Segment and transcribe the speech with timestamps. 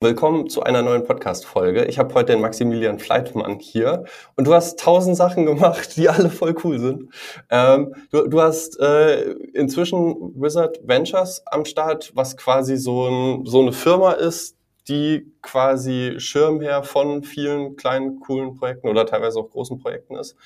[0.00, 1.86] Willkommen zu einer neuen Podcast-Folge.
[1.86, 4.04] Ich habe heute den Maximilian Fleitmann hier
[4.36, 7.12] und du hast tausend Sachen gemacht, die alle voll cool sind.
[7.50, 13.60] Ähm, du, du, hast äh, inzwischen Wizard Ventures am Start, was quasi so, ein, so
[13.60, 14.56] eine Firma ist,
[14.86, 20.36] die quasi Schirmherr von vielen kleinen, coolen Projekten oder teilweise auch großen Projekten ist.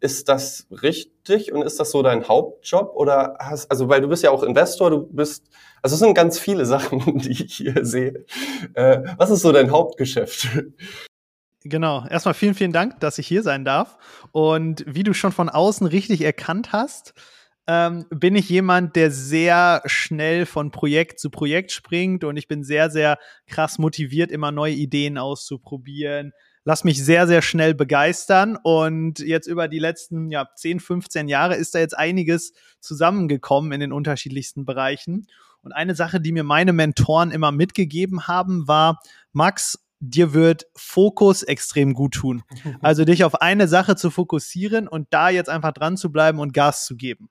[0.00, 4.22] Ist das richtig und ist das so dein Hauptjob oder hast, also weil du bist
[4.22, 5.48] ja auch Investor, du bist,
[5.82, 8.24] also es sind ganz viele Sachen, die ich hier sehe.
[8.74, 10.48] Äh, was ist so dein Hauptgeschäft?
[11.64, 12.06] Genau.
[12.06, 13.98] Erstmal vielen, vielen Dank, dass ich hier sein darf.
[14.30, 17.12] Und wie du schon von außen richtig erkannt hast,
[17.66, 22.62] ähm, bin ich jemand, der sehr schnell von Projekt zu Projekt springt und ich bin
[22.62, 26.32] sehr, sehr krass motiviert, immer neue Ideen auszuprobieren,
[26.66, 28.58] lass mich sehr, sehr schnell begeistern.
[28.60, 33.80] Und jetzt über die letzten ja, 10, 15 Jahre ist da jetzt einiges zusammengekommen in
[33.80, 35.28] den unterschiedlichsten Bereichen.
[35.62, 39.00] Und eine Sache, die mir meine Mentoren immer mitgegeben haben, war,
[39.32, 42.42] Max, dir wird Fokus extrem gut tun.
[42.82, 46.52] Also dich auf eine Sache zu fokussieren und da jetzt einfach dran zu bleiben und
[46.52, 47.30] Gas zu geben.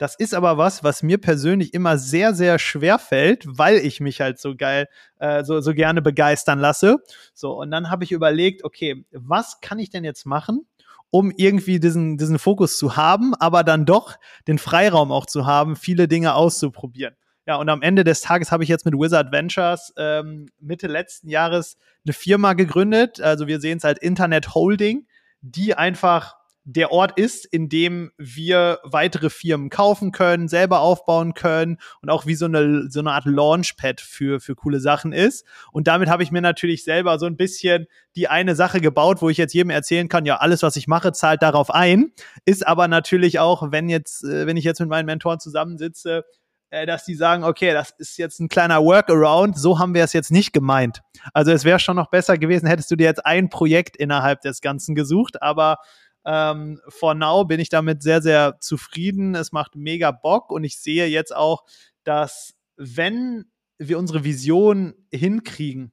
[0.00, 4.22] Das ist aber was, was mir persönlich immer sehr, sehr schwer fällt, weil ich mich
[4.22, 7.00] halt so geil, äh, so, so gerne begeistern lasse.
[7.34, 10.66] So, und dann habe ich überlegt, okay, was kann ich denn jetzt machen,
[11.10, 14.16] um irgendwie diesen, diesen Fokus zu haben, aber dann doch
[14.48, 17.14] den Freiraum auch zu haben, viele Dinge auszuprobieren.
[17.44, 21.28] Ja, und am Ende des Tages habe ich jetzt mit Wizard Ventures ähm, Mitte letzten
[21.28, 23.20] Jahres eine Firma gegründet.
[23.20, 25.06] Also wir sehen es als Internet Holding,
[25.42, 26.39] die einfach
[26.72, 32.26] der Ort ist, in dem wir weitere Firmen kaufen können, selber aufbauen können und auch
[32.26, 35.44] wie so eine, so eine Art Launchpad für, für coole Sachen ist.
[35.72, 39.28] Und damit habe ich mir natürlich selber so ein bisschen die eine Sache gebaut, wo
[39.28, 42.12] ich jetzt jedem erzählen kann, ja, alles, was ich mache, zahlt darauf ein.
[42.44, 46.24] Ist aber natürlich auch, wenn jetzt, äh, wenn ich jetzt mit meinen Mentoren zusammensitze,
[46.70, 50.12] äh, dass die sagen, okay, das ist jetzt ein kleiner Workaround, so haben wir es
[50.12, 51.02] jetzt nicht gemeint.
[51.34, 54.60] Also es wäre schon noch besser gewesen, hättest du dir jetzt ein Projekt innerhalb des
[54.60, 55.78] Ganzen gesucht, aber
[56.24, 59.34] ähm, for now bin ich damit sehr, sehr zufrieden.
[59.34, 61.64] Es macht mega Bock und ich sehe jetzt auch,
[62.04, 63.46] dass wenn
[63.78, 65.92] wir unsere Vision hinkriegen,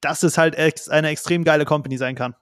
[0.00, 2.34] dass es halt ex eine extrem geile Company sein kann.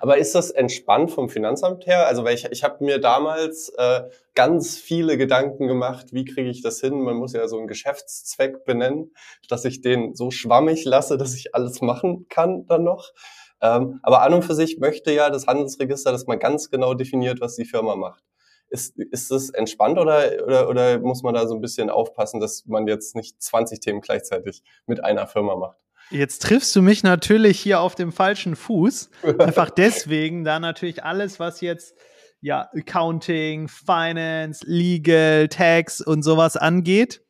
[0.00, 2.06] Aber ist das entspannt vom Finanzamt her?
[2.06, 4.02] Also weil ich, ich habe mir damals äh,
[4.34, 7.00] ganz viele Gedanken gemacht, wie kriege ich das hin?
[7.00, 9.12] Man muss ja so einen Geschäftszweck benennen,
[9.48, 13.12] dass ich den so schwammig lasse, dass ich alles machen kann dann noch.
[13.60, 17.40] Ähm, aber an und für sich möchte ja das Handelsregister, dass man ganz genau definiert,
[17.40, 18.22] was die Firma macht.
[18.70, 22.66] Ist, ist es entspannt oder, oder, oder muss man da so ein bisschen aufpassen, dass
[22.66, 25.78] man jetzt nicht 20 Themen gleichzeitig mit einer Firma macht?
[26.10, 29.10] Jetzt triffst du mich natürlich hier auf dem falschen Fuß.
[29.38, 31.94] Einfach deswegen, da natürlich alles, was jetzt
[32.40, 37.22] ja Accounting, Finance, Legal, Tax und sowas angeht,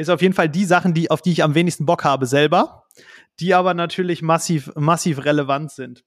[0.00, 2.80] ist auf jeden Fall die Sachen, die, auf die ich am wenigsten Bock habe selber
[3.40, 6.04] die aber natürlich massiv, massiv relevant sind.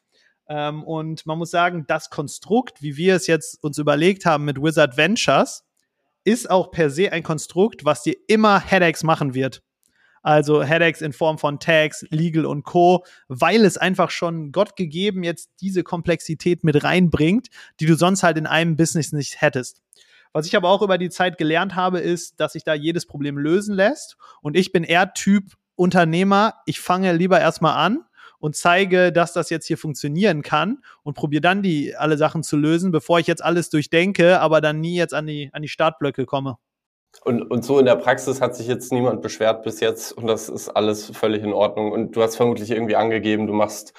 [0.48, 4.62] Ähm, und man muss sagen, das Konstrukt, wie wir es jetzt uns überlegt haben mit
[4.62, 5.66] Wizard Ventures,
[6.24, 9.62] ist auch per se ein Konstrukt, was dir immer Headaches machen wird.
[10.22, 15.24] Also Headaches in Form von Tags, Legal und Co., weil es einfach schon Gott gegeben
[15.24, 17.48] jetzt diese Komplexität mit reinbringt,
[17.82, 19.82] die du sonst halt in einem Business nicht hättest.
[20.34, 23.38] Was ich aber auch über die Zeit gelernt habe, ist, dass sich da jedes Problem
[23.38, 24.18] lösen lässt.
[24.42, 28.04] Und ich bin eher Typ Unternehmer, ich fange lieber erstmal an
[28.40, 32.58] und zeige, dass das jetzt hier funktionieren kann und probiere dann die alle Sachen zu
[32.58, 36.26] lösen, bevor ich jetzt alles durchdenke, aber dann nie jetzt an die, an die Startblöcke
[36.26, 36.58] komme.
[37.24, 40.50] Und, und so in der Praxis hat sich jetzt niemand beschwert bis jetzt und das
[40.50, 41.92] ist alles völlig in Ordnung.
[41.92, 43.94] Und du hast vermutlich irgendwie angegeben, du machst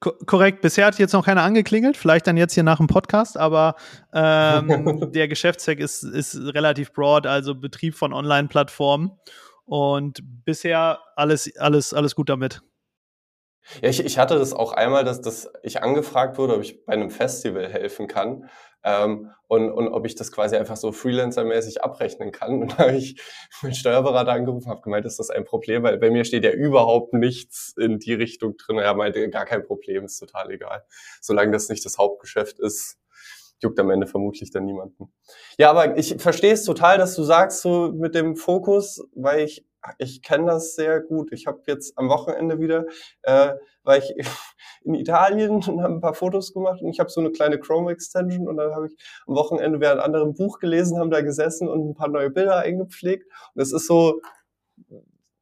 [0.00, 3.74] Korrekt, bisher hat jetzt noch keiner angeklingelt, vielleicht dann jetzt hier nach dem Podcast, aber
[4.12, 9.10] ähm, der Geschäftszweck ist, ist relativ broad, also Betrieb von Online-Plattformen
[9.64, 12.62] und bisher alles, alles, alles gut damit.
[13.82, 16.92] Ja, ich, ich hatte das auch einmal, dass, dass ich angefragt wurde, ob ich bei
[16.92, 18.48] einem Festival helfen kann
[18.84, 22.62] ähm, und, und ob ich das quasi einfach so freelancermäßig abrechnen kann.
[22.62, 23.20] Und da habe ich
[23.62, 27.12] meinen Steuerberater angerufen, habe gemeint, ist das ein Problem, weil bei mir steht ja überhaupt
[27.14, 28.78] nichts in die Richtung drin.
[28.78, 30.84] Er meinte, gar kein Problem, ist total egal.
[31.20, 32.98] Solange das nicht das Hauptgeschäft ist,
[33.60, 35.12] juckt am Ende vermutlich dann niemanden.
[35.58, 39.66] Ja, aber ich verstehe es total, dass du sagst, so mit dem Fokus, weil ich
[39.98, 41.32] ich kenne das sehr gut.
[41.32, 42.86] Ich habe jetzt am Wochenende wieder,
[43.22, 43.54] äh,
[43.84, 44.14] war ich
[44.84, 47.90] in Italien und habe ein paar Fotos gemacht und ich habe so eine kleine Chrome
[47.92, 48.96] Extension und dann habe ich
[49.26, 53.26] am Wochenende während anderem Buch gelesen, haben da gesessen und ein paar neue Bilder eingepflegt.
[53.54, 54.20] Und es ist so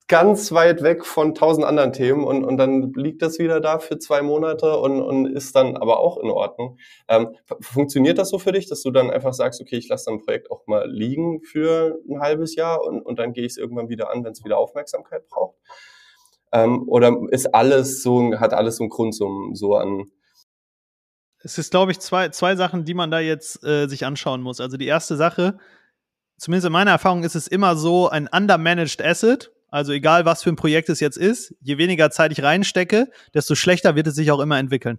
[0.08, 3.98] ganz weit weg von tausend anderen Themen und, und dann liegt das wieder da für
[3.98, 6.78] zwei Monate und, und ist dann aber auch in Ordnung.
[7.08, 10.14] Ähm, funktioniert das so für dich, dass du dann einfach sagst, okay, ich lasse dann
[10.14, 13.58] ein Projekt auch mal liegen für ein halbes Jahr und, und dann gehe ich es
[13.58, 15.56] irgendwann wieder an, wenn es wieder Aufmerksamkeit braucht?
[16.52, 20.12] Ähm, oder ist alles so, hat alles so einen Grund so, so an
[21.46, 24.60] es ist, glaube ich, zwei, zwei Sachen, die man da jetzt äh, sich anschauen muss.
[24.60, 25.58] Also die erste Sache,
[26.38, 29.52] zumindest in meiner Erfahrung ist es immer so ein undermanaged Asset.
[29.68, 33.54] Also egal, was für ein Projekt es jetzt ist, je weniger Zeit ich reinstecke, desto
[33.54, 34.98] schlechter wird es sich auch immer entwickeln.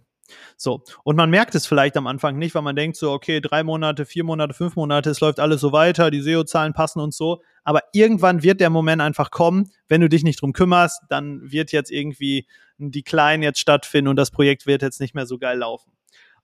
[0.57, 0.83] So.
[1.03, 4.05] Und man merkt es vielleicht am Anfang nicht, weil man denkt so, okay, drei Monate,
[4.05, 7.41] vier Monate, fünf Monate, es läuft alles so weiter, die SEO-Zahlen passen und so.
[7.63, 11.71] Aber irgendwann wird der Moment einfach kommen, wenn du dich nicht drum kümmerst, dann wird
[11.71, 12.47] jetzt irgendwie
[12.79, 15.91] ein Decline jetzt stattfinden und das Projekt wird jetzt nicht mehr so geil laufen.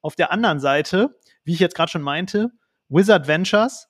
[0.01, 2.51] Auf der anderen Seite, wie ich jetzt gerade schon meinte,
[2.89, 3.89] Wizard Ventures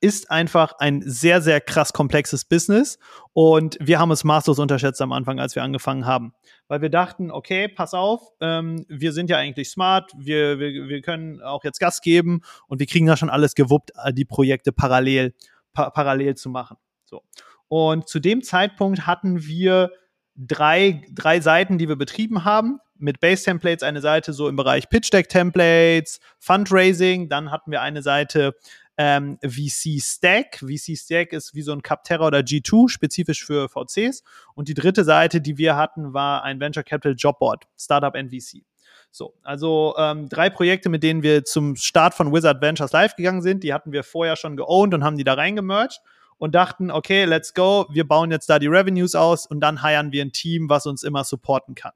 [0.00, 2.98] ist einfach ein sehr, sehr krass komplexes Business
[3.32, 6.34] und wir haben es maßlos unterschätzt am Anfang, als wir angefangen haben.
[6.68, 11.00] Weil wir dachten, okay, pass auf, ähm, wir sind ja eigentlich smart, wir, wir, wir
[11.02, 14.72] können auch jetzt Gas geben und wir kriegen da schon alles gewuppt, äh, die Projekte
[14.72, 15.34] parallel,
[15.72, 16.76] pa parallel zu machen.
[17.04, 17.22] So.
[17.68, 19.90] Und zu dem Zeitpunkt hatten wir
[20.36, 24.88] drei, drei Seiten, die wir betrieben haben mit Base Templates eine Seite so im Bereich
[24.88, 27.28] Pitch Deck Templates, Fundraising.
[27.28, 28.54] Dann hatten wir eine Seite
[28.96, 30.58] ähm, VC Stack.
[30.58, 34.22] VC Stack ist wie so ein Capterra oder G2, spezifisch für VCs.
[34.54, 38.62] Und die dritte Seite, die wir hatten, war ein Venture Capital Jobboard, Startup NVC.
[39.10, 43.42] So, also ähm, drei Projekte, mit denen wir zum Start von Wizard Ventures live gegangen
[43.42, 43.62] sind.
[43.62, 46.00] Die hatten wir vorher schon geowned und haben die da reingemerged
[46.38, 50.10] und dachten, okay, let's go, wir bauen jetzt da die Revenues aus und dann heiern
[50.10, 51.92] wir ein Team, was uns immer supporten kann.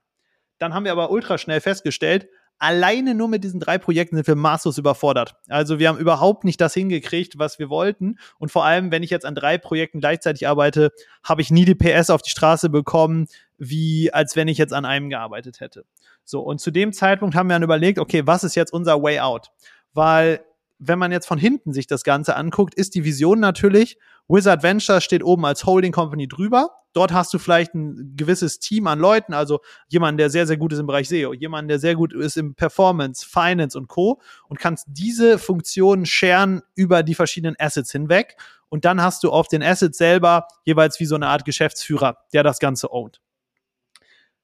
[0.59, 4.35] Dann haben wir aber ultra schnell festgestellt, alleine nur mit diesen drei Projekten sind wir
[4.35, 5.37] maßlos überfordert.
[5.49, 8.19] Also wir haben überhaupt nicht das hingekriegt, was wir wollten.
[8.39, 11.75] Und vor allem, wenn ich jetzt an drei Projekten gleichzeitig arbeite, habe ich nie die
[11.75, 13.29] PS auf die Straße bekommen,
[13.59, 15.85] wie als wenn ich jetzt an einem gearbeitet hätte.
[16.25, 19.21] So, und zu dem Zeitpunkt haben wir dann überlegt, okay, was ist jetzt unser Way
[19.21, 19.51] out?
[19.95, 20.41] Weil
[20.79, 23.99] wenn man jetzt von hinten sich das Ganze anguckt, ist die Vision natürlich,
[24.29, 26.71] Wizard Venture steht oben als Holding Company drüber.
[26.93, 30.73] Dort hast du vielleicht ein gewisses Team an Leuten, also jemanden, der sehr, sehr gut
[30.73, 34.21] ist im Bereich SEO, jemanden, der sehr gut ist im Performance, Finance und Co.
[34.49, 38.37] und kannst diese Funktionen sharen über die verschiedenen Assets hinweg.
[38.69, 42.43] Und dann hast du auf den Assets selber jeweils wie so eine Art Geschäftsführer, der
[42.43, 43.21] das Ganze ownt.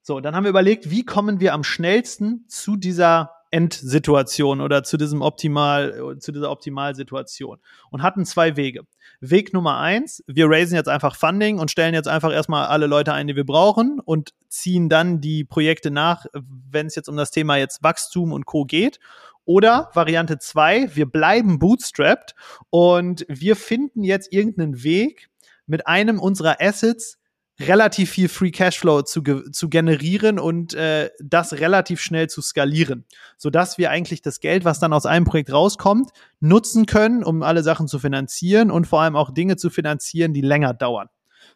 [0.00, 4.96] So, dann haben wir überlegt, wie kommen wir am schnellsten zu dieser Endsituation oder zu
[4.96, 7.60] diesem Optimal, zu dieser Optimalsituation
[7.90, 8.82] und hatten zwei Wege.
[9.20, 13.12] Weg Nummer eins, wir raisen jetzt einfach Funding und stellen jetzt einfach erstmal alle Leute
[13.12, 17.30] ein, die wir brauchen und ziehen dann die Projekte nach, wenn es jetzt um das
[17.30, 18.64] Thema jetzt Wachstum und Co.
[18.64, 18.98] geht.
[19.44, 22.34] Oder Variante zwei, wir bleiben bootstrapped
[22.70, 25.28] und wir finden jetzt irgendeinen Weg,
[25.66, 27.18] mit einem unserer Assets
[27.60, 33.04] relativ viel Free Cashflow zu, zu generieren und äh, das relativ schnell zu skalieren,
[33.36, 36.10] sodass wir eigentlich das Geld, was dann aus einem Projekt rauskommt,
[36.40, 40.40] nutzen können, um alle Sachen zu finanzieren und vor allem auch Dinge zu finanzieren, die
[40.40, 41.08] länger dauern.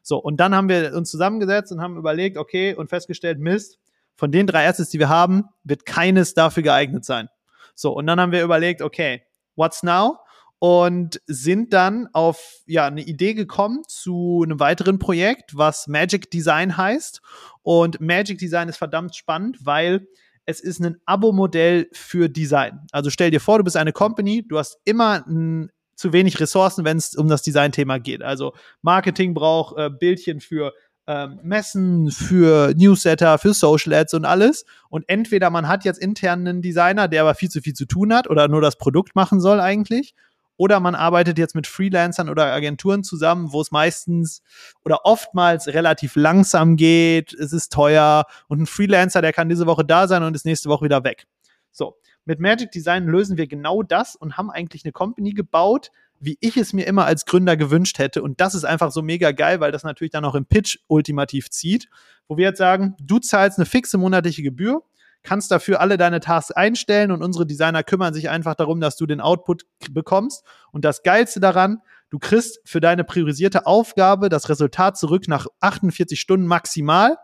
[0.03, 3.79] So, und dann haben wir uns zusammengesetzt und haben überlegt, okay, und festgestellt, Mist,
[4.15, 7.29] von den drei Assets, die wir haben, wird keines dafür geeignet sein.
[7.75, 9.23] So, und dann haben wir überlegt, okay,
[9.57, 10.19] what's now?
[10.59, 16.77] Und sind dann auf ja eine Idee gekommen zu einem weiteren Projekt, was Magic Design
[16.77, 17.21] heißt.
[17.63, 20.09] Und Magic Design ist verdammt spannend, weil
[20.47, 22.81] es ist ein Abo-Modell für Design.
[22.91, 26.85] Also stell dir vor, du bist eine Company, du hast immer ein, zu wenig Ressourcen,
[26.85, 28.23] wenn es um das Design-Thema geht.
[28.23, 30.73] Also Marketing braucht äh, Bildchen für
[31.07, 34.65] ähm, Messen, für Newsletter, für Social Ads und alles.
[34.91, 38.13] Und entweder man hat jetzt intern einen Designer, der aber viel zu viel zu tun
[38.15, 40.15] hat oder nur das Produkt machen soll eigentlich
[40.59, 44.43] oder man arbeitet jetzt mit Freelancern oder Agenturen zusammen, wo es meistens
[44.85, 49.87] oder oftmals relativ langsam geht, es ist teuer und ein Freelancer, der kann diese Woche
[49.87, 51.27] da sein und ist nächste Woche wieder weg.
[51.71, 51.97] So,
[52.27, 56.57] mit Magic Design lösen wir genau das und haben eigentlich eine Company gebaut, wie ich
[56.57, 58.23] es mir immer als Gründer gewünscht hätte.
[58.23, 61.51] Und das ist einfach so mega geil, weil das natürlich dann auch im Pitch ultimativ
[61.51, 61.89] zieht,
[62.27, 64.83] wo wir jetzt sagen, du zahlst eine fixe monatliche Gebühr,
[65.23, 69.07] kannst dafür alle deine Tasks einstellen und unsere Designer kümmern sich einfach darum, dass du
[69.07, 70.45] den Output bekommst.
[70.73, 76.19] Und das Geilste daran, du kriegst für deine priorisierte Aufgabe das Resultat zurück nach 48
[76.19, 77.17] Stunden maximal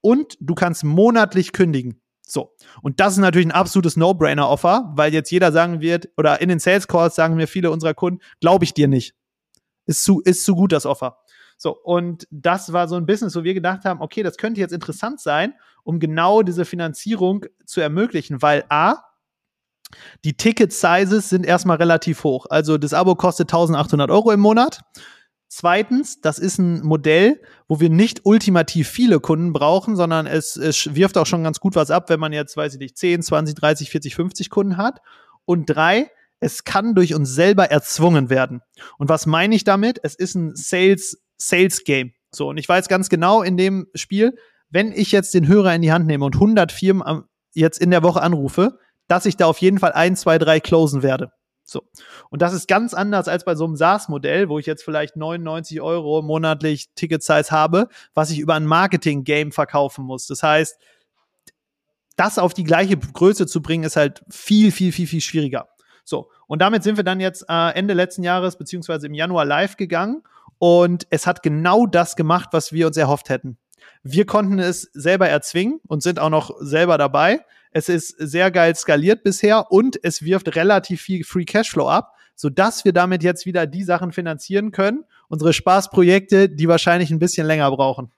[0.00, 2.00] und du kannst monatlich kündigen.
[2.26, 2.54] So.
[2.80, 6.60] Und das ist natürlich ein absolutes No-Brainer-Offer, weil jetzt jeder sagen wird, oder in den
[6.60, 9.14] Sales Calls sagen mir viele unserer Kunden, glaube ich dir nicht.
[9.84, 11.18] Ist zu, ist zu gut das Offer.
[11.56, 14.72] So, und das war so ein Business, wo wir gedacht haben, okay, das könnte jetzt
[14.72, 15.54] interessant sein,
[15.84, 18.96] um genau diese Finanzierung zu ermöglichen, weil A,
[20.24, 22.46] die Ticket Sizes sind erstmal relativ hoch.
[22.48, 24.80] Also das Abo kostet 1800 Euro im Monat.
[25.48, 30.94] Zweitens, das ist ein Modell, wo wir nicht ultimativ viele Kunden brauchen, sondern es, es
[30.94, 33.54] wirft auch schon ganz gut was ab, wenn man jetzt, weiß ich nicht, 10, 20,
[33.56, 35.02] 30, 40, 50 Kunden hat.
[35.44, 38.62] Und drei, es kann durch uns selber erzwungen werden.
[38.96, 40.00] Und was meine ich damit?
[40.02, 42.12] Es ist ein Sales, Sales Game.
[42.34, 44.36] So, und ich weiß ganz genau in dem Spiel,
[44.70, 48.02] wenn ich jetzt den Hörer in die Hand nehme und 100 Firmen jetzt in der
[48.02, 51.32] Woche anrufe, dass ich da auf jeden Fall ein, zwei, drei closen werde.
[51.64, 51.82] So.
[52.30, 55.80] Und das ist ganz anders als bei so einem SaaS-Modell, wo ich jetzt vielleicht 99
[55.80, 60.26] Euro monatlich Ticket-Size habe, was ich über ein Marketing-Game verkaufen muss.
[60.26, 60.78] Das heißt,
[62.16, 65.68] das auf die gleiche Größe zu bringen, ist halt viel, viel, viel, viel schwieriger.
[66.04, 66.30] So.
[66.46, 70.22] Und damit sind wir dann jetzt äh, Ende letzten Jahres beziehungsweise im Januar live gegangen
[70.62, 73.58] und es hat genau das gemacht, was wir uns erhofft hätten.
[74.04, 77.40] Wir konnten es selber erzwingen und sind auch noch selber dabei.
[77.72, 82.84] Es ist sehr geil skaliert bisher und es wirft relativ viel Free Cashflow ab, sodass
[82.84, 87.68] wir damit jetzt wieder die Sachen finanzieren können, unsere Spaßprojekte, die wahrscheinlich ein bisschen länger
[87.72, 88.12] brauchen.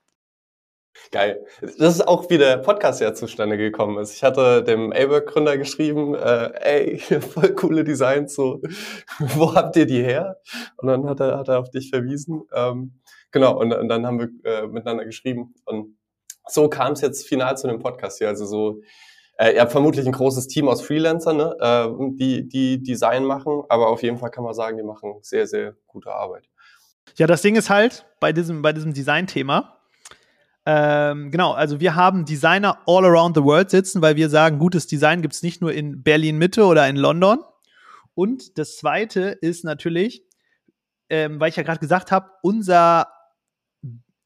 [1.10, 1.44] Geil.
[1.60, 4.14] Das ist auch wie der Podcast ja zustande gekommen ist.
[4.14, 8.60] Ich hatte dem A-Work-Gründer geschrieben, äh, ey, voll coole Designs, so,
[9.18, 10.40] wo habt ihr die her?
[10.76, 12.42] Und dann hat er, hat er auf dich verwiesen.
[12.54, 15.54] Ähm, genau, und, und dann haben wir äh, miteinander geschrieben.
[15.64, 15.96] Und
[16.48, 18.28] so kam es jetzt final zu dem Podcast hier.
[18.28, 18.80] Also so,
[19.36, 23.62] äh, ihr habt vermutlich ein großes Team aus Freelancern, ne, äh, die, die Design machen,
[23.68, 26.48] aber auf jeden Fall kann man sagen, die machen sehr, sehr gute Arbeit.
[27.16, 29.80] Ja, das Ding ist halt bei diesem, bei diesem Design-Thema,
[30.66, 34.86] ähm, genau, also wir haben Designer all around the world sitzen, weil wir sagen, gutes
[34.86, 37.38] Design gibt es nicht nur in Berlin Mitte oder in London.
[38.14, 40.24] Und das zweite ist natürlich,
[41.10, 43.08] ähm, weil ich ja gerade gesagt habe, unser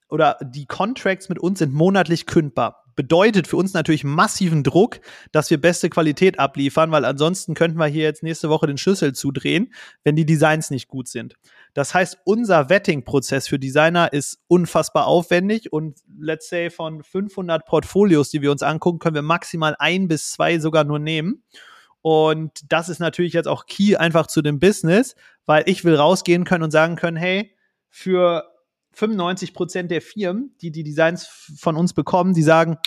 [0.09, 4.99] oder die Contracts mit uns sind monatlich kündbar bedeutet für uns natürlich massiven Druck,
[5.31, 9.15] dass wir beste Qualität abliefern, weil ansonsten könnten wir hier jetzt nächste Woche den Schlüssel
[9.15, 11.37] zudrehen, wenn die Designs nicht gut sind.
[11.75, 18.31] Das heißt, unser Vetting-Prozess für Designer ist unfassbar aufwendig und let's say von 500 Portfolios,
[18.31, 21.45] die wir uns angucken, können wir maximal ein bis zwei sogar nur nehmen.
[22.03, 25.15] Und das ist natürlich jetzt auch key einfach zu dem Business,
[25.47, 27.55] weil ich will rausgehen können und sagen können, hey,
[27.91, 28.48] für
[28.99, 31.29] 95 Prozent der Firmen, die die Designs
[31.59, 32.79] von uns bekommen, die sagen,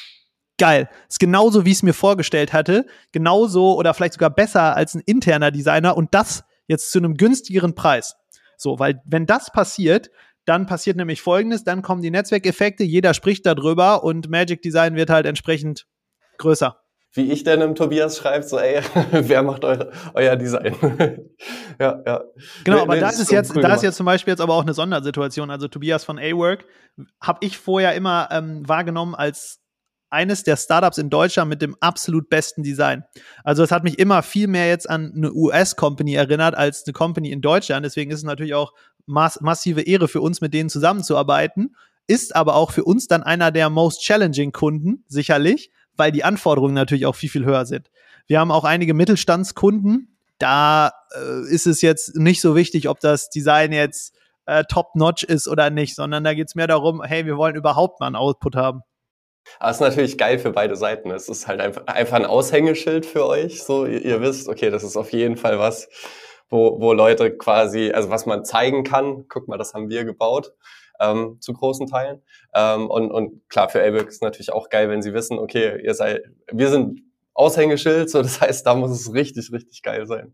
[0.58, 4.94] geil, ist genauso, wie ich es mir vorgestellt hatte, genauso oder vielleicht sogar besser als
[4.94, 8.16] ein interner Designer und das jetzt zu einem günstigeren Preis.
[8.58, 10.12] So, weil wenn das passiert,
[10.46, 15.10] dann passiert nämlich Folgendes, dann kommen die Netzwerkeffekte, jeder spricht darüber und Magic Design wird
[15.10, 15.88] halt entsprechend
[16.38, 16.81] größer
[17.14, 20.76] wie ich denn im Tobias schreibt, so, ey, wer macht eure, euer Design?
[21.80, 22.24] ja, ja.
[22.64, 24.54] Genau, nee, aber nee, das ist jetzt, cool da ist jetzt zum Beispiel jetzt aber
[24.54, 25.50] auch eine Sondersituation.
[25.50, 26.66] Also Tobias von A-Work
[27.20, 29.60] habe ich vorher immer ähm, wahrgenommen als
[30.10, 33.04] eines der Startups in Deutschland mit dem absolut besten Design.
[33.44, 37.32] Also es hat mich immer viel mehr jetzt an eine US-Company erinnert als eine Company
[37.32, 37.86] in Deutschland.
[37.86, 38.74] Deswegen ist es natürlich auch
[39.06, 41.76] mass massive Ehre für uns, mit denen zusammenzuarbeiten.
[42.08, 46.74] Ist aber auch für uns dann einer der most challenging Kunden, sicherlich weil die Anforderungen
[46.74, 47.92] natürlich auch viel, viel höher sind.
[48.26, 50.18] Wir haben auch einige Mittelstandskunden.
[50.40, 54.16] Da äh, ist es jetzt nicht so wichtig, ob das Design jetzt
[54.48, 58.00] äh, top-notch ist oder nicht, sondern da geht es mehr darum, hey, wir wollen überhaupt
[58.00, 58.82] mal einen Output haben.
[59.60, 61.12] Aber es ist natürlich geil für beide Seiten.
[61.12, 63.62] Es ist halt einfach, einfach ein Aushängeschild für euch.
[63.62, 65.88] So, ihr, ihr, wisst, okay, das ist auf jeden Fall was,
[66.50, 69.26] wo, wo Leute quasi, also was man zeigen kann.
[69.30, 70.52] Guck mal, das haben wir gebaut
[71.02, 72.22] ähm, zu großen Teilen.
[72.54, 75.94] Ähm, und, und klar, für ABIC ist natürlich auch geil, wenn sie wissen, okay, ihr
[75.94, 77.02] seid, wir sind
[77.34, 80.34] Aushängeschild, so das heißt, da muss es richtig, richtig geil sein.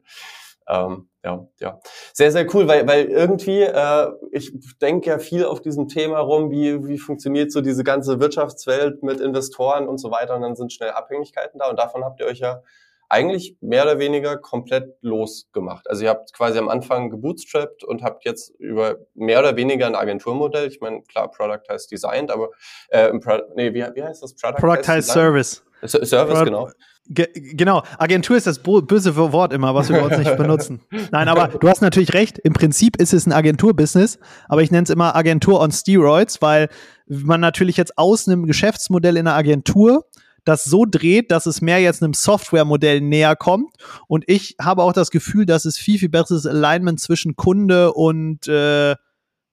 [0.69, 1.79] Ähm, ja, ja.
[2.13, 6.51] Sehr, sehr cool, weil, weil irgendwie, äh, ich denke ja viel auf diesem Thema rum,
[6.51, 10.74] wie, wie funktioniert so diese ganze Wirtschaftswelt mit Investoren und so weiter und dann sind
[10.74, 12.62] schnell Abhängigkeiten da und davon habt ihr euch ja
[13.09, 15.89] eigentlich mehr oder weniger komplett losgemacht.
[15.89, 19.95] Also ihr habt quasi am Anfang gebootstrapped und habt jetzt über mehr oder weniger ein
[19.95, 20.67] Agenturmodell.
[20.67, 22.49] Ich meine, klar, Product heißt Designed, aber
[22.89, 24.35] äh, Pro nee, wie, wie heißt das?
[24.35, 25.63] Product, Product heißt Service.
[25.85, 26.69] Service, Pro genau.
[27.09, 30.81] Ge genau, Agentur ist das böse Wort immer, was wir bei uns nicht benutzen.
[31.11, 32.37] Nein, aber du hast natürlich recht.
[32.39, 36.67] Im Prinzip ist es ein Agenturbusiness, aber ich nenne es immer Agentur on Steroids, weil
[37.07, 40.03] man natürlich jetzt aus einem Geschäftsmodell in einer Agentur
[40.48, 43.74] das so dreht, dass es mehr jetzt einem Softwaremodell näher kommt.
[44.08, 48.48] Und ich habe auch das Gefühl, dass es viel, viel besseres Alignment zwischen Kunde und
[48.48, 48.96] äh,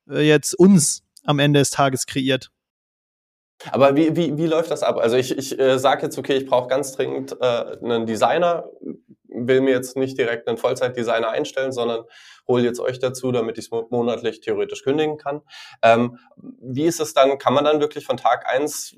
[0.06, 2.50] jetzt uns am Ende des Tages kreiert.
[3.70, 4.98] Aber wie, wie, wie läuft das ab?
[4.98, 8.68] Also ich, ich äh, sage jetzt, okay, ich brauche ganz dringend äh, einen Designer,
[9.28, 12.04] will mir jetzt nicht direkt einen Vollzeitdesigner einstellen, sondern
[12.46, 15.42] hole jetzt euch dazu, damit ich es monatlich theoretisch kündigen kann.
[15.82, 18.96] Ähm, wie ist es dann, kann man dann wirklich von Tag eins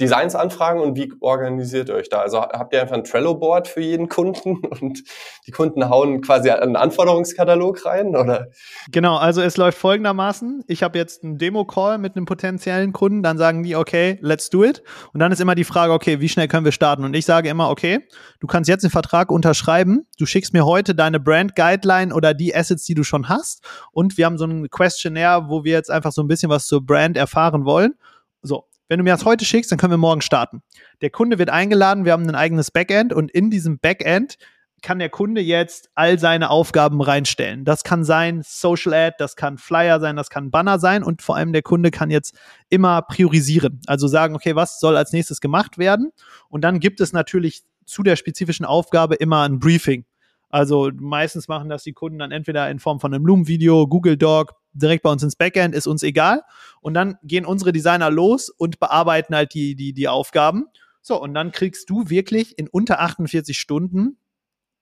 [0.00, 2.20] Designs anfragen und wie organisiert ihr euch da?
[2.20, 5.04] Also habt ihr einfach ein Trello-Board für jeden Kunden und
[5.46, 8.48] die Kunden hauen quasi einen Anforderungskatalog rein oder?
[8.90, 10.64] Genau, also es läuft folgendermaßen.
[10.66, 14.64] Ich habe jetzt einen Demo-Call mit einem potenziellen Kunden, dann sagen die, okay, let's do
[14.64, 14.82] it.
[15.12, 17.04] Und dann ist immer die Frage, okay, wie schnell können wir starten?
[17.04, 18.00] Und ich sage immer, okay,
[18.40, 22.84] du kannst jetzt den Vertrag unterschreiben, du schickst mir heute deine Brand-Guideline oder die Assets,
[22.84, 26.22] die du schon hast und wir haben so ein Questionnaire, wo wir jetzt einfach so
[26.22, 27.94] ein bisschen was zur Brand erfahren wollen.
[28.42, 30.62] So, wenn du mir das heute schickst, dann können wir morgen starten.
[31.00, 34.36] Der Kunde wird eingeladen, wir haben ein eigenes Backend und in diesem Backend
[34.82, 37.64] kann der Kunde jetzt all seine Aufgaben reinstellen.
[37.64, 41.36] Das kann sein Social Ad, das kann Flyer sein, das kann Banner sein und vor
[41.36, 42.36] allem der Kunde kann jetzt
[42.68, 43.80] immer priorisieren.
[43.86, 46.10] Also sagen, okay, was soll als nächstes gemacht werden?
[46.48, 50.04] Und dann gibt es natürlich zu der spezifischen Aufgabe immer ein Briefing.
[50.48, 54.59] Also meistens machen das die Kunden dann entweder in Form von einem Loom-Video, Google Doc,
[54.72, 56.42] direkt bei uns ins Backend, ist uns egal.
[56.80, 60.66] Und dann gehen unsere Designer los und bearbeiten halt die, die, die Aufgaben.
[61.02, 64.18] So, und dann kriegst du wirklich in unter 48 Stunden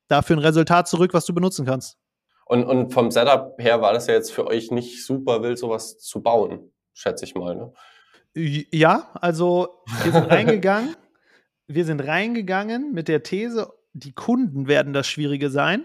[0.09, 1.97] dafür ein Resultat zurück, was du benutzen kannst.
[2.47, 5.99] Und, und vom Setup her war das ja jetzt für euch nicht super wild, sowas
[5.99, 7.55] zu bauen, schätze ich mal.
[7.55, 7.73] Ne?
[8.73, 10.97] Ja, also wir sind reingegangen.
[11.67, 15.85] wir sind reingegangen mit der These, die Kunden werden das Schwierige sein.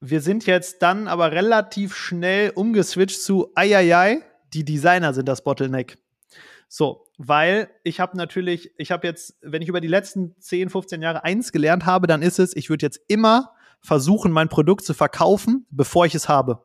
[0.00, 5.98] Wir sind jetzt dann aber relativ schnell umgeswitcht zu Eieiei, die Designer sind das Bottleneck.
[6.68, 11.02] So, weil ich habe natürlich, ich habe jetzt, wenn ich über die letzten 10, 15
[11.02, 14.94] Jahre eins gelernt habe, dann ist es, ich würde jetzt immer versuchen, mein Produkt zu
[14.94, 16.64] verkaufen, bevor ich es habe.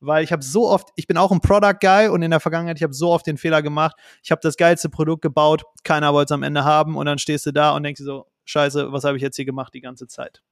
[0.00, 2.78] Weil ich habe so oft, ich bin auch ein Product Guy und in der Vergangenheit,
[2.78, 6.32] ich habe so oft den Fehler gemacht, ich habe das geilste Produkt gebaut, keiner wollte
[6.32, 9.04] es am Ende haben und dann stehst du da und denkst dir so, scheiße, was
[9.04, 10.42] habe ich jetzt hier gemacht die ganze Zeit?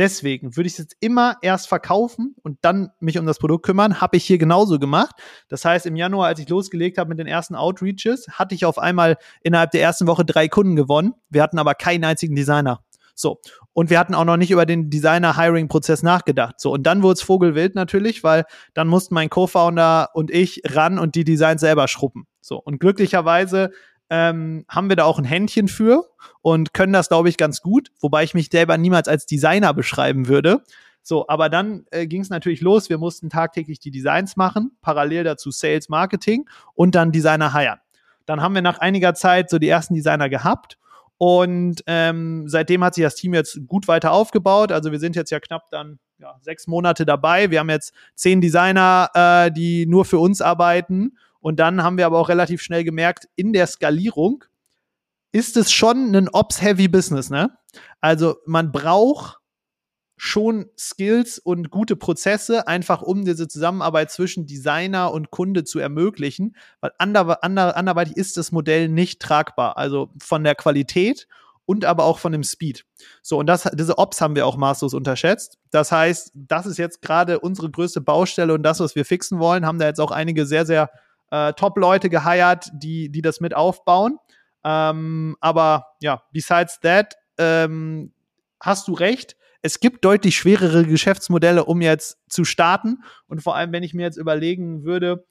[0.00, 4.00] Deswegen würde ich es jetzt immer erst verkaufen und dann mich um das Produkt kümmern.
[4.00, 5.14] Habe ich hier genauso gemacht.
[5.50, 8.78] Das heißt, im Januar, als ich losgelegt habe mit den ersten Outreaches, hatte ich auf
[8.78, 11.12] einmal innerhalb der ersten Woche drei Kunden gewonnen.
[11.28, 12.82] Wir hatten aber keinen einzigen Designer.
[13.14, 13.42] So.
[13.74, 16.58] Und wir hatten auch noch nicht über den Designer-Hiring-Prozess nachgedacht.
[16.60, 16.72] So.
[16.72, 21.14] Und dann wurde es Vogelwild natürlich, weil dann mussten mein Co-Founder und ich ran und
[21.14, 22.26] die Designs selber schruppen.
[22.40, 22.56] So.
[22.56, 23.70] Und glücklicherweise
[24.10, 26.04] ähm, haben wir da auch ein Händchen für
[26.42, 30.28] und können das, glaube ich, ganz gut, wobei ich mich selber niemals als Designer beschreiben
[30.28, 30.62] würde.
[31.02, 32.90] So, aber dann äh, ging es natürlich los.
[32.90, 37.78] Wir mussten tagtäglich die Designs machen, parallel dazu Sales, Marketing und dann Designer hiren.
[38.26, 40.76] Dann haben wir nach einiger Zeit so die ersten Designer gehabt
[41.16, 44.72] und ähm, seitdem hat sich das Team jetzt gut weiter aufgebaut.
[44.72, 47.50] Also wir sind jetzt ja knapp dann ja, sechs Monate dabei.
[47.50, 52.06] Wir haben jetzt zehn Designer, äh, die nur für uns arbeiten und dann haben wir
[52.06, 54.44] aber auch relativ schnell gemerkt, in der Skalierung
[55.32, 57.56] ist es schon ein Ops-Heavy Business, ne?
[58.00, 59.38] Also man braucht
[60.16, 66.56] schon Skills und gute Prozesse, einfach um diese Zusammenarbeit zwischen Designer und Kunde zu ermöglichen,
[66.80, 69.78] weil ander, ander, anderweitig ist das Modell nicht tragbar.
[69.78, 71.26] Also von der Qualität
[71.64, 72.84] und aber auch von dem Speed.
[73.22, 75.58] So, und das, diese Ops haben wir auch maßlos unterschätzt.
[75.70, 79.64] Das heißt, das ist jetzt gerade unsere größte Baustelle und das, was wir fixen wollen,
[79.64, 80.90] haben da jetzt auch einige sehr, sehr
[81.30, 84.18] äh, Top-Leute geheiert, die, die das mit aufbauen.
[84.64, 88.12] Ähm, aber ja, besides that, ähm,
[88.60, 89.36] hast du recht.
[89.62, 93.02] Es gibt deutlich schwerere Geschäftsmodelle, um jetzt zu starten.
[93.26, 95.26] Und vor allem, wenn ich mir jetzt überlegen würde,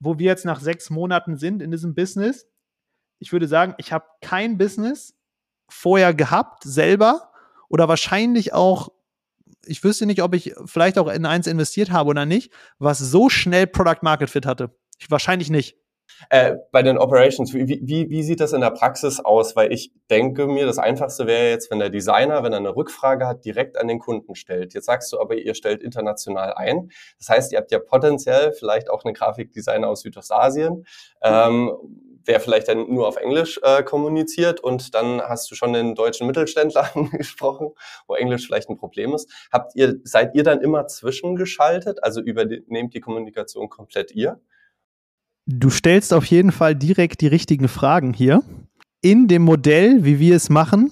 [0.00, 2.46] wo wir jetzt nach sechs Monaten sind in diesem Business,
[3.18, 5.16] ich würde sagen, ich habe kein Business
[5.68, 7.32] vorher gehabt, selber,
[7.68, 8.90] oder wahrscheinlich auch,
[9.66, 13.28] ich wüsste nicht, ob ich vielleicht auch in eins investiert habe oder nicht, was so
[13.28, 14.76] schnell Product Market Fit hatte.
[15.08, 15.76] Wahrscheinlich nicht.
[16.30, 19.56] Äh, bei den Operations, wie, wie, wie sieht das in der Praxis aus?
[19.56, 23.26] Weil ich denke mir, das Einfachste wäre jetzt, wenn der Designer, wenn er eine Rückfrage
[23.26, 24.74] hat, direkt an den Kunden stellt.
[24.74, 26.90] Jetzt sagst du aber, ihr stellt international ein.
[27.18, 30.86] Das heißt, ihr habt ja potenziell vielleicht auch einen Grafikdesigner aus Südostasien,
[31.22, 31.72] ähm,
[32.26, 36.26] der vielleicht dann nur auf Englisch äh, kommuniziert und dann hast du schon den deutschen
[36.26, 37.70] Mittelständler angesprochen,
[38.06, 39.30] wo Englisch vielleicht ein Problem ist.
[39.52, 42.02] Habt ihr, seid ihr dann immer zwischengeschaltet?
[42.02, 44.40] Also übernehmt die Kommunikation komplett ihr?
[45.46, 48.42] Du stellst auf jeden Fall direkt die richtigen Fragen hier.
[49.02, 50.90] In dem Modell, wie wir es machen,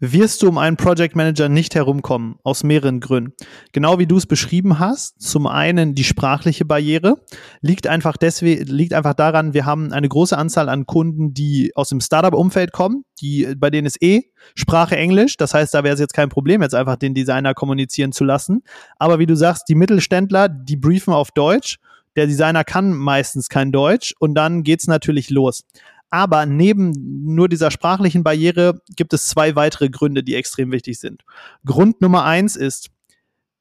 [0.00, 3.32] wirst du um einen Project Manager nicht herumkommen, aus mehreren Gründen.
[3.72, 7.24] Genau wie du es beschrieben hast, zum einen die sprachliche Barriere,
[7.60, 11.88] liegt einfach deswegen, liegt einfach daran, wir haben eine große Anzahl an Kunden, die aus
[11.88, 14.24] dem Startup-Umfeld kommen, die, bei denen ist eh
[14.56, 18.10] Sprache Englisch, das heißt, da wäre es jetzt kein Problem, jetzt einfach den Designer kommunizieren
[18.10, 18.62] zu lassen.
[18.98, 21.78] Aber wie du sagst, die Mittelständler, die briefen auf Deutsch
[22.16, 25.64] der Designer kann meistens kein Deutsch und dann geht's natürlich los.
[26.10, 26.92] Aber neben
[27.34, 31.24] nur dieser sprachlichen Barriere gibt es zwei weitere Gründe, die extrem wichtig sind.
[31.64, 32.90] Grund Nummer eins ist,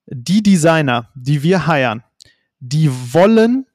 [0.07, 2.03] die Designer, die wir heiern,
[2.59, 3.65] die wollen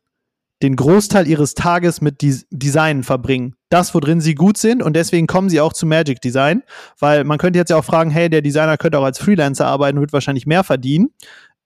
[0.63, 3.55] den Großteil ihres Tages mit Des Design verbringen.
[3.71, 6.63] Das, worin sie gut sind und deswegen kommen sie auch zu Magic Design,
[6.99, 9.97] weil man könnte jetzt ja auch fragen, hey, der Designer könnte auch als Freelancer arbeiten,
[9.97, 11.11] und wird wahrscheinlich mehr verdienen.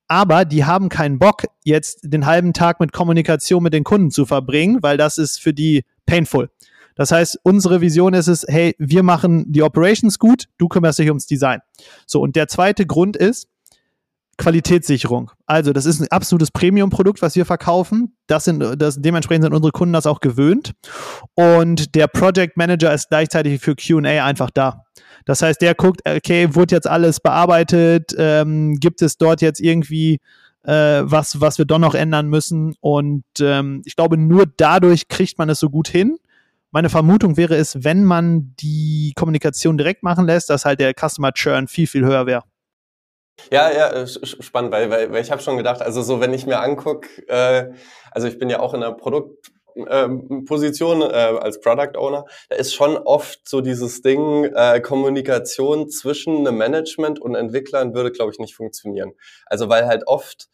[0.08, 4.26] Aber die haben keinen Bock, jetzt den halben Tag mit Kommunikation mit den Kunden zu
[4.26, 6.50] verbringen, weil das ist für die painful.
[6.94, 11.08] Das heißt, unsere Vision ist es, hey, wir machen die Operations gut, du kümmerst dich
[11.08, 11.60] ums Design.
[12.06, 13.48] So, und der zweite Grund ist,
[14.36, 15.30] Qualitätssicherung.
[15.46, 18.16] Also, das ist ein absolutes Premium-Produkt, was wir verkaufen.
[18.26, 20.72] Das sind, das, dementsprechend sind unsere Kunden das auch gewöhnt.
[21.34, 24.84] Und der Project Manager ist gleichzeitig für QA einfach da.
[25.24, 28.14] Das heißt, der guckt, okay, wurde jetzt alles bearbeitet?
[28.18, 30.20] Ähm, gibt es dort jetzt irgendwie
[30.64, 32.74] äh, was, was wir doch noch ändern müssen?
[32.80, 36.16] Und ähm, ich glaube, nur dadurch kriegt man es so gut hin.
[36.70, 41.32] Meine Vermutung wäre es, wenn man die Kommunikation direkt machen lässt, dass halt der Customer
[41.32, 42.42] Churn viel, viel höher wäre.
[43.50, 46.46] Ja, ja, äh, spannend, weil, weil, weil ich habe schon gedacht, also so, wenn ich
[46.46, 47.72] mir angucke, äh,
[48.10, 52.96] also ich bin ja auch in der Produktposition äh, als Product Owner, da ist schon
[52.96, 58.54] oft so dieses Ding, äh, Kommunikation zwischen einem Management und Entwicklern würde, glaube ich, nicht
[58.54, 59.12] funktionieren.
[59.46, 60.48] Also weil halt oft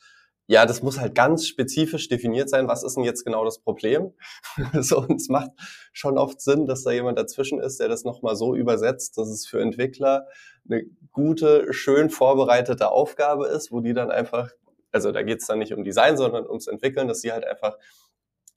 [0.50, 4.14] ja, das muss halt ganz spezifisch definiert sein, was ist denn jetzt genau das Problem?
[4.80, 5.52] so, und es macht
[5.92, 9.46] schon oft Sinn, dass da jemand dazwischen ist, der das nochmal so übersetzt, dass es
[9.46, 10.26] für Entwickler
[10.68, 10.82] eine
[11.12, 14.50] gute, schön vorbereitete Aufgabe ist, wo die dann einfach,
[14.90, 17.78] also da geht es dann nicht um Design, sondern ums Entwickeln, dass sie halt einfach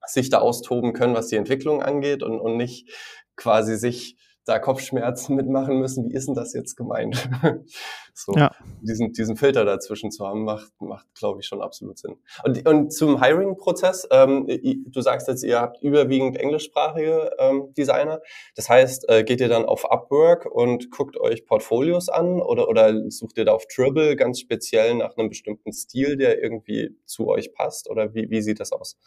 [0.08, 2.90] sich da austoben können, was die Entwicklung angeht und, und nicht
[3.36, 7.30] quasi sich da Kopfschmerzen mitmachen müssen, wie ist denn das jetzt gemeint?
[8.14, 8.52] so, ja.
[8.82, 12.18] diesen, diesen Filter dazwischen zu haben, macht, macht glaube ich, schon absolut Sinn.
[12.44, 18.22] Und, und zum Hiring-Prozess, ähm, du sagst jetzt, ihr habt überwiegend englischsprachige ähm, Designer.
[18.56, 23.10] Das heißt, äh, geht ihr dann auf Upwork und guckt euch Portfolios an oder, oder
[23.10, 27.54] sucht ihr da auf Dribble ganz speziell nach einem bestimmten Stil, der irgendwie zu euch
[27.54, 27.90] passt?
[27.90, 28.98] Oder wie, wie sieht das aus?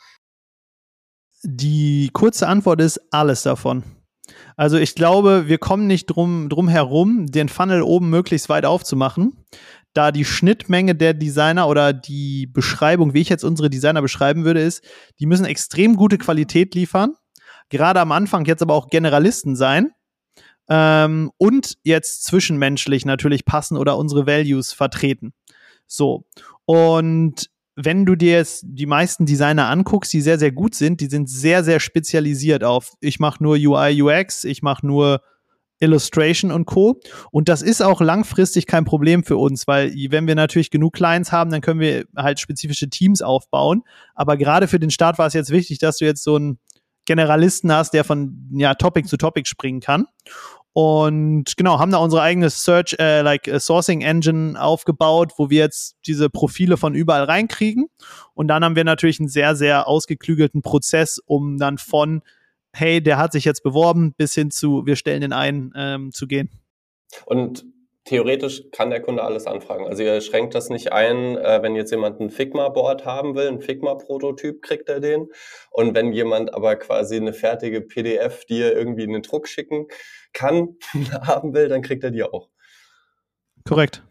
[1.43, 3.85] Die kurze Antwort ist alles davon.
[4.57, 9.45] Also ich glaube, wir kommen nicht drum, drum herum, den Funnel oben möglichst weit aufzumachen,
[9.93, 14.61] da die Schnittmenge der Designer oder die Beschreibung, wie ich jetzt unsere Designer beschreiben würde,
[14.61, 14.85] ist,
[15.21, 17.15] die müssen extrem gute Qualität liefern,
[17.69, 19.93] gerade am Anfang jetzt aber auch Generalisten sein
[20.69, 25.33] ähm, und jetzt zwischenmenschlich natürlich passen oder unsere Values vertreten.
[25.87, 26.25] So.
[26.65, 31.07] Und wenn du dir jetzt die meisten Designer anguckst, die sehr, sehr gut sind, die
[31.07, 35.21] sind sehr, sehr spezialisiert auf, ich mache nur UI, UX, ich mache nur
[35.79, 37.01] Illustration und Co.
[37.31, 41.33] Und das ist auch langfristig kein Problem für uns, weil wenn wir natürlich genug Clients
[41.33, 43.83] haben, dann können wir halt spezifische Teams aufbauen.
[44.15, 46.59] Aber gerade für den Start war es jetzt wichtig, dass du jetzt so einen
[47.05, 50.07] Generalisten hast, der von ja, Topic zu Topic springen kann.
[50.77, 55.61] Und genau, haben da unsere eigene Search, äh, like uh, Sourcing Engine aufgebaut, wo wir
[55.61, 57.87] jetzt diese Profile von überall reinkriegen.
[58.35, 62.21] Und dann haben wir natürlich einen sehr, sehr ausgeklügelten Prozess, um dann von,
[62.75, 66.27] hey, der hat sich jetzt beworben, bis hin zu, wir stellen den ein, ähm, zu
[66.27, 66.51] gehen.
[67.25, 67.65] Und
[68.07, 69.87] theoretisch kann der Kunde alles anfragen.
[69.87, 73.61] Also ihr schränkt das nicht ein, äh, wenn jetzt jemand ein Figma-Board haben will, ein
[73.61, 75.29] Figma-Prototyp, kriegt er den.
[75.71, 79.89] Und wenn jemand aber quasi eine fertige PDF, die er irgendwie in den Druck schicken
[80.33, 80.77] kann,
[81.27, 82.49] haben will, dann kriegt er die auch.
[83.69, 84.03] Korrekt.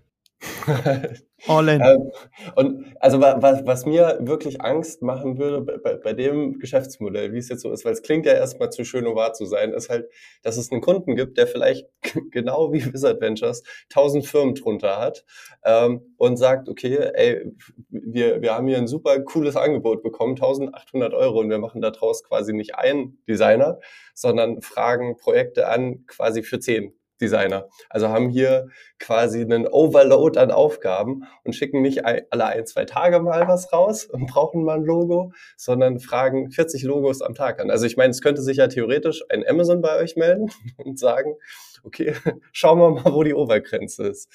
[1.48, 1.82] All in.
[1.82, 2.12] Ähm,
[2.56, 7.50] und also was, was mir wirklich Angst machen würde bei, bei dem Geschäftsmodell, wie es
[7.50, 9.90] jetzt so ist, weil es klingt ja erstmal zu schön, um wahr zu sein, ist
[9.90, 10.10] halt,
[10.44, 11.88] dass es einen Kunden gibt, der vielleicht
[12.32, 15.26] genau wie Wizard Ventures tausend Firmen drunter hat
[15.64, 17.52] ähm, und sagt, okay, ey,
[17.90, 22.24] wir, wir haben hier ein super cooles Angebot bekommen, 1800 Euro und wir machen daraus
[22.24, 23.80] quasi nicht einen Designer,
[24.14, 27.68] sondern fragen Projekte an quasi für zehn Designer.
[27.90, 28.68] Also haben hier
[29.00, 34.06] quasi einen Overload an Aufgaben und schicken nicht alle ein, zwei Tage mal was raus
[34.06, 37.72] und brauchen mal ein Logo, sondern fragen 40 Logos am Tag an.
[37.72, 41.36] Also ich meine, es könnte sich ja theoretisch ein Amazon bei euch melden und sagen,
[41.84, 42.16] okay,
[42.52, 44.30] schauen wir mal, wo die Obergrenze ist.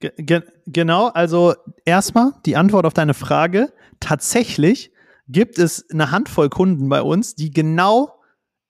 [0.00, 1.54] Ge genau, also
[1.84, 3.72] erstmal die Antwort auf deine Frage.
[3.98, 4.92] Tatsächlich
[5.28, 8.17] gibt es eine Handvoll Kunden bei uns, die genau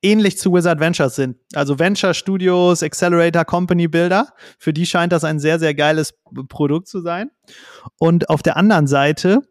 [0.03, 1.37] ähnlich zu Wizard Ventures sind.
[1.55, 4.29] Also Venture Studios, Accelerator, Company Builder.
[4.59, 6.15] Für die scheint das ein sehr, sehr geiles
[6.49, 7.31] Produkt zu sein.
[7.99, 9.43] Und auf der anderen Seite,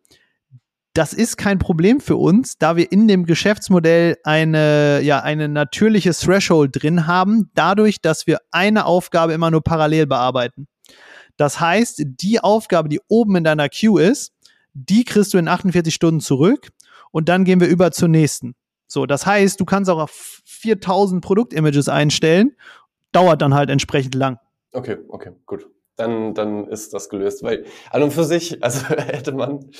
[0.93, 6.11] das ist kein Problem für uns, da wir in dem Geschäftsmodell eine, ja, eine natürliche
[6.11, 10.67] Threshold drin haben, dadurch, dass wir eine Aufgabe immer nur parallel bearbeiten.
[11.35, 14.33] Das heißt, die Aufgabe, die oben in deiner Queue ist,
[14.73, 16.69] die kriegst du in 48 Stunden zurück
[17.11, 18.55] und dann gehen wir über zur nächsten.
[18.87, 19.99] So, das heißt, du kannst auch
[20.57, 22.55] 4000 Produktimages einstellen,
[23.11, 24.39] dauert dann halt entsprechend lang.
[24.73, 25.67] Okay, okay, gut.
[25.97, 27.43] dann, dann ist das gelöst.
[27.43, 29.71] Weil an und für sich, also hätte man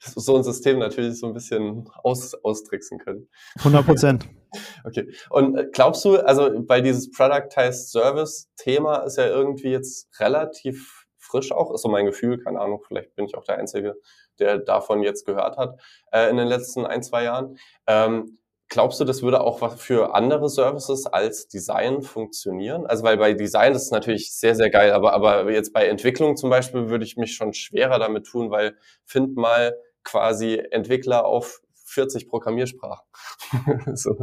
[0.00, 3.28] so ein System natürlich so ein bisschen aus, austricksen können.
[3.58, 4.28] 100 Prozent.
[4.84, 5.08] okay.
[5.30, 11.06] Und äh, glaubst du, also bei dieses Productized Service Thema ist ja irgendwie jetzt relativ
[11.18, 13.94] frisch auch, ist so mein Gefühl, keine Ahnung, vielleicht bin ich auch der Einzige,
[14.38, 15.80] der davon jetzt gehört hat
[16.12, 17.56] äh, in den letzten ein, zwei Jahren.
[17.86, 18.38] Ähm,
[18.70, 22.86] Glaubst du, das würde auch für andere Services als Design funktionieren?
[22.86, 26.36] Also weil bei Design das ist natürlich sehr, sehr geil, aber, aber jetzt bei Entwicklung
[26.36, 31.60] zum Beispiel würde ich mich schon schwerer damit tun, weil find mal quasi Entwickler auf
[31.86, 33.04] 40 Programmiersprachen.
[33.94, 34.14] so.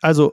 [0.00, 0.32] Also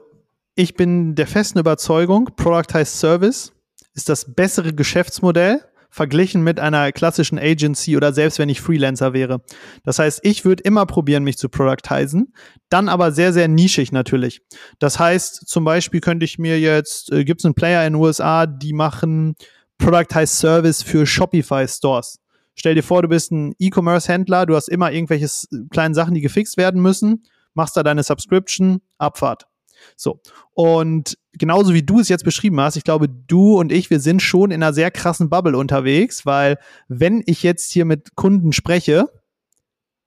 [0.54, 3.52] ich bin der festen Überzeugung, Productized Service
[3.92, 9.42] ist das bessere Geschäftsmodell verglichen mit einer klassischen Agency oder selbst wenn ich Freelancer wäre.
[9.84, 12.32] Das heißt, ich würde immer probieren, mich zu productizen,
[12.68, 14.42] dann aber sehr, sehr nischig natürlich.
[14.78, 18.02] Das heißt, zum Beispiel könnte ich mir jetzt, äh, gibt es einen Player in den
[18.02, 19.36] USA, die machen
[19.78, 22.18] Productized Service für Shopify Stores.
[22.54, 25.28] Stell dir vor, du bist ein E-Commerce-Händler, du hast immer irgendwelche
[25.70, 29.46] kleinen Sachen, die gefixt werden müssen, machst da deine Subscription, Abfahrt.
[29.94, 30.20] So.
[30.54, 34.22] Und genauso wie du es jetzt beschrieben hast, ich glaube, du und ich, wir sind
[34.22, 39.08] schon in einer sehr krassen Bubble unterwegs, weil wenn ich jetzt hier mit Kunden spreche,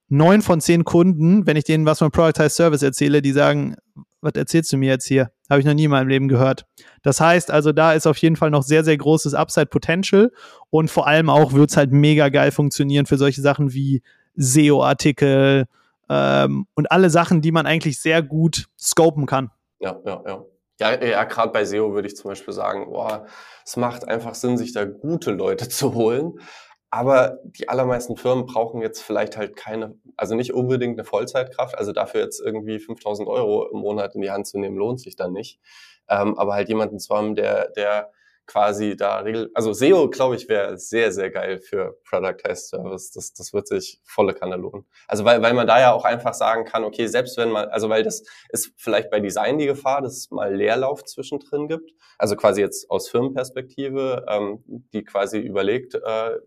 [0.08, 3.76] neun von zehn Kunden, wenn ich denen was von Productized Service erzähle, die sagen,
[4.20, 5.30] was erzählst du mir jetzt hier?
[5.48, 6.66] Habe ich noch nie in meinem Leben gehört.
[7.02, 10.32] Das heißt also, da ist auf jeden Fall noch sehr, sehr großes Upside-Potential
[10.68, 14.02] und vor allem auch wird es halt mega geil funktionieren für solche Sachen wie
[14.36, 15.66] SEO-Artikel
[16.08, 19.50] ähm, und alle Sachen, die man eigentlich sehr gut scopen kann.
[19.78, 20.44] Ja, ja, ja.
[20.80, 23.26] Ja, ja gerade bei SEO würde ich zum Beispiel sagen, boah,
[23.64, 26.40] es macht einfach Sinn, sich da gute Leute zu holen.
[26.92, 31.78] Aber die allermeisten Firmen brauchen jetzt vielleicht halt keine, also nicht unbedingt eine Vollzeitkraft.
[31.78, 35.14] Also dafür jetzt irgendwie 5000 Euro im Monat in die Hand zu nehmen, lohnt sich
[35.14, 35.60] dann nicht.
[36.08, 38.10] Ähm, aber halt jemanden zu haben, der, der
[38.50, 43.12] quasi da regel, also SEO, glaube ich, wäre sehr, sehr geil für Productized Service.
[43.12, 44.86] Das, das wird sich volle Kanne lohnen.
[45.06, 47.88] Also weil, weil man da ja auch einfach sagen kann, okay, selbst wenn man, also
[47.88, 51.92] weil das ist vielleicht bei Design die Gefahr, dass es mal Leerlauf zwischendrin gibt.
[52.18, 56.38] Also quasi jetzt aus Firmenperspektive, ähm, die quasi überlegt, äh,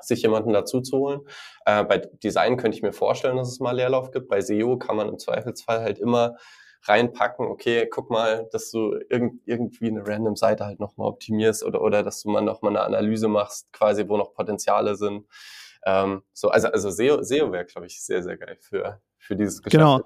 [0.00, 1.20] sich jemanden dazu zu holen.
[1.66, 4.28] Äh, bei Design könnte ich mir vorstellen, dass es mal Leerlauf gibt.
[4.28, 6.36] Bei SEO kann man im Zweifelsfall halt immer
[6.82, 11.82] reinpacken, okay, guck mal, dass du irgend, irgendwie eine random Seite halt nochmal optimierst oder,
[11.82, 15.26] oder dass du mal nochmal eine Analyse machst, quasi, wo noch Potenziale sind.
[15.84, 19.62] Ähm, so, also, also SEO, SEO wäre, glaube ich, sehr, sehr geil für, für dieses
[19.62, 19.80] Geschäft.
[19.80, 20.00] Genau.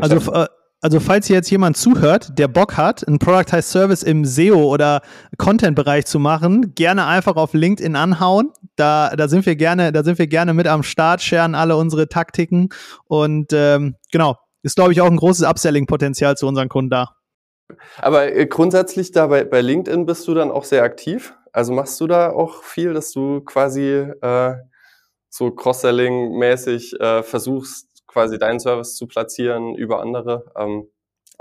[0.00, 0.46] Also, äh,
[0.82, 5.00] also falls hier jetzt jemand zuhört, der Bock hat, einen Productized Service im SEO oder
[5.38, 8.52] Content-Bereich zu machen, gerne einfach auf LinkedIn anhauen.
[8.76, 12.08] Da, da sind wir gerne, da sind wir gerne mit am Start, scheren alle unsere
[12.08, 12.68] Taktiken
[13.06, 17.16] und ähm, genau, ist, glaube ich, auch ein großes Upselling-Potenzial zu unseren Kunden da.
[17.98, 21.34] Aber äh, grundsätzlich da bei, bei LinkedIn bist du dann auch sehr aktiv.
[21.52, 24.54] Also machst du da auch viel, dass du quasi äh,
[25.30, 30.50] so Cross-Selling-mäßig äh, versuchst, quasi deinen Service zu platzieren über andere.
[30.56, 30.88] Ähm,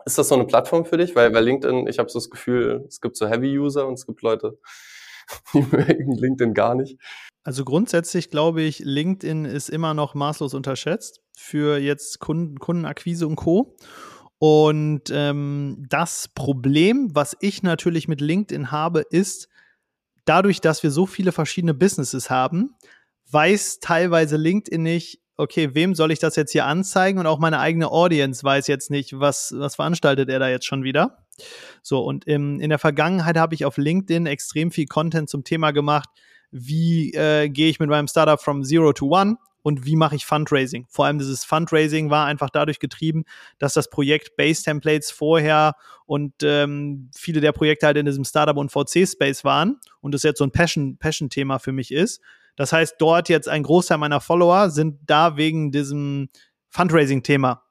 [0.06, 1.16] ist das so eine Plattform für dich?
[1.16, 4.22] Weil bei LinkedIn, ich habe so das Gefühl, es gibt so Heavy-User und es gibt
[4.22, 4.60] Leute,
[5.54, 7.00] die mögen LinkedIn gar nicht.
[7.46, 13.36] Also grundsätzlich glaube ich, LinkedIn ist immer noch maßlos unterschätzt für jetzt Kunden, Kundenakquise und
[13.36, 13.78] Co.
[14.40, 19.48] Und ähm, das Problem, was ich natürlich mit LinkedIn habe, ist,
[20.26, 22.76] dadurch, dass wir so viele verschiedene Businesses haben,
[23.30, 27.20] weiß teilweise LinkedIn nicht, okay, wem soll ich das jetzt hier anzeigen?
[27.20, 30.84] Und auch meine eigene Audience weiß jetzt nicht, was, was veranstaltet er da jetzt schon
[30.84, 31.28] wieder.
[31.84, 35.70] So, und im, in der Vergangenheit habe ich auf LinkedIn extrem viel Content zum Thema
[35.72, 36.10] gemacht,
[36.58, 40.26] wie äh, gehe ich mit meinem Startup from Zero to One und wie mache ich
[40.26, 40.86] Fundraising.
[40.90, 43.26] Vor allem dieses Fundraising war einfach dadurch getrieben,
[43.58, 45.74] dass das Projekt Base Templates vorher
[46.06, 50.38] und ähm, viele der Projekte halt in diesem Startup und VC-Space waren und das jetzt
[50.38, 52.22] so ein Passion-Thema Passion für mich ist.
[52.56, 56.30] Das heißt, dort jetzt ein Großteil meiner Follower sind da wegen diesem
[56.70, 57.64] Fundraising-Thema.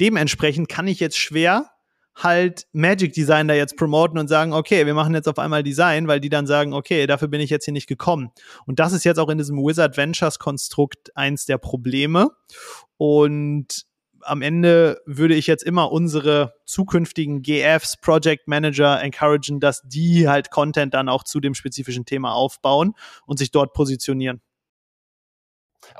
[0.00, 1.70] Dementsprechend kann ich jetzt schwer
[2.16, 6.06] halt Magic Design da jetzt promoten und sagen, okay, wir machen jetzt auf einmal Design,
[6.06, 8.30] weil die dann sagen, okay, dafür bin ich jetzt hier nicht gekommen.
[8.66, 12.30] Und das ist jetzt auch in diesem Wizard Ventures Konstrukt eins der Probleme.
[12.96, 13.86] Und
[14.20, 20.50] am Ende würde ich jetzt immer unsere zukünftigen GFs, Project Manager encouragen, dass die halt
[20.50, 22.94] Content dann auch zu dem spezifischen Thema aufbauen
[23.26, 24.40] und sich dort positionieren.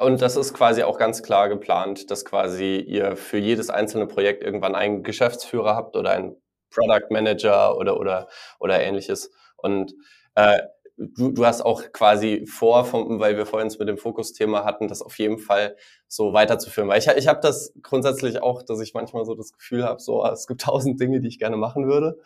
[0.00, 4.42] Und das ist quasi auch ganz klar geplant, dass quasi ihr für jedes einzelne Projekt
[4.42, 6.36] irgendwann einen Geschäftsführer habt oder einen
[6.70, 9.30] Product Manager oder oder oder ähnliches.
[9.56, 9.94] Und
[10.34, 10.60] äh,
[10.96, 15.02] du, du hast auch quasi vor, vom, weil wir vorhin mit dem Fokusthema hatten, das
[15.02, 15.76] auf jeden Fall
[16.08, 16.88] so weiterzuführen.
[16.88, 20.24] Weil ich, ich habe das grundsätzlich auch, dass ich manchmal so das Gefühl habe, so
[20.26, 22.18] es gibt tausend Dinge, die ich gerne machen würde.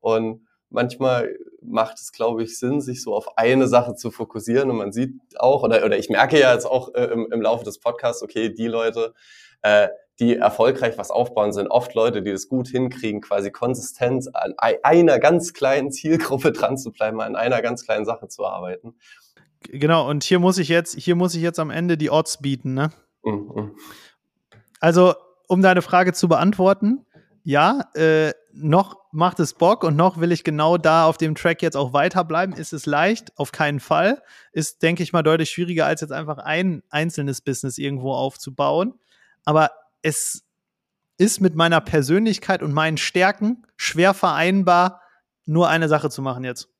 [0.00, 4.70] Und manchmal macht es, glaube ich, Sinn, sich so auf eine Sache zu fokussieren.
[4.70, 7.64] Und man sieht auch, oder, oder ich merke ja jetzt auch äh, im, im Laufe
[7.64, 9.14] des Podcasts, okay, die Leute,
[9.62, 14.54] äh, die erfolgreich was aufbauen, sind oft Leute, die es gut hinkriegen, quasi konsistent an
[14.58, 18.94] einer ganz kleinen Zielgruppe dran zu bleiben, an einer ganz kleinen Sache zu arbeiten.
[19.68, 22.74] Genau, und hier muss ich jetzt, hier muss ich jetzt am Ende die Odds bieten,
[22.74, 22.90] ne?
[23.22, 23.76] Mhm.
[24.80, 25.14] Also,
[25.46, 27.06] um deine Frage zu beantworten,
[27.44, 31.62] ja, äh, noch macht es Bock und noch will ich genau da auf dem Track
[31.62, 32.54] jetzt auch weiterbleiben.
[32.54, 33.36] Ist es leicht?
[33.36, 34.22] Auf keinen Fall.
[34.52, 38.94] Ist, denke ich mal, deutlich schwieriger, als jetzt einfach ein einzelnes Business irgendwo aufzubauen.
[39.44, 39.70] Aber
[40.02, 40.44] es
[41.18, 45.00] ist mit meiner Persönlichkeit und meinen Stärken schwer vereinbar,
[45.44, 46.71] nur eine Sache zu machen jetzt.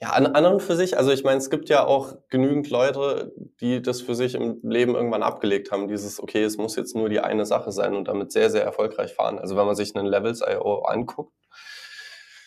[0.00, 3.32] Ja, an, an und für sich, also ich meine, es gibt ja auch genügend Leute,
[3.60, 7.08] die das für sich im Leben irgendwann abgelegt haben, dieses, okay, es muss jetzt nur
[7.08, 9.38] die eine Sache sein und damit sehr, sehr erfolgreich fahren.
[9.38, 11.32] Also wenn man sich einen Levels.io anguckt,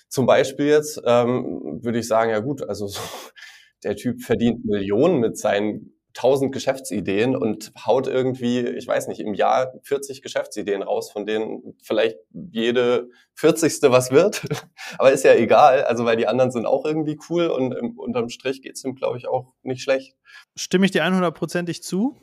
[0.10, 3.00] zum Beispiel jetzt, ähm, würde ich sagen, ja gut, also so,
[3.84, 9.34] der Typ verdient Millionen mit seinen tausend Geschäftsideen und haut irgendwie, ich weiß nicht, im
[9.34, 13.82] Jahr 40 Geschäftsideen raus, von denen vielleicht jede 40.
[13.84, 14.44] was wird.
[14.98, 18.30] Aber ist ja egal, also weil die anderen sind auch irgendwie cool und im, unterm
[18.30, 20.16] Strich geht's ihm, glaube ich, auch nicht schlecht.
[20.56, 22.16] Stimme ich dir 100%ig zu.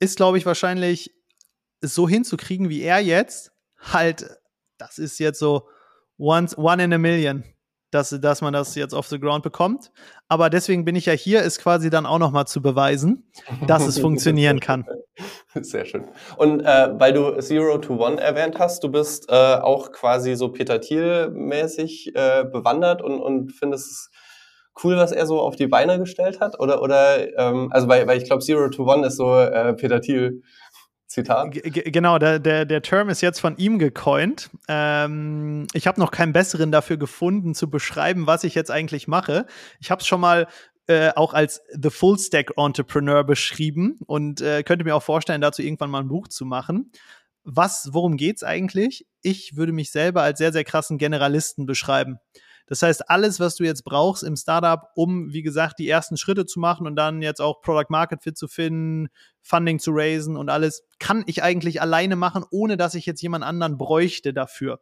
[0.00, 1.14] Ist, glaube ich, wahrscheinlich
[1.80, 3.52] so hinzukriegen wie er jetzt.
[3.78, 4.28] Halt,
[4.78, 5.68] das ist jetzt so
[6.18, 7.44] once, one in a million
[7.92, 9.92] dass, dass man das jetzt off the ground bekommt.
[10.28, 13.30] Aber deswegen bin ich ja hier, ist quasi dann auch nochmal zu beweisen,
[13.66, 14.86] dass es funktionieren kann.
[15.54, 16.06] Sehr schön.
[16.36, 20.48] Und äh, weil du Zero to One erwähnt hast, du bist äh, auch quasi so
[20.48, 24.10] Peter Thiel-mäßig äh, bewandert und, und findest es
[24.82, 26.58] cool, was er so auf die Beine gestellt hat?
[26.58, 30.00] Oder, oder ähm, also weil, weil ich glaube, Zero to One ist so äh, Peter
[30.00, 30.42] Thiel
[31.12, 31.52] Zitat.
[31.52, 34.50] G genau, der, der, der Term ist jetzt von ihm gecoint.
[34.68, 39.46] Ähm, ich habe noch keinen besseren dafür gefunden, zu beschreiben, was ich jetzt eigentlich mache.
[39.80, 40.46] Ich habe es schon mal
[40.86, 45.62] äh, auch als The Full Stack Entrepreneur beschrieben und äh, könnte mir auch vorstellen, dazu
[45.62, 46.90] irgendwann mal ein Buch zu machen.
[47.44, 49.06] Was, worum geht's eigentlich?
[49.20, 52.18] Ich würde mich selber als sehr, sehr krassen Generalisten beschreiben.
[52.72, 56.46] Das heißt, alles, was du jetzt brauchst im Startup, um, wie gesagt, die ersten Schritte
[56.46, 59.10] zu machen und dann jetzt auch Product Market Fit zu finden,
[59.42, 63.44] Funding zu raisen und alles, kann ich eigentlich alleine machen, ohne dass ich jetzt jemand
[63.44, 64.80] anderen bräuchte dafür.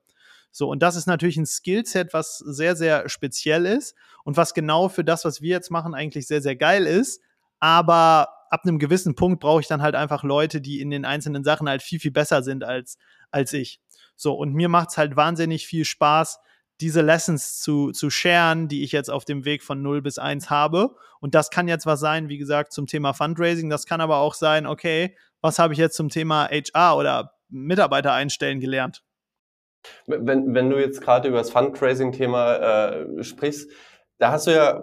[0.52, 4.88] So, und das ist natürlich ein Skillset, was sehr, sehr speziell ist und was genau
[4.88, 7.20] für das, was wir jetzt machen, eigentlich sehr, sehr geil ist.
[7.58, 11.42] Aber ab einem gewissen Punkt brauche ich dann halt einfach Leute, die in den einzelnen
[11.42, 12.98] Sachen halt viel, viel besser sind als,
[13.32, 13.80] als ich.
[14.14, 16.38] So, und mir macht es halt wahnsinnig viel Spaß,
[16.80, 20.50] diese Lessons zu, zu sharen, die ich jetzt auf dem Weg von 0 bis 1
[20.50, 20.96] habe.
[21.20, 23.68] Und das kann jetzt was sein, wie gesagt, zum Thema Fundraising.
[23.70, 28.12] Das kann aber auch sein, okay, was habe ich jetzt zum Thema HR oder Mitarbeiter
[28.12, 29.02] einstellen gelernt?
[30.06, 33.70] Wenn, wenn du jetzt gerade über das Fundraising-Thema äh, sprichst,
[34.18, 34.82] da hast du ja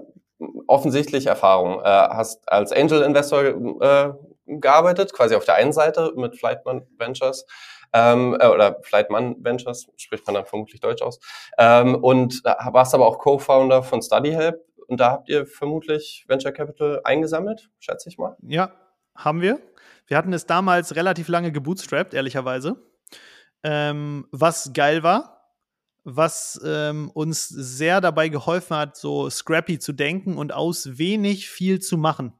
[0.67, 1.79] offensichtlich Erfahrung.
[1.79, 3.43] Äh, hast als Angel Investor
[3.81, 4.13] äh,
[4.45, 7.45] gearbeitet, quasi auf der einen Seite mit Flightman Ventures
[7.93, 11.19] ähm, äh, oder Flightman Ventures, spricht man dann vermutlich Deutsch aus,
[11.57, 17.01] ähm, und warst aber auch Co-Founder von StudyHelp und da habt ihr vermutlich Venture Capital
[17.03, 18.35] eingesammelt, schätze ich mal.
[18.41, 18.71] Ja,
[19.15, 19.59] haben wir.
[20.07, 22.81] Wir hatten es damals relativ lange gebootstrapped, ehrlicherweise.
[23.63, 25.51] Ähm, was geil war,
[26.05, 31.79] was ähm, uns sehr dabei geholfen hat, so scrappy zu denken und aus wenig viel
[31.79, 32.33] zu machen.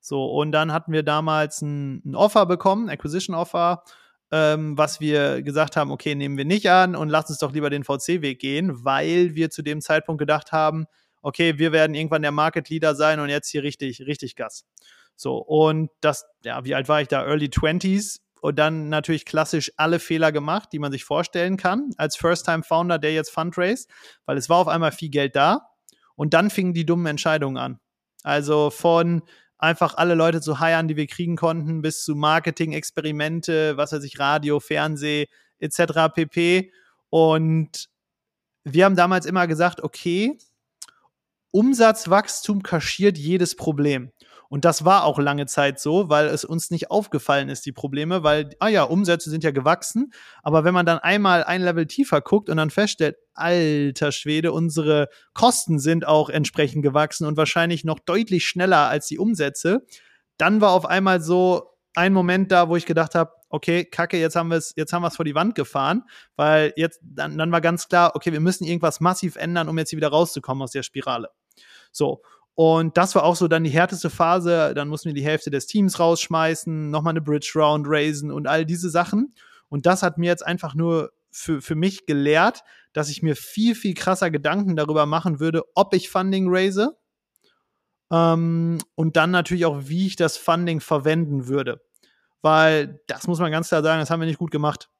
[0.00, 3.84] So, und dann hatten wir damals ein, ein Offer bekommen, Acquisition Offer,
[4.32, 7.68] ähm, was wir gesagt haben, okay, nehmen wir nicht an und lass uns doch lieber
[7.68, 10.86] den VC-Weg gehen, weil wir zu dem Zeitpunkt gedacht haben,
[11.20, 14.64] okay, wir werden irgendwann der Market Leader sein und jetzt hier richtig, richtig Gas.
[15.16, 17.24] So, und das, ja, wie alt war ich da?
[17.24, 22.16] Early 20s und dann natürlich klassisch alle Fehler gemacht, die man sich vorstellen kann, als
[22.16, 23.88] First-Time-Founder, der jetzt fundraised,
[24.24, 25.68] weil es war auf einmal viel Geld da
[26.16, 27.80] und dann fingen die dummen Entscheidungen an.
[28.22, 29.22] Also von
[29.62, 34.18] einfach alle Leute zu heiern, die wir kriegen konnten, bis zu Marketing-Experimente, was weiß ich,
[34.18, 35.28] Radio, Fernseh
[35.60, 36.12] etc.
[36.12, 36.72] pp.
[37.10, 37.88] Und
[38.64, 40.36] wir haben damals immer gesagt, okay,
[41.52, 44.10] Umsatzwachstum kaschiert jedes Problem.
[44.52, 48.22] Und das war auch lange Zeit so, weil es uns nicht aufgefallen ist, die Probleme,
[48.22, 50.12] weil, ah ja, Umsätze sind ja gewachsen,
[50.42, 55.08] aber wenn man dann einmal ein Level tiefer guckt und dann feststellt, alter Schwede, unsere
[55.32, 59.86] Kosten sind auch entsprechend gewachsen und wahrscheinlich noch deutlich schneller als die Umsätze,
[60.36, 64.36] dann war auf einmal so ein Moment da, wo ich gedacht habe, okay, Kacke, jetzt
[64.36, 66.02] haben wir es, jetzt haben wir es vor die Wand gefahren,
[66.36, 69.88] weil jetzt dann, dann war ganz klar, okay, wir müssen irgendwas massiv ändern, um jetzt
[69.88, 71.30] hier wieder rauszukommen aus der Spirale.
[71.90, 72.20] So
[72.54, 74.74] und das war auch so dann die härteste Phase.
[74.74, 78.66] Dann mussten wir die Hälfte des Teams rausschmeißen, nochmal eine Bridge Round raisen und all
[78.66, 79.34] diese Sachen.
[79.68, 82.62] Und das hat mir jetzt einfach nur für, für mich gelehrt,
[82.92, 86.94] dass ich mir viel, viel krasser Gedanken darüber machen würde, ob ich Funding raise
[88.12, 91.80] ähm, und dann natürlich auch, wie ich das Funding verwenden würde.
[92.42, 94.90] Weil das muss man ganz klar sagen, das haben wir nicht gut gemacht.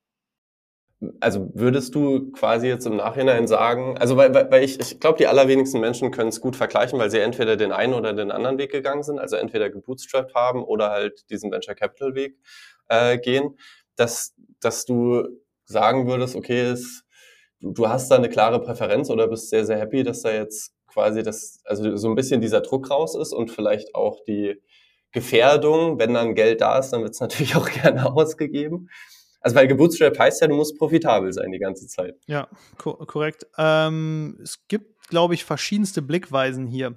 [1.23, 5.29] Also würdest du quasi jetzt im Nachhinein sagen, also weil, weil ich, ich glaube, die
[5.29, 8.73] allerwenigsten Menschen können es gut vergleichen, weil sie entweder den einen oder den anderen Weg
[8.73, 12.39] gegangen sind, also entweder gebootstrapped haben oder halt diesen Venture Capital Weg
[12.89, 13.57] äh, gehen,
[13.95, 15.29] dass, dass du
[15.65, 17.05] sagen würdest, okay, es,
[17.61, 20.75] du, du hast da eine klare Präferenz oder bist sehr, sehr happy, dass da jetzt
[20.89, 24.61] quasi das, also so ein bisschen dieser Druck raus ist und vielleicht auch die
[25.13, 28.89] Gefährdung, wenn dann Geld da ist, dann wird es natürlich auch gerne ausgegeben.
[29.43, 32.17] Also weil Geburtstrap heißt ja, du musst profitabel sein die ganze Zeit.
[32.27, 33.47] Ja, ko korrekt.
[33.59, 36.97] Ähm, es gibt, glaube ich, verschiedenste Blickweisen hier.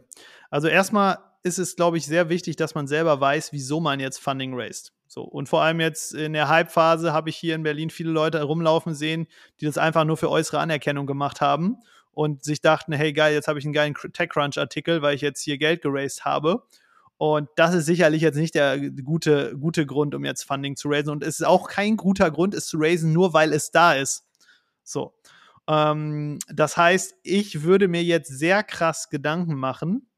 [0.49, 4.19] Also erstmal ist es, glaube ich, sehr wichtig, dass man selber weiß, wieso man jetzt
[4.19, 4.93] Funding raised.
[5.07, 8.41] So, und vor allem jetzt in der Hype-Phase habe ich hier in Berlin viele Leute
[8.41, 9.27] rumlaufen sehen,
[9.61, 11.77] die das einfach nur für äußere Anerkennung gemacht haben
[12.11, 15.57] und sich dachten, hey geil, jetzt habe ich einen geilen TechCrunch-Artikel, weil ich jetzt hier
[15.57, 16.63] Geld geraced habe.
[17.18, 21.11] Und das ist sicherlich jetzt nicht der gute, gute Grund, um jetzt Funding zu raisen.
[21.11, 24.26] Und es ist auch kein guter Grund, es zu raisen, nur weil es da ist.
[24.84, 25.13] So.
[25.68, 30.09] Ähm, das heißt, ich würde mir jetzt sehr krass Gedanken machen,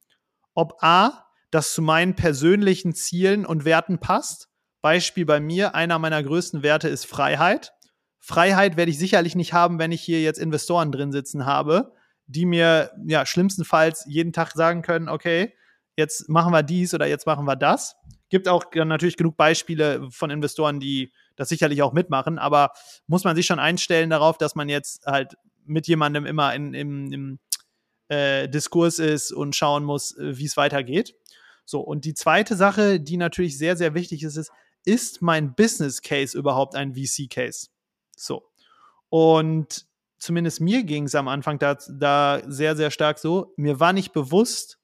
[0.54, 4.50] ob A, das zu meinen persönlichen Zielen und Werten passt.
[4.82, 7.74] Beispiel bei mir, einer meiner größten Werte ist Freiheit.
[8.20, 11.94] Freiheit werde ich sicherlich nicht haben, wenn ich hier jetzt Investoren drin sitzen habe,
[12.26, 15.54] die mir ja schlimmstenfalls jeden Tag sagen können, okay,
[15.98, 17.96] jetzt machen wir dies oder jetzt machen wir das.
[18.30, 22.72] Gibt auch natürlich genug Beispiele von Investoren, die das sicherlich auch mitmachen, aber
[23.08, 25.36] muss man sich schon einstellen darauf, dass man jetzt halt
[25.66, 27.40] mit jemandem immer in, im, im
[28.10, 31.16] äh, Diskurs ist und schauen muss, äh, wie es weitergeht.
[31.66, 34.52] So, und die zweite Sache, die natürlich sehr, sehr wichtig ist, ist,
[34.86, 37.68] ist mein Business Case überhaupt ein VC Case?
[38.16, 38.50] So.
[39.10, 39.86] Und
[40.18, 43.54] zumindest mir ging es am Anfang da, da sehr, sehr stark so.
[43.58, 44.77] Mir war nicht bewusst,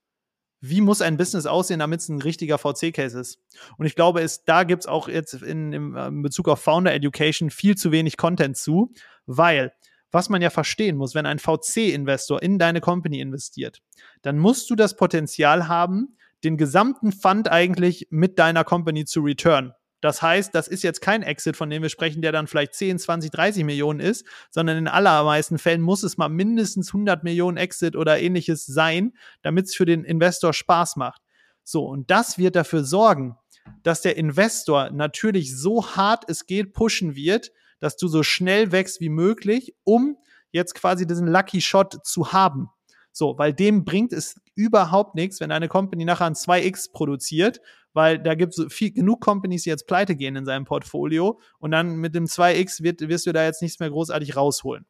[0.66, 3.38] wie muss ein Business aussehen, damit es ein richtiger VC-Case ist.
[3.78, 7.50] Und ich glaube, es, da gibt es auch jetzt in, in, Bezug auf Founder Education
[7.50, 8.94] viel zu wenig Content zu,
[9.26, 9.74] weil
[10.12, 13.82] was man ja verstehen muss, wenn ein VC-Investor in deine Company investiert,
[14.22, 19.74] dann musst du das Potenzial haben, den gesamten Fund eigentlich mit deiner Company zu return.
[20.04, 23.00] Das heißt, das ist jetzt kein Exit, von dem wir sprechen, der dann vielleicht 10,
[23.00, 27.96] 20, 30 Millionen ist, sondern in allermeisten Fällen muss es mal mindestens 100 Millionen Exit
[27.96, 31.22] oder ähnliches sein, damit es für den Investor Spaß macht.
[31.64, 33.38] So, und das wird dafür sorgen,
[33.84, 39.00] dass der Investor natürlich so hart es geht pushen wird, dass du so schnell wächst
[39.00, 40.18] wie möglich, um
[40.52, 42.68] jetzt quasi diesen Lucky Shot zu haben.
[43.16, 47.62] So, weil dem bringt es überhaupt nichts, wenn eine Company nachher ein 2x produziert,
[47.94, 51.70] weil da gibt es viel, genug Companies, die jetzt pleite gehen in seinem Portfolio und
[51.70, 54.88] dann mit dem 2x wird, wirst du da jetzt nichts mehr großartig rausholen.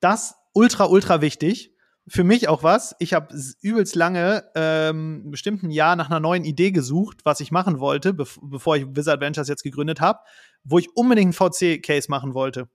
[0.00, 1.74] Das ultra, ultra wichtig.
[2.08, 2.96] Für mich auch was.
[2.98, 7.52] Ich habe übelst lange, ähm, bestimmt ein Jahr nach einer neuen Idee gesucht, was ich
[7.52, 10.18] machen wollte, bev bevor ich Wizard Ventures jetzt gegründet habe,
[10.64, 12.68] wo ich unbedingt einen VC-Case machen wollte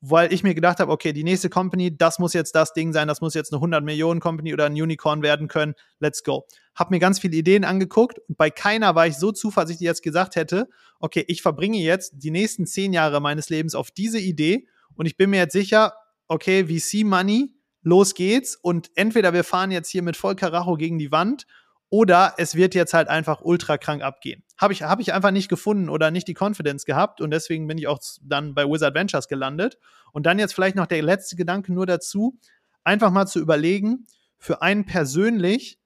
[0.00, 3.08] weil ich mir gedacht habe, okay, die nächste Company, das muss jetzt das Ding sein,
[3.08, 5.74] das muss jetzt eine 100 Millionen Company oder ein Unicorn werden können.
[5.98, 6.46] Let's go.
[6.74, 10.36] Hab mir ganz viele Ideen angeguckt und bei keiner war ich so zuversichtlich, ich gesagt
[10.36, 10.68] hätte,
[11.00, 15.16] okay, ich verbringe jetzt die nächsten zehn Jahre meines Lebens auf diese Idee und ich
[15.16, 15.94] bin mir jetzt sicher,
[16.28, 20.98] okay, VC Money, los geht's und entweder wir fahren jetzt hier mit voll Karacho gegen
[20.98, 21.46] die Wand
[21.88, 24.42] oder es wird jetzt halt einfach ultra krank abgehen.
[24.58, 27.78] Habe ich, hab ich einfach nicht gefunden oder nicht die Confidence gehabt und deswegen bin
[27.78, 29.78] ich auch dann bei Wizard Ventures gelandet.
[30.12, 32.38] Und dann jetzt vielleicht noch der letzte Gedanke nur dazu,
[32.84, 34.06] einfach mal zu überlegen,
[34.38, 35.78] für einen persönlich,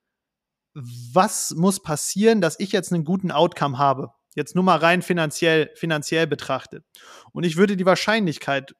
[0.74, 4.12] was muss passieren, dass ich jetzt einen guten Outcome habe?
[4.36, 6.84] Jetzt nur mal rein finanziell, finanziell betrachtet.
[7.32, 8.74] Und ich würde die Wahrscheinlichkeit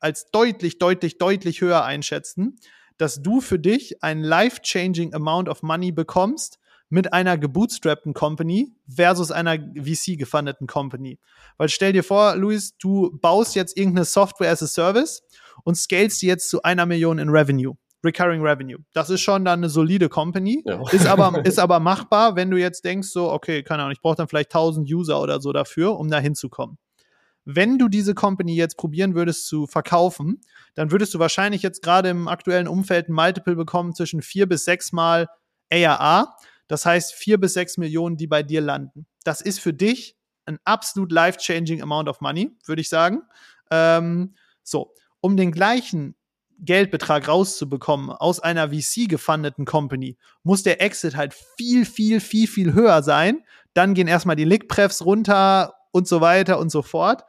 [0.00, 2.58] als deutlich, deutlich, deutlich höher einschätzen,
[2.98, 6.58] dass du für dich ein life-changing Amount of Money bekommst
[6.90, 11.18] mit einer gebootstrappten Company versus einer VC-gefundeten Company.
[11.56, 15.22] Weil stell dir vor, Luis, du baust jetzt irgendeine Software as a Service
[15.64, 17.74] und scalest die jetzt zu einer Million in Revenue.
[18.04, 18.78] Recurring Revenue.
[18.92, 20.62] Das ist schon dann eine solide Company.
[20.64, 20.80] Ja.
[20.92, 24.16] Ist, aber, ist aber machbar, wenn du jetzt denkst, so, okay, keine Ahnung, ich brauche
[24.16, 26.78] dann vielleicht 1000 User oder so dafür, um da hinzukommen
[27.50, 30.42] wenn du diese Company jetzt probieren würdest zu verkaufen,
[30.74, 34.66] dann würdest du wahrscheinlich jetzt gerade im aktuellen Umfeld ein Multiple bekommen zwischen vier bis
[34.66, 35.30] sechs Mal
[35.72, 36.36] ARA.
[36.66, 39.06] Das heißt vier bis sechs Millionen, die bei dir landen.
[39.24, 43.22] Das ist für dich ein absolut life-changing amount of money, würde ich sagen.
[43.70, 44.92] Ähm, so,
[45.22, 46.16] um den gleichen
[46.58, 52.74] Geldbetrag rauszubekommen aus einer VC gefundeten Company, muss der Exit halt viel, viel, viel, viel
[52.74, 53.42] höher sein.
[53.72, 57.24] Dann gehen erstmal die Lick-Prefs runter und so weiter und so fort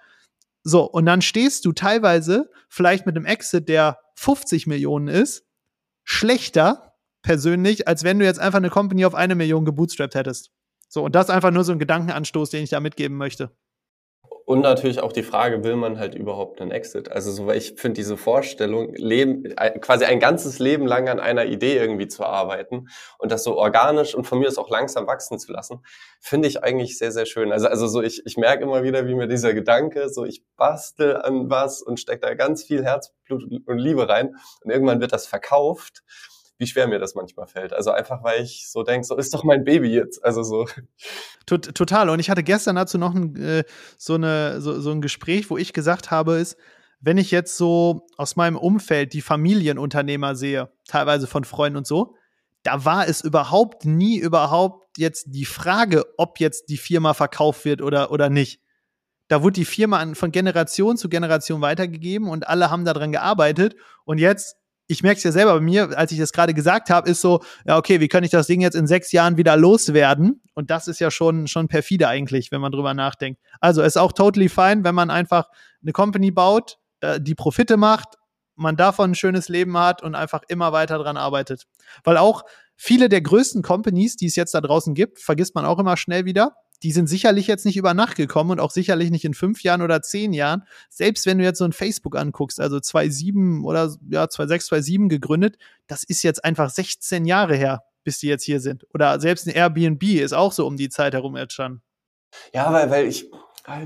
[0.63, 5.45] So, und dann stehst du teilweise vielleicht mit einem Exit, der 50 Millionen ist,
[6.03, 10.51] schlechter persönlich, als wenn du jetzt einfach eine Company auf eine Million gebootstrapped hättest.
[10.89, 13.55] So, und das ist einfach nur so ein Gedankenanstoß, den ich da mitgeben möchte.
[14.49, 17.11] Und natürlich auch die Frage, will man halt überhaupt einen Exit?
[17.11, 19.43] Also so, weil ich finde diese Vorstellung, Leben,
[19.79, 22.87] quasi ein ganzes Leben lang an einer Idee irgendwie zu arbeiten
[23.19, 25.83] und das so organisch und von mir aus auch langsam wachsen zu lassen,
[26.19, 27.51] finde ich eigentlich sehr, sehr schön.
[27.51, 31.17] Also, also so, ich, ich merke immer wieder, wie mir dieser Gedanke, so ich bastel
[31.17, 35.27] an was und stecke da ganz viel Herzblut und Liebe rein und irgendwann wird das
[35.27, 36.01] verkauft
[36.59, 37.73] wie schwer mir das manchmal fällt.
[37.73, 40.23] Also einfach, weil ich so denke, so ist doch mein Baby jetzt.
[40.23, 40.67] Also so.
[41.45, 42.09] Total.
[42.09, 43.63] Und ich hatte gestern dazu noch ein, äh,
[43.97, 46.57] so, eine, so, so ein Gespräch, wo ich gesagt habe, ist,
[46.99, 52.15] wenn ich jetzt so aus meinem Umfeld die Familienunternehmer sehe, teilweise von Freunden und so,
[52.63, 57.81] da war es überhaupt nie überhaupt jetzt die Frage, ob jetzt die Firma verkauft wird
[57.81, 58.61] oder, oder nicht.
[59.29, 63.75] Da wurde die Firma von Generation zu Generation weitergegeben und alle haben daran gearbeitet.
[64.03, 64.57] Und jetzt
[64.91, 67.43] ich merke es ja selber bei mir, als ich das gerade gesagt habe, ist so,
[67.65, 70.41] ja, okay, wie kann ich das Ding jetzt in sechs Jahren wieder loswerden?
[70.55, 73.39] Und das ist ja schon, schon perfide eigentlich, wenn man drüber nachdenkt.
[73.61, 75.47] Also ist auch totally fine, wenn man einfach
[75.83, 76.79] eine Company baut,
[77.19, 78.15] die Profite macht,
[78.55, 81.67] man davon ein schönes Leben hat und einfach immer weiter dran arbeitet.
[82.03, 82.43] Weil auch
[82.75, 86.25] viele der größten Companies, die es jetzt da draußen gibt, vergisst man auch immer schnell
[86.25, 89.63] wieder, die sind sicherlich jetzt nicht über Nacht gekommen und auch sicherlich nicht in fünf
[89.63, 90.63] Jahren oder zehn Jahren.
[90.89, 95.57] Selbst wenn du jetzt so ein Facebook anguckst, also 2007 oder ja, 2006, 2007 gegründet,
[95.87, 98.85] das ist jetzt einfach 16 Jahre her, bis die jetzt hier sind.
[98.93, 101.81] Oder selbst ein Airbnb ist auch so um die Zeit herum entstanden.
[102.53, 103.29] Ja, weil, weil ich,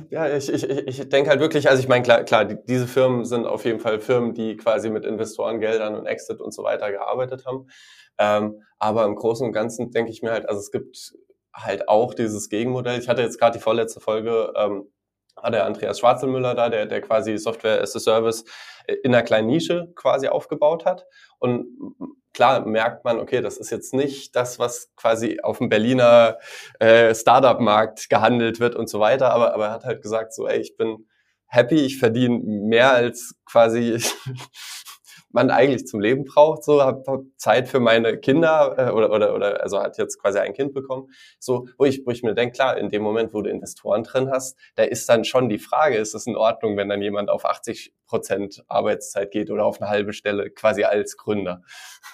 [0.10, 3.46] ja, ich, ich, ich denke halt wirklich, also ich meine, klar, klar, diese Firmen sind
[3.46, 7.68] auf jeden Fall Firmen, die quasi mit Investorengeldern und Exit und so weiter gearbeitet haben.
[8.18, 11.14] Ähm, aber im Großen und Ganzen denke ich mir halt, also es gibt
[11.54, 12.99] halt auch dieses Gegenmodell.
[12.99, 14.91] Ich hatte jetzt gerade die vorletzte Folge, ähm,
[15.36, 18.45] war der Andreas Schwarzelmüller da, der, der quasi Software as a Service
[19.04, 21.06] in einer kleinen Nische quasi aufgebaut hat.
[21.39, 21.68] Und
[22.34, 26.38] klar merkt man, okay, das ist jetzt nicht das, was quasi auf dem Berliner
[26.80, 30.60] äh, Startup-Markt gehandelt wird und so weiter, aber, aber er hat halt gesagt, so, ey,
[30.60, 31.08] ich bin
[31.47, 33.97] happy, ich verdiene mehr als quasi
[35.34, 36.64] man eigentlich zum Leben braucht.
[36.64, 40.40] So, habe hab Zeit für meine Kinder äh, oder, oder, oder also hat jetzt quasi
[40.40, 41.10] ein Kind bekommen.
[41.40, 44.30] So, wo ich, wo ich mir denke, klar, in dem Moment, wo du Investoren drin
[44.32, 47.46] hast, da ist dann schon die Frage, ist es in Ordnung, wenn dann jemand auf
[47.46, 51.64] 80 Prozent Arbeitszeit geht oder auf eine halbe Stelle quasi als Gründer.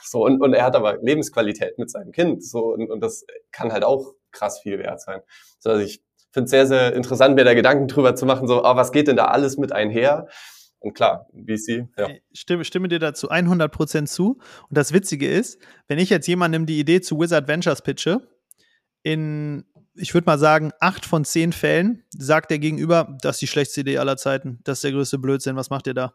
[0.04, 2.44] So, und, und er hat aber Lebensqualität mit seinem Kind.
[2.44, 5.22] So, und, und das kann halt auch krass viel wert sein.
[5.60, 6.02] So, also ich
[6.32, 9.08] finde es sehr, sehr interessant, mir da Gedanken drüber zu machen, so, oh, was geht
[9.08, 10.28] denn da alles mit einher?
[10.80, 12.10] Und klar, VC, ja.
[12.32, 14.40] Ich stimme, stimme dir dazu 100% zu.
[14.70, 18.28] Und das Witzige ist, wenn ich jetzt jemandem die Idee zu Wizard Ventures pitche,
[19.04, 19.66] in,
[19.96, 23.82] ich würde mal sagen, acht von zehn Fällen sagt der Gegenüber, das ist die schlechteste
[23.82, 26.14] Idee aller Zeiten, das ist der größte Blödsinn, was macht ihr da?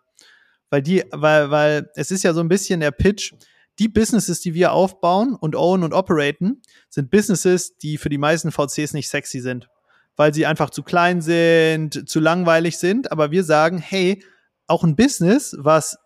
[0.71, 3.35] Weil die, weil, weil es ist ja so ein bisschen der Pitch,
[3.79, 8.53] die Businesses, die wir aufbauen und own und operaten, sind Businesses, die für die meisten
[8.53, 9.69] VCs nicht sexy sind.
[10.17, 13.11] Weil sie einfach zu klein sind, zu langweilig sind.
[13.11, 14.23] Aber wir sagen, hey,
[14.67, 15.99] auch ein Business, was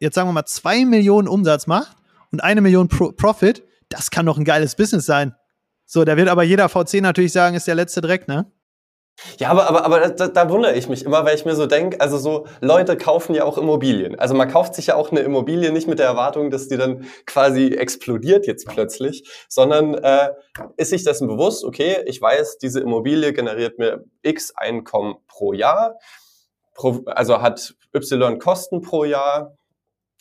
[0.00, 1.96] jetzt sagen wir mal zwei Millionen Umsatz macht
[2.32, 5.34] und eine Million Pro Profit, das kann doch ein geiles Business sein.
[5.86, 8.52] So, da wird aber jeder VC natürlich sagen, ist der letzte Dreck, ne?
[9.38, 12.00] Ja, aber, aber, aber da, da wundere ich mich immer, weil ich mir so denke,
[12.00, 14.16] also so Leute kaufen ja auch Immobilien.
[14.16, 17.04] Also man kauft sich ja auch eine Immobilie nicht mit der Erwartung, dass die dann
[17.26, 20.28] quasi explodiert jetzt plötzlich, sondern äh,
[20.76, 25.96] ist sich dessen bewusst, okay, ich weiß, diese Immobilie generiert mir X Einkommen pro Jahr
[26.78, 29.56] pro, also hat Y Kosten pro Jahr,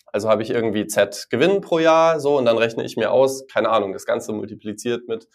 [0.07, 3.45] also habe ich irgendwie Z Gewinn pro Jahr, so, und dann rechne ich mir aus,
[3.47, 5.29] keine Ahnung, das Ganze multipliziert mit,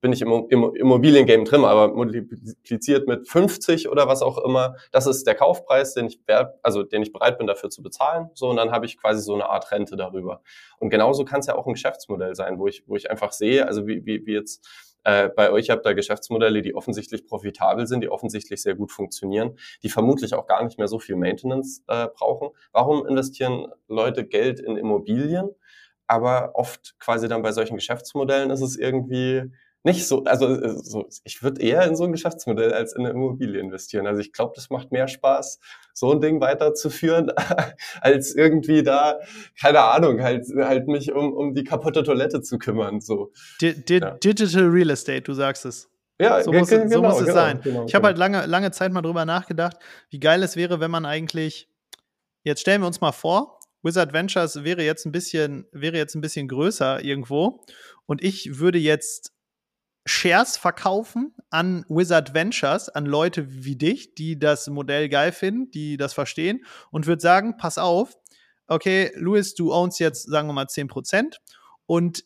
[0.00, 5.06] bin ich im, im Immobiliengame drin, aber multipliziert mit 50 oder was auch immer, das
[5.06, 6.20] ist der Kaufpreis, den ich,
[6.62, 9.34] also den ich bereit bin dafür zu bezahlen, so, und dann habe ich quasi so
[9.34, 10.42] eine Art Rente darüber.
[10.78, 13.66] Und genauso kann es ja auch ein Geschäftsmodell sein, wo ich, wo ich einfach sehe,
[13.66, 14.66] also wie, wie, wie jetzt
[15.06, 19.56] äh, bei euch habt ihr Geschäftsmodelle, die offensichtlich profitabel sind, die offensichtlich sehr gut funktionieren,
[19.84, 22.48] die vermutlich auch gar nicht mehr so viel Maintenance äh, brauchen.
[22.72, 25.50] Warum investieren Leute Geld in Immobilien?
[26.08, 29.52] Aber oft quasi dann bei solchen Geschäftsmodellen ist es irgendwie
[29.86, 33.14] nicht so, also äh, so, ich würde eher in so ein Geschäftsmodell als in eine
[33.14, 34.08] Immobilie investieren.
[34.08, 35.60] Also ich glaube, das macht mehr Spaß,
[35.94, 37.30] so ein Ding weiterzuführen,
[38.00, 39.20] als irgendwie da,
[39.58, 43.00] keine Ahnung, halt, halt mich um, um die kaputte Toilette zu kümmern.
[43.00, 43.30] So.
[43.60, 44.10] Di di ja.
[44.10, 45.88] Digital Real Estate, du sagst es.
[46.20, 47.60] Ja, so muss, genau, so muss es genau, sein.
[47.62, 48.06] Genau, ich habe genau.
[48.06, 49.76] halt lange, lange Zeit mal drüber nachgedacht,
[50.10, 51.68] wie geil es wäre, wenn man eigentlich,
[52.42, 56.20] jetzt stellen wir uns mal vor, Wizard Ventures wäre jetzt ein bisschen, wäre jetzt ein
[56.20, 57.60] bisschen größer irgendwo
[58.06, 59.35] und ich würde jetzt
[60.06, 65.96] Shares verkaufen an Wizard Ventures, an Leute wie dich, die das Modell geil finden, die
[65.96, 68.16] das verstehen und würde sagen, pass auf,
[68.68, 71.36] okay, Louis, du ownst jetzt, sagen wir mal, 10%
[71.86, 72.24] und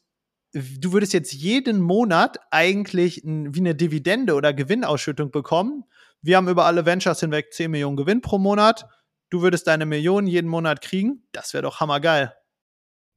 [0.52, 5.84] du würdest jetzt jeden Monat eigentlich wie eine Dividende oder Gewinnausschüttung bekommen.
[6.20, 8.86] Wir haben über alle Ventures hinweg 10 Millionen Gewinn pro Monat.
[9.30, 11.26] Du würdest deine Millionen jeden Monat kriegen.
[11.32, 12.34] Das wäre doch hammergeil.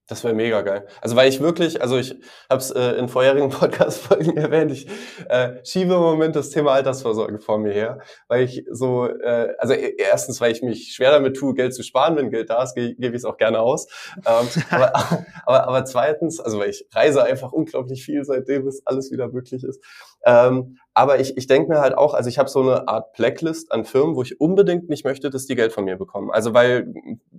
[0.08, 0.86] Das wäre mega geil.
[1.00, 2.12] Also weil ich wirklich, also ich
[2.50, 4.86] habe es äh, in vorherigen Podcast-Folgen erwähnt, ich
[5.30, 9.74] äh, schiebe im Moment das Thema Altersvorsorge vor mir her, weil ich so, äh, also
[9.74, 12.76] e, erstens, weil ich mich schwer damit tue, Geld zu sparen, wenn Geld da ist,
[12.76, 13.88] ge gebe ich es auch gerne aus.
[14.18, 14.94] Ähm, aber,
[15.46, 19.64] aber, aber zweitens, also weil ich reise einfach unglaublich viel, seitdem es alles wieder möglich
[19.64, 19.82] ist.
[20.26, 23.72] Ähm, aber ich, ich denke mir halt auch, also ich habe so eine Art Blacklist
[23.72, 26.30] an Firmen, wo ich unbedingt nicht möchte, dass die Geld von mir bekommen.
[26.32, 26.94] Also weil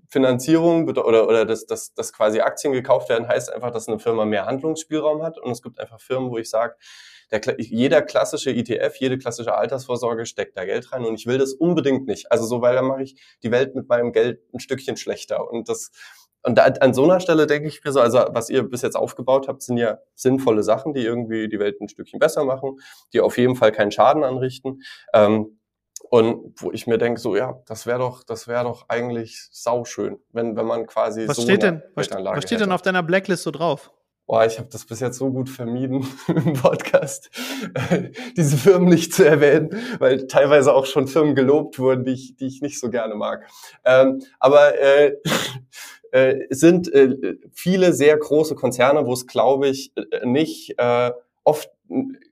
[0.08, 4.24] Finanzierung oder, oder dass, dass, dass quasi Aktien gekauft werden, heißt einfach, dass eine Firma
[4.24, 5.38] mehr Handlungsspielraum hat.
[5.38, 6.74] Und es gibt einfach Firmen, wo ich sage,
[7.30, 11.52] der, jeder klassische ETF, jede klassische Altersvorsorge steckt da Geld rein und ich will das
[11.52, 12.30] unbedingt nicht.
[12.30, 15.48] Also so, weil dann mache ich die Welt mit meinem Geld ein Stückchen schlechter.
[15.48, 15.90] Und das,
[16.44, 18.96] und da, an so einer Stelle denke ich mir so, also was ihr bis jetzt
[18.96, 22.78] aufgebaut habt, sind ja sinnvolle Sachen, die irgendwie die Welt ein Stückchen besser machen,
[23.12, 24.82] die auf jeden Fall keinen Schaden anrichten.
[25.14, 25.58] Ähm,
[26.10, 30.18] und wo ich mir denke, so ja, das wäre doch, das wäre doch eigentlich sauschön,
[30.32, 33.42] wenn, wenn man quasi was so steht denn, was, was steht denn auf deiner Blacklist
[33.42, 33.90] so drauf?
[34.26, 37.30] Boah, ich habe das bis jetzt so gut vermieden im Podcast,
[38.36, 42.46] diese Firmen nicht zu erwähnen, weil teilweise auch schon Firmen gelobt wurden, die ich, die
[42.46, 43.46] ich nicht so gerne mag.
[43.84, 45.16] Ähm, aber äh,
[46.14, 51.10] äh, sind äh, viele sehr große Konzerne, wo es, glaube ich, äh, nicht äh,
[51.42, 51.70] oft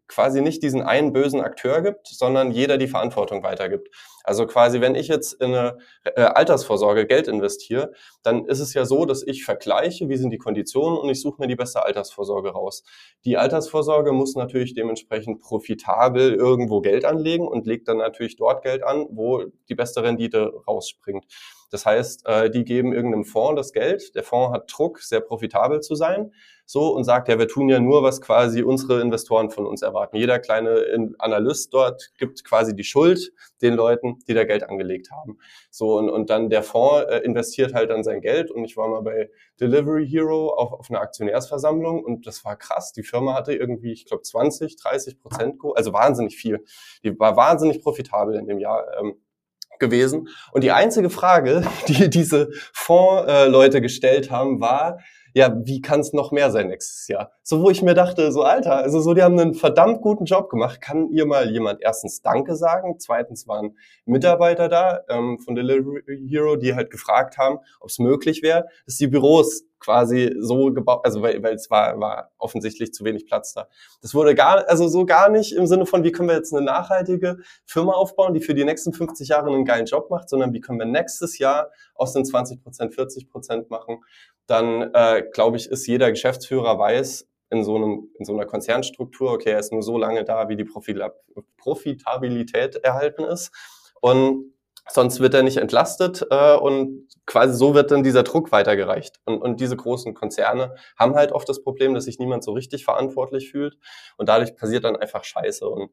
[0.06, 3.88] quasi nicht diesen einen bösen Akteur gibt, sondern jeder die Verantwortung weitergibt.
[4.22, 8.84] Also quasi, wenn ich jetzt in eine äh, Altersvorsorge Geld investiere, dann ist es ja
[8.84, 12.50] so, dass ich vergleiche, wie sind die Konditionen und ich suche mir die beste Altersvorsorge
[12.50, 12.84] raus.
[13.24, 18.84] Die Altersvorsorge muss natürlich dementsprechend profitabel irgendwo Geld anlegen und legt dann natürlich dort Geld
[18.84, 21.24] an, wo die beste Rendite rausspringt.
[21.72, 24.14] Das heißt, äh, die geben irgendeinem Fonds das Geld.
[24.14, 26.32] Der Fonds hat Druck, sehr profitabel zu sein
[26.72, 30.16] so und sagt, ja, wir tun ja nur, was quasi unsere Investoren von uns erwarten.
[30.16, 35.38] Jeder kleine Analyst dort gibt quasi die Schuld den Leuten, die da Geld angelegt haben.
[35.70, 38.88] So und, und dann der Fonds äh, investiert halt dann sein Geld und ich war
[38.88, 42.92] mal bei Delivery Hero auf, auf einer Aktionärsversammlung und das war krass.
[42.92, 46.64] Die Firma hatte irgendwie, ich glaube, 20, 30 Prozent, also wahnsinnig viel.
[47.04, 48.86] Die war wahnsinnig profitabel in dem Jahr.
[48.98, 49.16] Ähm,
[49.82, 50.28] gewesen.
[50.52, 54.98] Und die einzige Frage, die diese Fondsleute gestellt haben, war,
[55.34, 57.32] ja, wie kann es noch mehr sein nächstes Jahr?
[57.42, 60.50] So, wo ich mir dachte, so Alter, also so, die haben einen verdammt guten Job
[60.50, 60.80] gemacht.
[60.80, 62.96] Kann ihr mal jemand erstens Danke sagen?
[62.98, 68.42] Zweitens waren Mitarbeiter da ähm, von Delivery Hero, die halt gefragt haben, ob es möglich
[68.42, 73.04] wäre, dass die Büros quasi so gebaut, also weil, weil es war, war offensichtlich zu
[73.04, 73.68] wenig Platz da.
[74.00, 76.64] Das wurde gar, also so gar nicht im Sinne von, wie können wir jetzt eine
[76.64, 80.60] nachhaltige Firma aufbauen, die für die nächsten 50 Jahre einen geilen Job macht, sondern wie
[80.60, 83.98] können wir nächstes Jahr aus den 20 Prozent 40 Prozent machen
[84.52, 89.32] dann äh, glaube ich, ist jeder Geschäftsführer weiß in so, einem, in so einer Konzernstruktur,
[89.32, 90.68] okay, er ist nur so lange da, wie die
[91.58, 93.50] Profitabilität erhalten ist.
[94.00, 94.52] Und
[94.88, 99.20] sonst wird er nicht entlastet äh, und quasi so wird dann dieser Druck weitergereicht.
[99.24, 102.84] Und, und diese großen Konzerne haben halt oft das Problem, dass sich niemand so richtig
[102.84, 103.76] verantwortlich fühlt
[104.16, 105.68] und dadurch passiert dann einfach Scheiße.
[105.68, 105.90] Und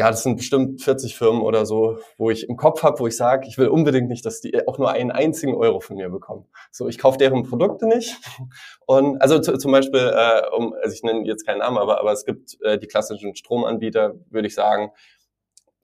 [0.00, 3.18] ja, das sind bestimmt 40 Firmen oder so, wo ich im Kopf habe, wo ich
[3.18, 6.46] sage, ich will unbedingt nicht, dass die auch nur einen einzigen Euro von mir bekommen.
[6.70, 8.16] So, ich kaufe deren Produkte nicht.
[8.86, 12.24] Und also zum Beispiel, äh, um, also ich nenne jetzt keinen Namen, aber, aber es
[12.24, 14.90] gibt äh, die klassischen Stromanbieter, würde ich sagen,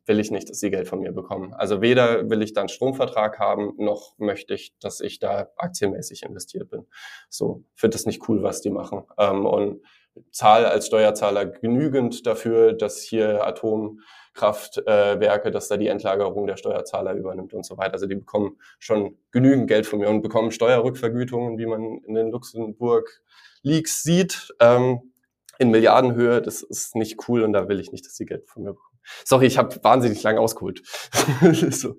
[0.06, 1.52] will ich nicht, dass sie Geld von mir bekommen.
[1.52, 6.22] Also weder will ich da einen Stromvertrag haben, noch möchte ich, dass ich da aktienmäßig
[6.22, 6.86] investiert bin.
[7.28, 9.02] So, finde das nicht cool, was die machen.
[9.18, 9.82] Ähm, und
[10.30, 17.14] zahle als Steuerzahler genügend dafür, dass hier Atomkraftwerke, äh, dass da die Endlagerung der Steuerzahler
[17.14, 17.94] übernimmt und so weiter.
[17.94, 22.30] Also die bekommen schon genügend Geld von mir und bekommen Steuerrückvergütungen, wie man in den
[22.30, 23.22] Luxemburg
[23.62, 25.12] Leaks sieht, ähm,
[25.58, 26.42] in Milliardenhöhe.
[26.42, 28.95] Das ist nicht cool und da will ich nicht, dass die Geld von mir bekommen.
[29.24, 30.82] Sorry, ich habe wahnsinnig lang ausgeholt.
[31.70, 31.96] so.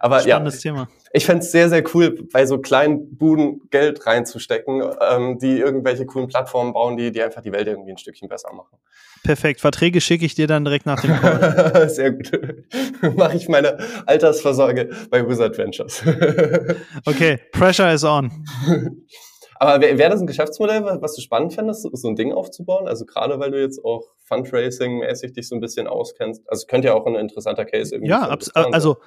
[0.00, 0.88] Aber Spannendes ja, Thema.
[1.12, 6.06] Ich fände es sehr, sehr cool, bei so kleinen Buden Geld reinzustecken, ähm, die irgendwelche
[6.06, 8.78] coolen Plattformen bauen, die, die einfach die Welt irgendwie ein Stückchen besser machen.
[9.22, 9.60] Perfekt.
[9.60, 11.88] Verträge schicke ich dir dann direkt nach dem Call.
[11.90, 12.30] sehr gut.
[13.16, 16.02] Mache ich meine Altersvorsorge bei Wizard Ventures.
[17.06, 18.30] okay, Pressure is on.
[19.60, 22.86] Aber wäre wär das ein Geschäftsmodell, was du spannend fändest, so ein Ding aufzubauen?
[22.86, 26.42] Also gerade weil du jetzt auch Fundraising-mäßig dich so ein bisschen auskennst.
[26.48, 28.72] Also könnte ja auch ein interessanter Case irgendwie Ja, sein.
[28.72, 28.98] also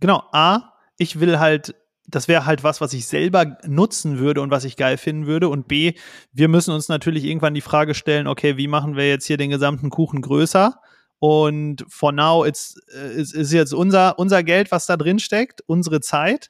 [0.00, 1.74] genau, A, ich will halt
[2.08, 5.48] das wäre halt was, was ich selber nutzen würde und was ich geil finden würde.
[5.48, 5.92] Und B,
[6.32, 9.50] wir müssen uns natürlich irgendwann die Frage stellen, okay, wie machen wir jetzt hier den
[9.50, 10.80] gesamten Kuchen größer?
[11.18, 15.62] Und for now it's, äh, ist, ist jetzt unser, unser Geld, was da drin steckt,
[15.66, 16.48] unsere Zeit.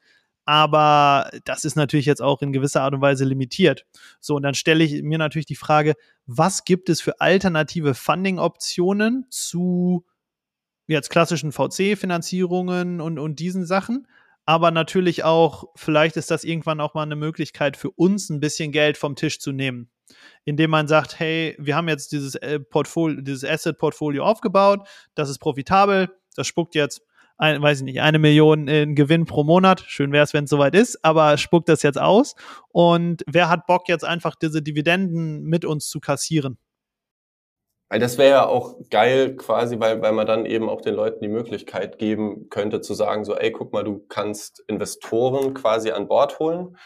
[0.49, 3.85] Aber das ist natürlich jetzt auch in gewisser Art und Weise limitiert.
[4.19, 5.93] So, und dann stelle ich mir natürlich die Frage,
[6.25, 10.07] was gibt es für alternative Funding-Optionen zu
[10.87, 14.07] jetzt klassischen VC-Finanzierungen und, und diesen Sachen?
[14.47, 18.73] aber natürlich auch, vielleicht ist das irgendwann auch mal eine Möglichkeit für uns, ein bisschen
[18.73, 19.91] Geld vom Tisch zu nehmen.
[20.47, 25.39] Indem man sagt, hey, wir haben jetzt dieses äh, Portfolio, dieses Asset-Portfolio aufgebaut, das ist
[25.39, 27.03] profitabel, das spuckt jetzt,
[27.39, 29.81] ein, weiß ich nicht, eine Million in Gewinn pro Monat.
[29.87, 32.35] Schön wäre es, wenn es soweit ist, aber spuckt das jetzt aus.
[32.69, 36.59] Und wer hat Bock, jetzt einfach diese Dividenden mit uns zu kassieren?
[37.91, 41.21] Weil das wäre ja auch geil quasi, weil, weil man dann eben auch den Leuten
[41.23, 46.07] die Möglichkeit geben könnte zu sagen, so, ey, guck mal, du kannst Investoren quasi an
[46.07, 46.77] Bord holen,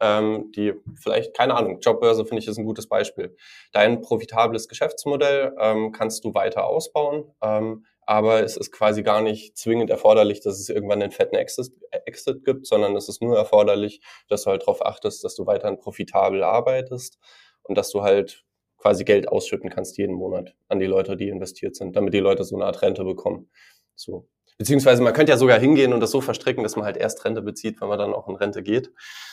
[0.00, 3.36] ähm, die vielleicht, keine Ahnung, Jobbörse finde ich ist ein gutes Beispiel.
[3.72, 9.58] Dein profitables Geschäftsmodell ähm, kannst du weiter ausbauen, ähm, aber es ist quasi gar nicht
[9.58, 11.74] zwingend erforderlich, dass es irgendwann einen fetten Exit,
[12.06, 15.78] Exit gibt, sondern es ist nur erforderlich, dass du halt darauf achtest, dass du weiterhin
[15.78, 17.18] profitabel arbeitest
[17.64, 18.46] und dass du halt
[18.78, 22.44] quasi Geld ausschütten kannst jeden Monat an die Leute, die investiert sind, damit die Leute
[22.44, 23.50] so eine Art Rente bekommen.
[23.94, 24.26] So.
[24.56, 27.42] Beziehungsweise man könnte ja sogar hingehen und das so verstricken, dass man halt erst Rente
[27.42, 28.90] bezieht, wenn man dann auch in Rente geht.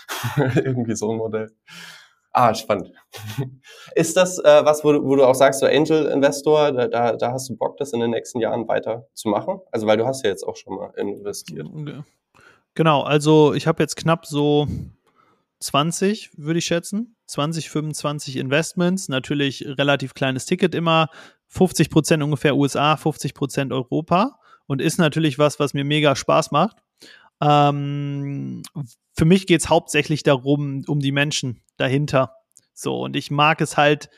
[0.56, 1.56] Irgendwie so ein Modell.
[2.38, 2.92] Ah, spannend.
[3.96, 7.16] Ist das äh, was, wo du, wo du auch sagst, so Angel Investor, da, da,
[7.16, 9.62] da hast du Bock, das in den nächsten Jahren weiter zu machen?
[9.72, 11.66] Also weil du hast ja jetzt auch schon mal investiert.
[12.74, 14.68] Genau, also ich habe jetzt knapp so
[15.62, 17.16] 20, würde ich schätzen.
[17.28, 19.08] 20, 25 Investments.
[19.08, 21.08] Natürlich relativ kleines Ticket immer.
[21.48, 24.40] 50 Prozent ungefähr USA, 50 Prozent Europa.
[24.68, 26.76] Und ist natürlich was, was mir mega Spaß macht.
[27.46, 28.64] Ähm,
[29.14, 32.36] für mich geht es hauptsächlich darum, um die Menschen dahinter.
[32.74, 34.10] So, und ich mag es halt,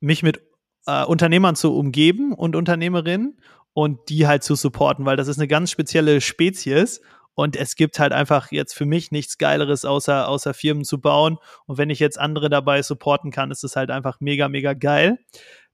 [0.00, 0.42] mich mit
[0.86, 3.40] äh, Unternehmern zu umgeben und Unternehmerinnen
[3.72, 7.00] und die halt zu supporten, weil das ist eine ganz spezielle Spezies
[7.34, 11.38] und es gibt halt einfach jetzt für mich nichts Geileres, außer, außer Firmen zu bauen.
[11.66, 15.18] Und wenn ich jetzt andere dabei supporten kann, ist es halt einfach mega, mega geil.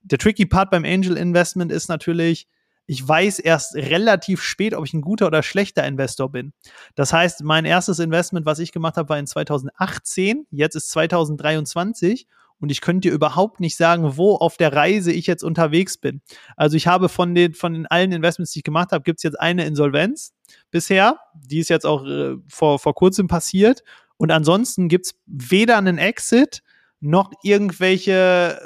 [0.01, 2.47] Der tricky Part beim Angel Investment ist natürlich,
[2.91, 6.51] ich weiß erst relativ spät, ob ich ein guter oder schlechter Investor bin.
[6.93, 10.45] Das heißt, mein erstes Investment, was ich gemacht habe, war in 2018.
[10.51, 12.27] Jetzt ist 2023
[12.59, 16.19] und ich könnte dir überhaupt nicht sagen, wo auf der Reise ich jetzt unterwegs bin.
[16.57, 19.23] Also ich habe von den, von den allen Investments, die ich gemacht habe, gibt es
[19.23, 20.33] jetzt eine Insolvenz
[20.69, 21.17] bisher.
[21.33, 23.83] Die ist jetzt auch äh, vor, vor kurzem passiert.
[24.17, 26.61] Und ansonsten gibt es weder einen Exit
[26.99, 28.59] noch irgendwelche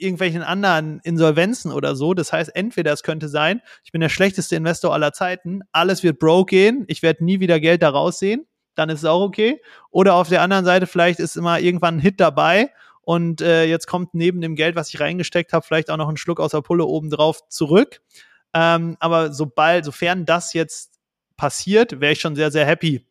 [0.00, 2.14] irgendwelchen anderen Insolvenzen oder so.
[2.14, 6.18] Das heißt, entweder es könnte sein, ich bin der schlechteste Investor aller Zeiten, alles wird
[6.18, 9.60] broke gehen, ich werde nie wieder Geld da raussehen, dann ist es auch okay.
[9.90, 12.70] Oder auf der anderen Seite, vielleicht ist immer irgendwann ein Hit dabei
[13.02, 16.16] und äh, jetzt kommt neben dem Geld, was ich reingesteckt habe, vielleicht auch noch ein
[16.16, 18.00] Schluck aus der Pulle obendrauf zurück.
[18.54, 20.98] Ähm, aber sobald, sofern das jetzt
[21.36, 23.06] passiert, wäre ich schon sehr, sehr happy,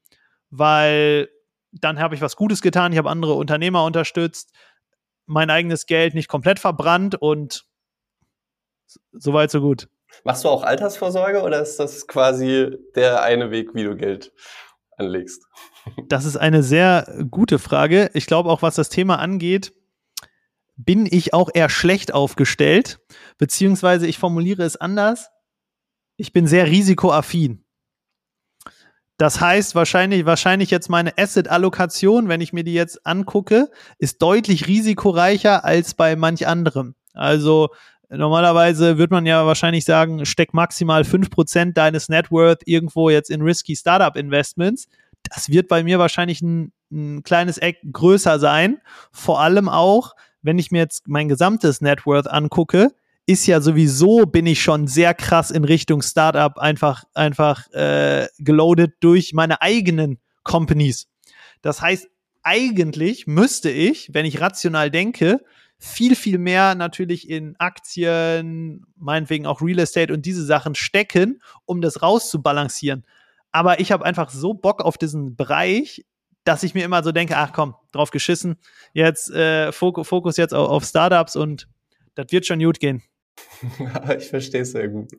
[0.50, 1.30] weil
[1.72, 4.54] dann habe ich was Gutes getan, ich habe andere Unternehmer unterstützt,
[5.30, 7.66] mein eigenes Geld nicht komplett verbrannt und
[9.12, 9.88] soweit so gut.
[10.24, 14.34] Machst du auch Altersvorsorge oder ist das quasi der eine Weg, wie du Geld
[14.98, 15.46] anlegst?
[16.08, 18.12] Das ist eine sehr gute Frage.
[18.14, 19.74] Ich glaube auch, was das Thema angeht,
[20.76, 23.00] bin ich auch eher schlecht aufgestellt,
[23.40, 25.30] beziehungsweise ich formuliere es anders.
[26.16, 27.66] Ich bin sehr risikoaffin.
[29.20, 33.68] Das heißt, wahrscheinlich, wahrscheinlich jetzt meine Asset-Allokation, wenn ich mir die jetzt angucke,
[33.98, 36.96] ist deutlich risikoreicher als bei manch anderem.
[37.14, 37.68] Also
[38.10, 43.76] normalerweise würde man ja wahrscheinlich sagen, steck maximal 5% deines Networth irgendwo jetzt in risky
[43.76, 44.88] Startup Investments.
[45.30, 48.80] Das wird bei mir wahrscheinlich ein, ein kleines Eck größer sein.
[49.12, 50.14] Vor allem auch,
[50.44, 52.92] wenn ich mir jetzt mein gesamtes Networth angucke,
[53.30, 58.96] ist ja sowieso, bin ich schon sehr krass in Richtung Startup einfach, einfach äh, geloadet
[59.02, 61.08] durch meine eigenen Companies.
[61.62, 62.08] Das heißt,
[62.42, 65.42] eigentlich müsste ich, wenn ich rational denke,
[65.78, 71.82] viel, viel mehr natürlich in Aktien, meinetwegen auch Real Estate und diese Sachen stecken, um
[71.82, 73.06] das rauszubalancieren.
[73.52, 76.04] Aber ich habe einfach so Bock auf diesen Bereich,
[76.46, 78.58] dass ich mir immer so denke, ach komm, drauf geschissen,
[78.94, 81.68] jetzt äh, Fokus jetzt auf, auf Startups und
[82.16, 83.04] das wird schon gut gehen.
[84.18, 85.12] ich verstehe es sehr gut.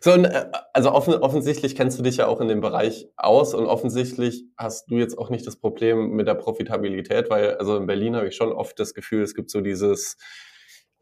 [0.00, 3.66] So, äh, also offen, offensichtlich kennst du dich ja auch in dem Bereich aus und
[3.66, 8.16] offensichtlich hast du jetzt auch nicht das Problem mit der Profitabilität, weil also in Berlin
[8.16, 10.16] habe ich schon oft das Gefühl, es gibt so dieses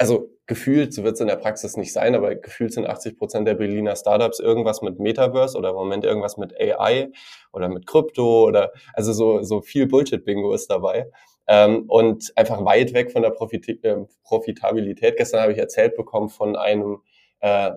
[0.01, 3.47] also gefühlt, so wird es in der Praxis nicht sein, aber gefühlt sind 80 Prozent
[3.47, 7.11] der Berliner Startups irgendwas mit Metaverse oder im Moment irgendwas mit AI
[7.53, 11.11] oder mit Krypto oder also so, so viel Bullshit-Bingo ist dabei.
[11.53, 15.17] Ähm, und einfach weit weg von der Profit äh, Profitabilität.
[15.17, 17.03] Gestern habe ich erzählt bekommen von einem
[17.41, 17.73] äh,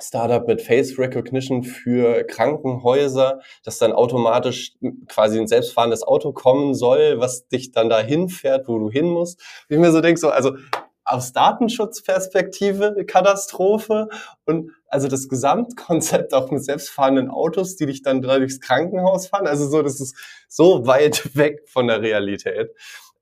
[0.00, 4.72] Startup mit Face Recognition für Krankenhäuser, dass dann automatisch
[5.08, 9.42] quasi ein selbstfahrendes Auto kommen soll, was dich dann dahin fährt, wo du hin musst.
[9.68, 10.56] Wie ich mir so denke, so, also
[11.04, 14.08] aus Datenschutzperspektive Katastrophe
[14.44, 19.46] und also das Gesamtkonzept auch mit selbstfahrenden Autos, die dich dann durchs Krankenhaus fahren.
[19.46, 20.16] Also so, das ist
[20.48, 22.70] so weit weg von der Realität.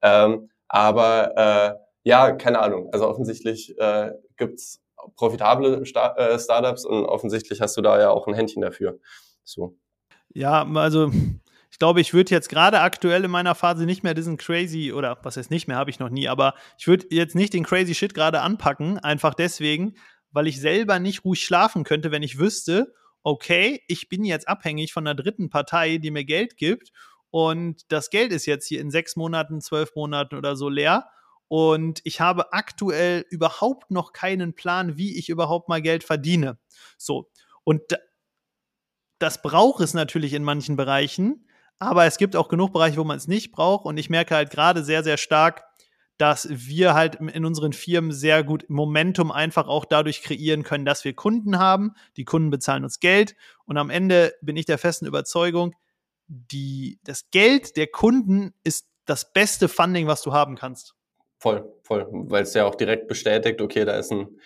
[0.03, 2.89] Ähm, aber äh, ja, keine Ahnung.
[2.93, 4.81] Also offensichtlich äh, gibt's
[5.17, 8.99] profitable Star äh, Startups und offensichtlich hast du da ja auch ein Händchen dafür.
[9.45, 9.77] So.
[10.33, 11.11] Ja, also
[11.71, 15.19] ich glaube, ich würde jetzt gerade aktuell in meiner Phase nicht mehr diesen crazy, oder
[15.23, 17.95] was heißt nicht mehr, habe ich noch nie, aber ich würde jetzt nicht den crazy
[17.95, 19.95] Shit gerade anpacken, einfach deswegen,
[20.31, 22.93] weil ich selber nicht ruhig schlafen könnte, wenn ich wüsste,
[23.23, 26.91] okay, ich bin jetzt abhängig von einer dritten Partei, die mir Geld gibt
[27.31, 31.07] und das Geld ist jetzt hier in sechs Monaten, zwölf Monaten oder so leer
[31.53, 36.59] und ich habe aktuell überhaupt noch keinen Plan, wie ich überhaupt mal Geld verdiene.
[36.97, 37.29] So.
[37.65, 37.83] Und
[39.19, 41.47] das braucht es natürlich in manchen Bereichen,
[41.81, 43.87] aber es gibt auch genug Bereiche, wo man es nicht braucht.
[43.87, 45.65] Und ich merke halt gerade sehr, sehr stark,
[46.19, 51.05] dass wir halt in unseren Firmen sehr gut Momentum einfach auch dadurch kreieren können, dass
[51.05, 51.95] wir Kunden haben.
[52.19, 53.35] Die Kunden bezahlen uns Geld.
[53.65, 55.75] Und am Ende bin ich der festen Überzeugung,
[56.29, 60.95] die, das Geld der Kunden ist das beste Funding, was du haben kannst.
[61.39, 62.07] Voll, voll.
[62.11, 64.39] Weil es ja auch direkt bestätigt, okay, da ist ein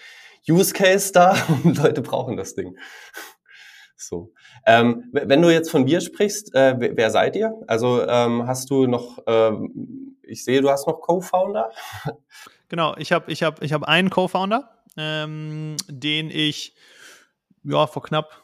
[0.48, 2.78] Use Case da und Leute brauchen das Ding.
[3.96, 4.32] So.
[4.66, 7.54] Ähm, wenn du jetzt von wir sprichst, äh, wer, wer, seid ihr?
[7.66, 11.70] Also ähm, hast du noch, ähm, ich sehe, du hast noch Co-Founder.
[12.70, 16.74] Genau, ich habe ich hab, ich hab einen Co-Founder, ähm, den ich
[17.62, 18.43] ja vor knapp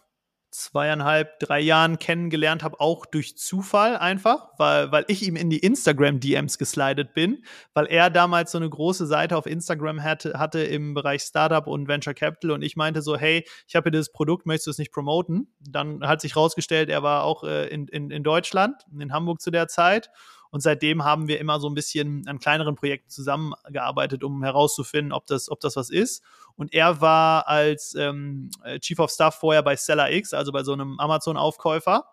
[0.50, 5.58] zweieinhalb, drei Jahren kennengelernt habe, auch durch Zufall einfach, weil, weil ich ihm in die
[5.58, 7.44] Instagram-DMs geslidet bin,
[7.74, 11.88] weil er damals so eine große Seite auf Instagram hatte, hatte im Bereich Startup und
[11.88, 14.78] Venture Capital und ich meinte so, hey, ich habe hier dieses Produkt, möchtest du es
[14.78, 15.52] nicht promoten?
[15.60, 19.50] Dann hat sich rausgestellt, er war auch äh, in, in, in Deutschland, in Hamburg zu
[19.50, 20.10] der Zeit
[20.50, 25.26] und seitdem haben wir immer so ein bisschen an kleineren Projekten zusammengearbeitet, um herauszufinden, ob
[25.26, 26.22] das, ob das was ist.
[26.56, 30.72] Und er war als ähm, Chief of Staff vorher bei Seller X, also bei so
[30.72, 32.04] einem Amazon-Aufkäufer.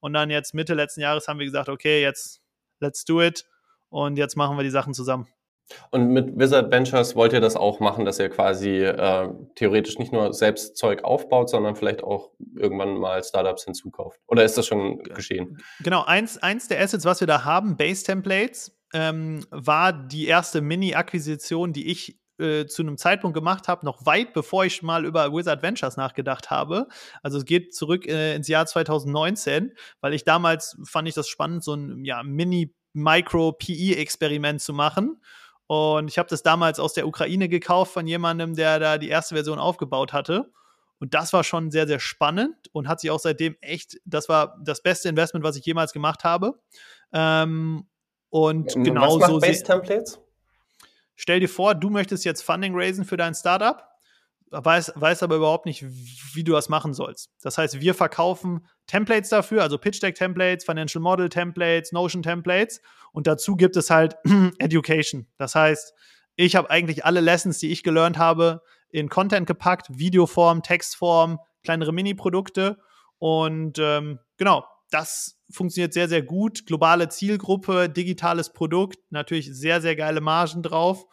[0.00, 2.42] Und dann jetzt Mitte letzten Jahres haben wir gesagt, okay, jetzt
[2.80, 3.46] let's do it.
[3.88, 5.26] Und jetzt machen wir die Sachen zusammen.
[5.90, 10.12] Und mit Wizard Ventures wollt ihr das auch machen, dass ihr quasi äh, theoretisch nicht
[10.12, 14.20] nur selbst Zeug aufbaut, sondern vielleicht auch irgendwann mal Startups hinzukauft?
[14.26, 15.58] Oder ist das schon geschehen?
[15.80, 20.60] Genau, eins, eins der Assets, was wir da haben, Base Templates, ähm, war die erste
[20.60, 25.32] Mini-Akquisition, die ich äh, zu einem Zeitpunkt gemacht habe, noch weit bevor ich mal über
[25.32, 26.86] Wizard Ventures nachgedacht habe.
[27.22, 31.64] Also es geht zurück äh, ins Jahr 2019, weil ich damals fand ich das spannend,
[31.64, 35.22] so ein ja, Mini-Micro-PE-Experiment zu machen
[35.66, 39.34] und ich habe das damals aus der Ukraine gekauft von jemandem, der da die erste
[39.34, 40.52] Version aufgebaut hatte.
[40.98, 44.58] Und das war schon sehr, sehr spannend und hat sich auch seitdem echt, das war
[44.64, 46.58] das beste Investment, was ich jemals gemacht habe.
[47.12, 47.86] Ähm,
[48.30, 49.38] und was genau so.
[49.38, 50.20] Base Templates?
[51.16, 53.82] Stell dir vor, du möchtest jetzt Funding raisen für dein Startup
[54.64, 55.84] weiß, weiß aber überhaupt nicht,
[56.34, 57.30] wie du das machen sollst.
[57.42, 62.80] Das heißt, wir verkaufen Templates dafür, also Pitch Deck Templates, Financial Model Templates, Notion Templates
[63.12, 64.16] und dazu gibt es halt
[64.58, 65.26] Education.
[65.36, 65.92] Das heißt,
[66.36, 71.92] ich habe eigentlich alle Lessons, die ich gelernt habe, in Content gepackt, Videoform, Textform, kleinere
[71.92, 72.78] Mini-Produkte
[73.18, 76.66] und ähm, genau, das funktioniert sehr, sehr gut.
[76.66, 81.06] Globale Zielgruppe, digitales Produkt, natürlich sehr, sehr geile Margen drauf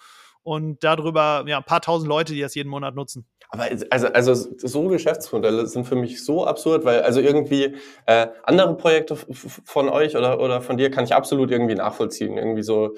[0.44, 3.26] und darüber ja, ein paar tausend Leute, die das jeden Monat nutzen.
[3.50, 7.76] Aber also, also so Geschäftsmodelle sind für mich so absurd, weil also irgendwie
[8.08, 12.38] äh, andere Projekte von euch oder, oder von dir kann ich absolut irgendwie nachvollziehen.
[12.38, 12.96] Irgendwie so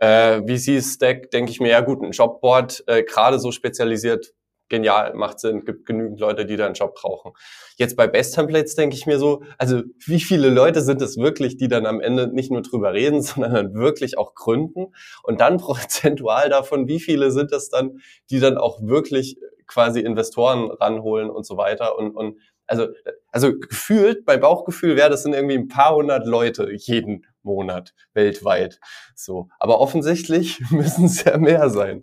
[0.00, 4.32] äh, VC-Stack denke ich mir, ja gut, ein Jobboard, äh, gerade so spezialisiert
[4.68, 7.32] genial, macht Sinn, gibt genügend Leute, die da einen Job brauchen.
[7.76, 11.56] Jetzt bei Best Templates denke ich mir so, also wie viele Leute sind es wirklich,
[11.56, 14.94] die dann am Ende nicht nur drüber reden, sondern dann wirklich auch gründen?
[15.22, 18.00] Und dann prozentual davon, wie viele sind es dann,
[18.30, 22.38] die dann auch wirklich quasi Investoren ranholen und so weiter und, und
[22.68, 22.88] also,
[23.32, 28.78] also gefühlt, bei Bauchgefühl wäre das sind irgendwie ein paar hundert Leute jeden Monat weltweit.
[29.14, 29.48] So.
[29.58, 32.02] Aber offensichtlich müssen es ja mehr sein.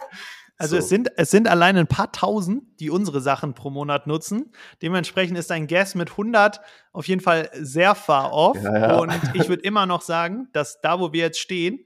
[0.57, 0.79] Also so.
[0.79, 4.53] es, sind, es sind allein ein paar tausend, die unsere Sachen pro Monat nutzen.
[4.81, 6.61] Dementsprechend ist ein Guess mit 100
[6.93, 8.57] auf jeden Fall sehr far off.
[8.61, 8.99] Ja, ja.
[8.99, 11.85] Und ich würde immer noch sagen, dass da, wo wir jetzt stehen,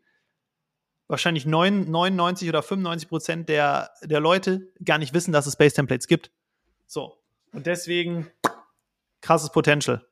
[1.07, 6.07] wahrscheinlich 99 oder 95 Prozent der, der Leute gar nicht wissen, dass es Base Templates
[6.07, 6.31] gibt.
[6.85, 7.17] So.
[7.51, 8.29] Und deswegen
[9.21, 10.05] krasses Potential.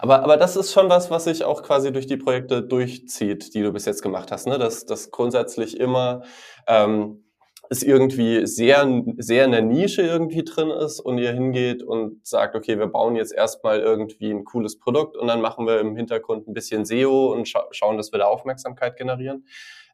[0.00, 3.62] Aber, aber das ist schon was, was sich auch quasi durch die Projekte durchzieht, die
[3.62, 4.58] du bis jetzt gemacht hast, ne?
[4.58, 6.22] Dass, dass grundsätzlich immer
[6.66, 7.24] ähm,
[7.70, 12.56] es irgendwie sehr, sehr in der Nische irgendwie drin ist und ihr hingeht und sagt,
[12.56, 16.48] okay, wir bauen jetzt erstmal irgendwie ein cooles Produkt und dann machen wir im Hintergrund
[16.48, 19.46] ein bisschen SEO und scha schauen, dass wir da Aufmerksamkeit generieren.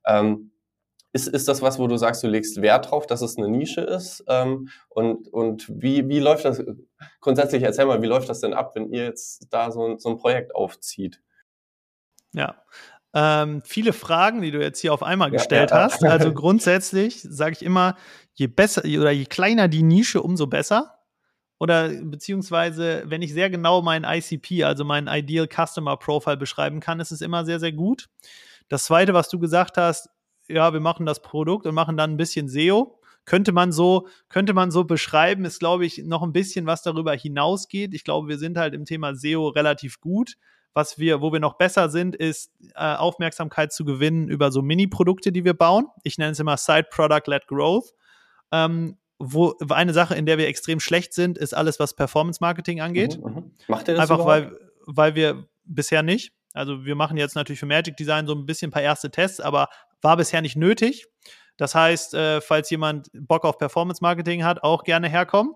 [0.07, 0.53] Ähm,
[1.13, 3.83] ist, ist das was, wo du sagst, du legst Wert drauf, dass es eine Nische
[3.83, 4.25] ist?
[4.27, 6.65] Ähm, und und wie, wie läuft das
[7.21, 7.63] grundsätzlich?
[7.63, 10.55] Erzähl mal, wie läuft das denn ab, wenn ihr jetzt da so, so ein Projekt
[10.55, 11.21] aufzieht?
[12.33, 12.63] Ja,
[13.19, 15.85] ähm, viele Fragen, die du jetzt hier auf einmal gestellt ja, ja.
[15.85, 16.05] hast.
[16.05, 17.97] Also grundsätzlich sage ich immer,
[18.35, 20.99] je besser oder je kleiner die Nische, umso besser.
[21.59, 27.01] Oder beziehungsweise, wenn ich sehr genau mein ICP, also mein Ideal Customer Profile beschreiben kann,
[27.01, 28.11] ist es immer sehr, sehr gut.
[28.69, 30.11] Das zweite, was du gesagt hast,
[30.47, 33.01] ja, wir machen das Produkt und machen dann ein bisschen SEO.
[33.25, 37.15] Könnte man so, könnte man so beschreiben, ist, glaube ich, noch ein bisschen was darüber
[37.15, 37.95] hinausgeht.
[37.95, 40.37] Ich glaube, wir sind halt im Thema SEO relativ gut.
[40.77, 45.33] Was wir, wo wir noch besser sind, ist äh, Aufmerksamkeit zu gewinnen über so Mini-Produkte,
[45.33, 45.87] die wir bauen.
[46.03, 47.95] Ich nenne es immer Side Product Led Growth.
[48.53, 52.83] Ähm, wo eine Sache, in der wir extrem schlecht sind, ist alles, was Performance Marketing
[52.83, 53.19] angeht.
[53.19, 53.51] Mhm, mhm.
[53.69, 54.55] Macht ihr das Einfach weil,
[54.85, 56.35] weil wir bisher nicht.
[56.53, 59.41] Also wir machen jetzt natürlich für Magic Design so ein bisschen ein paar erste Tests,
[59.41, 59.71] aber
[60.03, 61.07] war bisher nicht nötig.
[61.57, 65.55] Das heißt, äh, falls jemand Bock auf Performance Marketing hat, auch gerne herkommen.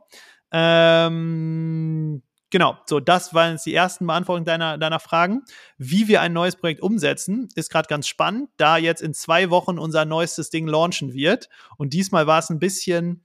[0.51, 5.43] Ähm, Genau, so das waren jetzt die ersten Beantwortungen deiner, deiner Fragen.
[5.79, 9.79] Wie wir ein neues Projekt umsetzen, ist gerade ganz spannend, da jetzt in zwei Wochen
[9.79, 11.49] unser neuestes Ding launchen wird.
[11.79, 13.25] Und diesmal war es ein bisschen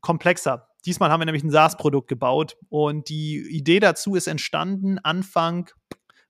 [0.00, 0.68] komplexer.
[0.86, 5.68] Diesmal haben wir nämlich ein SaaS-Produkt gebaut und die Idee dazu ist entstanden Anfang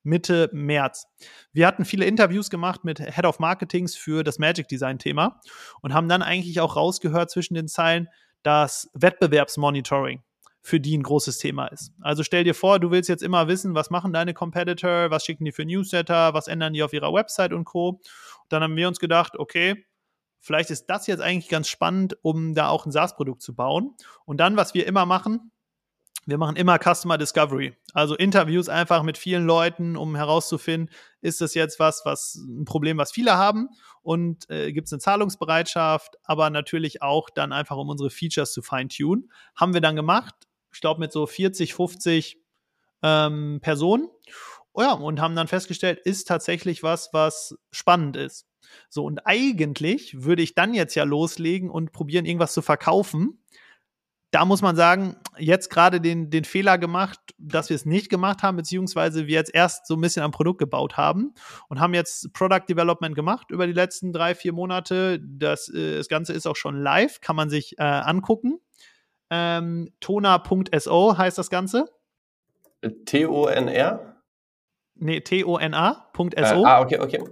[0.02, 1.06] Mitte März.
[1.52, 5.40] Wir hatten viele Interviews gemacht mit Head of Marketings für das Magic Design Thema
[5.82, 8.08] und haben dann eigentlich auch rausgehört zwischen den Zeilen,
[8.42, 10.22] dass Wettbewerbsmonitoring
[10.62, 11.92] für die ein großes Thema ist.
[12.00, 15.44] Also stell dir vor, du willst jetzt immer wissen, was machen deine Competitor, was schicken
[15.44, 17.88] die für Newsletter, was ändern die auf ihrer Website und Co.
[17.88, 18.00] Und
[18.50, 19.86] dann haben wir uns gedacht, okay,
[20.40, 23.94] vielleicht ist das jetzt eigentlich ganz spannend, um da auch ein SaaS-Produkt zu bauen.
[24.24, 25.50] Und dann, was wir immer machen,
[26.26, 31.54] wir machen immer Customer Discovery, also Interviews einfach mit vielen Leuten, um herauszufinden, ist das
[31.54, 33.68] jetzt was, was ein Problem, was viele haben
[34.02, 38.60] und äh, gibt es eine Zahlungsbereitschaft, aber natürlich auch dann einfach, um unsere Features zu
[38.60, 39.30] feintunen.
[39.56, 40.34] Haben wir dann gemacht,
[40.72, 42.38] ich glaube, mit so 40, 50
[43.02, 44.08] ähm, Personen.
[44.72, 48.46] Oh ja, und haben dann festgestellt, ist tatsächlich was, was spannend ist.
[48.88, 53.42] So, und eigentlich würde ich dann jetzt ja loslegen und probieren, irgendwas zu verkaufen.
[54.30, 58.44] Da muss man sagen, jetzt gerade den, den Fehler gemacht, dass wir es nicht gemacht
[58.44, 61.34] haben, beziehungsweise wir jetzt erst so ein bisschen am Produkt gebaut haben
[61.68, 65.18] und haben jetzt Product Development gemacht über die letzten drei, vier Monate.
[65.20, 68.60] Das, äh, das Ganze ist auch schon live, kann man sich äh, angucken.
[69.30, 71.88] Ähm, Tona.so heißt das Ganze.
[73.06, 74.16] T-O-N-R?
[74.96, 76.28] Nee, T-O-N-A.so.
[76.34, 77.24] Äh, ah, okay, okay.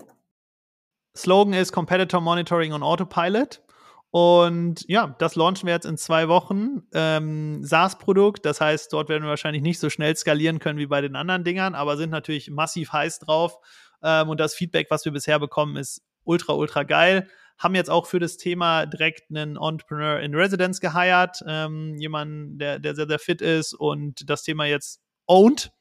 [1.17, 3.63] Slogan ist Competitor Monitoring on Autopilot.
[4.11, 6.83] Und ja, das launchen wir jetzt in zwei Wochen.
[6.95, 11.03] Ähm, SaaS-Produkt, das heißt, dort werden wir wahrscheinlich nicht so schnell skalieren können wie bei
[11.03, 13.59] den anderen Dingern, aber sind natürlich massiv heiß drauf.
[14.03, 17.29] Ähm, und das Feedback, was wir bisher bekommen, ist ultra, ultra geil
[17.59, 22.79] haben jetzt auch für das Thema direkt einen Entrepreneur in Residence geheiert, ähm, jemanden, der,
[22.79, 25.73] der sehr, sehr fit ist und das Thema jetzt owned.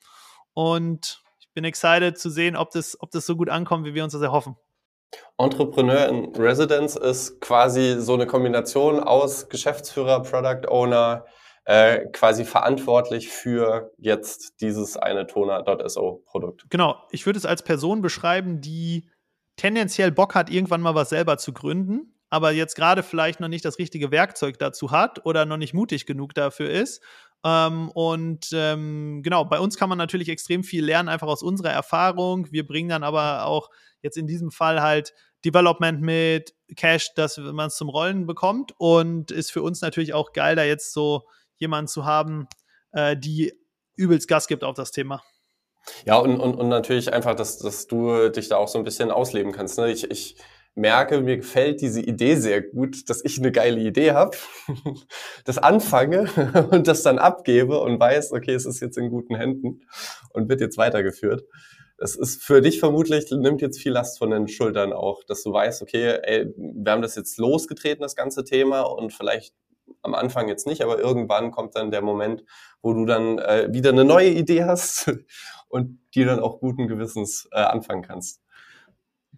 [0.53, 4.03] Und ich bin excited zu sehen, ob das, ob das so gut ankommt, wie wir
[4.03, 4.55] uns das erhoffen.
[5.37, 11.25] Entrepreneur in Residence ist quasi so eine Kombination aus Geschäftsführer, Product Owner,
[11.65, 16.65] äh, quasi verantwortlich für jetzt dieses eine Toner.so Produkt.
[16.69, 19.09] Genau, ich würde es als Person beschreiben, die
[19.57, 23.65] tendenziell Bock hat, irgendwann mal was selber zu gründen, aber jetzt gerade vielleicht noch nicht
[23.65, 27.01] das richtige Werkzeug dazu hat oder noch nicht mutig genug dafür ist.
[27.43, 31.71] Ähm, und ähm, genau, bei uns kann man natürlich extrem viel lernen, einfach aus unserer
[31.71, 32.51] Erfahrung.
[32.51, 33.69] Wir bringen dann aber auch
[34.01, 35.13] jetzt in diesem Fall halt
[35.45, 38.73] Development mit, Cash, dass man es zum Rollen bekommt.
[38.77, 41.27] Und ist für uns natürlich auch geil, da jetzt so
[41.57, 42.47] jemanden zu haben,
[42.91, 43.53] äh, die
[43.95, 45.23] übelst Gas gibt auf das Thema.
[46.05, 49.11] Ja, und, und, und natürlich einfach, dass, dass du dich da auch so ein bisschen
[49.11, 49.77] ausleben kannst.
[49.77, 49.91] Ne?
[49.91, 50.37] Ich, ich
[50.77, 54.37] merke, mir gefällt diese Idee sehr gut, dass ich eine geile Idee habe,
[55.45, 56.29] das anfange
[56.71, 59.81] und das dann abgebe und weiß, okay, es ist jetzt in guten Händen
[60.33, 61.43] und wird jetzt weitergeführt.
[61.97, 65.51] Das ist für dich vermutlich, nimmt jetzt viel Last von den Schultern auch, dass du
[65.51, 69.55] weißt, okay, ey, wir haben das jetzt losgetreten, das ganze Thema, und vielleicht
[70.03, 72.43] am Anfang jetzt nicht, aber irgendwann kommt dann der Moment,
[72.83, 75.11] wo du dann äh, wieder eine neue Idee hast
[75.67, 78.41] und die dann auch guten Gewissens äh, anfangen kannst.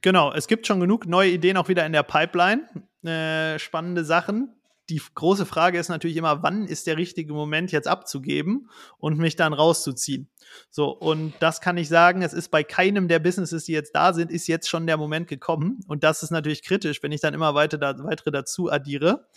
[0.01, 2.67] Genau, es gibt schon genug neue Ideen auch wieder in der Pipeline.
[3.03, 4.55] Äh, spannende Sachen.
[4.89, 9.35] Die große Frage ist natürlich immer, wann ist der richtige Moment jetzt abzugeben und mich
[9.35, 10.29] dann rauszuziehen.
[10.71, 14.13] So, und das kann ich sagen, es ist bei keinem der Businesses, die jetzt da
[14.13, 15.81] sind, ist jetzt schon der Moment gekommen.
[15.87, 19.27] Und das ist natürlich kritisch, wenn ich dann immer weiter da, weitere dazu addiere.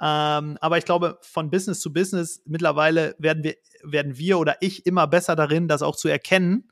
[0.00, 4.86] Ähm, aber ich glaube, von Business zu Business mittlerweile werden wir, werden wir oder ich
[4.86, 6.70] immer besser darin, das auch zu erkennen,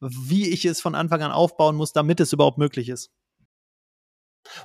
[0.00, 3.10] wie ich es von Anfang an aufbauen muss, damit es überhaupt möglich ist.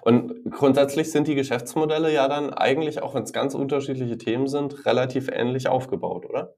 [0.01, 4.85] Und grundsätzlich sind die Geschäftsmodelle ja dann eigentlich, auch wenn es ganz unterschiedliche Themen sind,
[4.85, 6.55] relativ ähnlich aufgebaut, oder?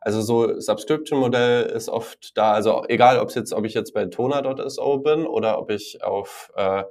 [0.00, 4.98] Also so Subscription-Modell ist oft da, also egal, ob jetzt, ob ich jetzt bei Tona.so
[4.98, 6.84] bin oder ob ich auf äh,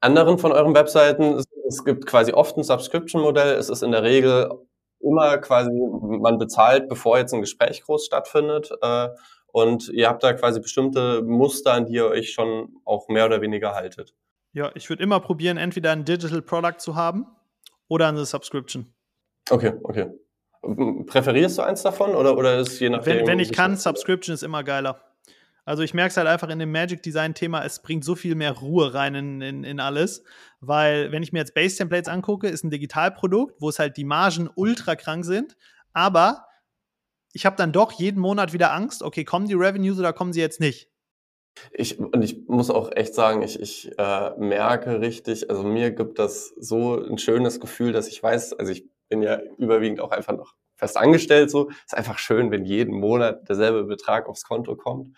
[0.00, 3.54] anderen von euren Webseiten, es, gibt quasi oft ein Subscription-Modell.
[3.54, 4.50] Es ist in der Regel
[5.00, 8.70] immer quasi, man bezahlt, bevor jetzt ein Gespräch groß stattfindet.
[8.82, 9.08] Äh,
[9.46, 13.40] und ihr habt da quasi bestimmte Muster, an die ihr euch schon auch mehr oder
[13.40, 14.14] weniger haltet.
[14.52, 17.26] Ja, ich würde immer probieren, entweder ein Digital Product zu haben
[17.88, 18.92] oder eine Subscription.
[19.48, 20.10] Okay, okay.
[21.06, 23.20] Präferierst du eins davon oder, oder ist je nachdem?
[23.20, 25.00] Wenn, wenn ich kann, Subscription ist immer geiler.
[25.64, 28.34] Also ich merke es halt einfach in dem Magic Design Thema, es bringt so viel
[28.34, 30.24] mehr Ruhe rein in, in, in alles,
[30.60, 34.04] weil wenn ich mir jetzt Base Templates angucke, ist ein Digitalprodukt, wo es halt die
[34.04, 35.56] Margen ultra krank sind,
[35.92, 36.46] aber
[37.32, 40.40] ich habe dann doch jeden Monat wieder Angst, okay, kommen die Revenues oder kommen sie
[40.40, 40.90] jetzt nicht?
[41.72, 46.18] Ich, und ich muss auch echt sagen, ich, ich äh, merke richtig, also mir gibt
[46.18, 50.36] das so ein schönes Gefühl, dass ich weiß, also ich bin ja überwiegend auch einfach
[50.36, 55.16] noch fest angestellt, so ist einfach schön, wenn jeden Monat derselbe Betrag aufs Konto kommt.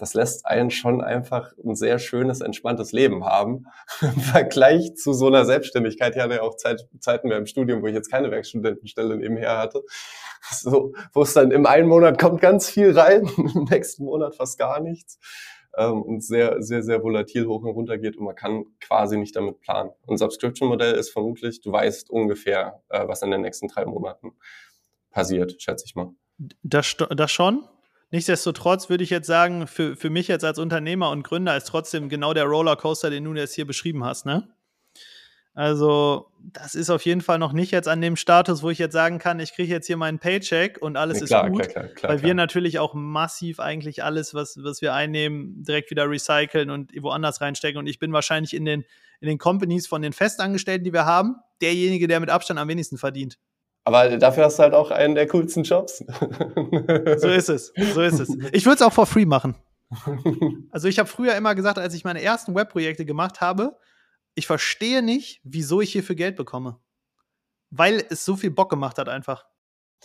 [0.00, 3.66] Das lässt einen schon einfach ein sehr schönes, entspanntes Leben haben.
[4.00, 6.16] Im Vergleich zu so einer Selbstständigkeit.
[6.16, 9.58] Ich hatte ja auch Zeit, Zeiten mehr im Studium, wo ich jetzt keine Werkstudentenstelle nebenher
[9.58, 9.82] hatte.
[10.52, 14.58] So, wo es dann im einen Monat kommt ganz viel rein, im nächsten Monat fast
[14.58, 15.18] gar nichts
[15.76, 19.36] ähm, und sehr, sehr, sehr volatil hoch und runter geht und man kann quasi nicht
[19.36, 19.90] damit planen.
[20.06, 24.32] Und Subscription-Modell ist vermutlich, du weißt ungefähr, äh, was in den nächsten drei Monaten
[25.10, 26.10] passiert, schätze ich mal.
[26.62, 27.64] Das, das schon.
[28.10, 32.08] Nichtsdestotrotz würde ich jetzt sagen, für, für mich jetzt als Unternehmer und Gründer ist trotzdem
[32.08, 34.48] genau der Rollercoaster, den du jetzt hier beschrieben hast, ne?
[35.52, 38.92] Also, das ist auf jeden Fall noch nicht jetzt an dem Status, wo ich jetzt
[38.92, 41.62] sagen kann, ich kriege jetzt hier meinen Paycheck und alles nee, klar, ist gut.
[41.62, 45.90] Klar, klar, klar, weil wir natürlich auch massiv eigentlich alles, was, was wir einnehmen, direkt
[45.90, 47.78] wieder recyceln und woanders reinstecken.
[47.78, 48.84] Und ich bin wahrscheinlich in den,
[49.20, 52.96] in den Companies von den Festangestellten, die wir haben, derjenige, der mit Abstand am wenigsten
[52.96, 53.36] verdient.
[53.84, 55.98] Aber dafür hast du halt auch einen der coolsten Jobs.
[55.98, 58.28] so ist es, so ist es.
[58.52, 59.56] Ich würde es auch for free machen.
[60.70, 63.76] Also ich habe früher immer gesagt, als ich meine ersten Webprojekte gemacht habe,
[64.34, 66.78] ich verstehe nicht, wieso ich hierfür Geld bekomme.
[67.70, 69.46] Weil es so viel Bock gemacht hat einfach.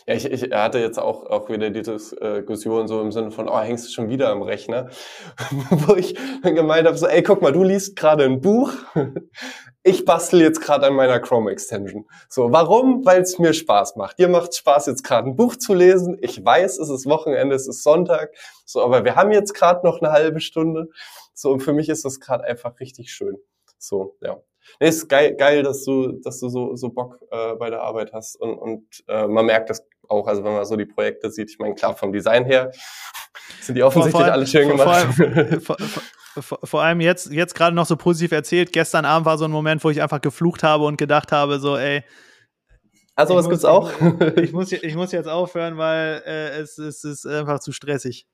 [0.07, 3.59] Ja, ich, ich hatte jetzt auch, auch wieder die Diskussion so im Sinne von, oh,
[3.59, 4.89] hängst du schon wieder am Rechner?
[5.69, 8.71] Wo ich gemeint habe, so, ey, guck mal, du liest gerade ein Buch,
[9.83, 12.05] ich bastel jetzt gerade an meiner Chrome-Extension.
[12.29, 13.05] So, warum?
[13.05, 14.19] Weil es mir Spaß macht.
[14.19, 16.17] Dir macht Spaß, jetzt gerade ein Buch zu lesen.
[16.21, 18.31] Ich weiß, es ist Wochenende, es ist Sonntag.
[18.65, 20.89] So, aber wir haben jetzt gerade noch eine halbe Stunde.
[21.33, 23.37] So, und für mich ist das gerade einfach richtig schön.
[23.77, 24.37] So, ja.
[24.79, 28.11] Nee, ist geil, geil, dass du, dass du so, so Bock äh, bei der Arbeit
[28.13, 28.39] hast.
[28.39, 31.59] Und, und äh, man merkt das auch, also wenn man so die Projekte sieht, ich
[31.59, 32.71] meine, klar, vom Design her
[33.61, 34.83] sind die offensichtlich allem, alle schön gemacht.
[34.85, 35.77] Vor, allem, vor,
[36.41, 38.73] vor, vor allem jetzt, jetzt gerade noch so positiv erzählt.
[38.73, 41.77] Gestern Abend war so ein Moment, wo ich einfach geflucht habe und gedacht habe, so,
[41.77, 42.03] ey,
[43.15, 43.91] also was gibt's auch?
[44.35, 48.27] Ich, muss, ich muss jetzt aufhören, weil äh, es, es ist einfach zu stressig.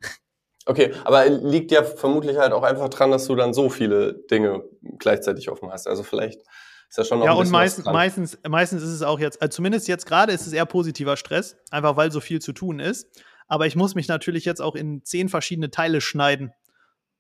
[0.66, 4.64] Okay, aber liegt ja vermutlich halt auch einfach dran, dass du dann so viele Dinge
[5.00, 5.88] gleichzeitig offen hast.
[5.88, 6.42] Also vielleicht
[6.88, 9.88] ist ja schon noch Ja, und meistens, meistens, meistens ist es auch jetzt, also zumindest
[9.88, 13.08] jetzt gerade ist es eher positiver Stress, einfach weil so viel zu tun ist.
[13.48, 16.54] Aber ich muss mich natürlich jetzt auch in zehn verschiedene Teile schneiden.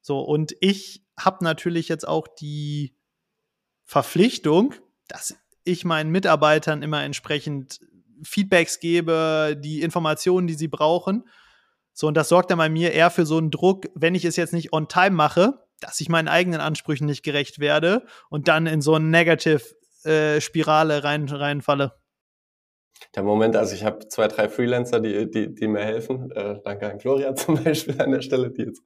[0.01, 2.95] So, und ich habe natürlich jetzt auch die
[3.85, 4.73] Verpflichtung,
[5.07, 7.81] dass ich meinen Mitarbeitern immer entsprechend
[8.23, 11.27] Feedbacks gebe, die Informationen, die sie brauchen.
[11.93, 14.35] So, und das sorgt dann bei mir eher für so einen Druck, wenn ich es
[14.35, 18.67] jetzt nicht on time mache, dass ich meinen eigenen Ansprüchen nicht gerecht werde und dann
[18.67, 22.00] in so eine Negative-Spirale äh, rein, reinfalle
[23.15, 26.31] der Moment, also ich habe zwei, drei Freelancer, die, die, die mir helfen.
[26.31, 28.81] Äh, danke an Gloria zum Beispiel an der Stelle, die jetzt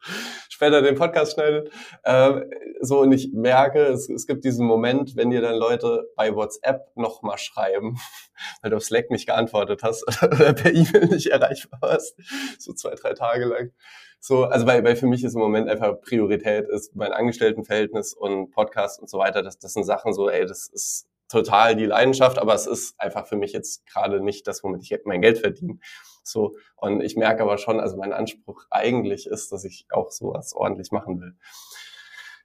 [0.49, 1.71] später den Podcast schneidet.
[2.03, 2.41] Äh,
[2.81, 6.91] so, und ich merke, es, es gibt diesen Moment, wenn dir dann Leute bei WhatsApp
[6.95, 7.97] nochmal schreiben,
[8.61, 12.15] weil du auf Slack nicht geantwortet hast oder per E-Mail nicht erreichbar warst,
[12.59, 13.71] so zwei, drei Tage lang.
[14.19, 18.49] So, also weil, weil für mich ist im Moment einfach Priorität ist mein Angestelltenverhältnis und
[18.49, 19.43] Podcast und so weiter.
[19.43, 23.27] Das, das sind Sachen so, ey, das ist total die Leidenschaft, aber es ist einfach
[23.27, 25.79] für mich jetzt gerade nicht das, womit ich mein Geld verdiene.
[26.23, 30.53] So, und ich merke aber schon, also mein Anspruch eigentlich ist, dass ich auch sowas
[30.53, 31.35] ordentlich machen will.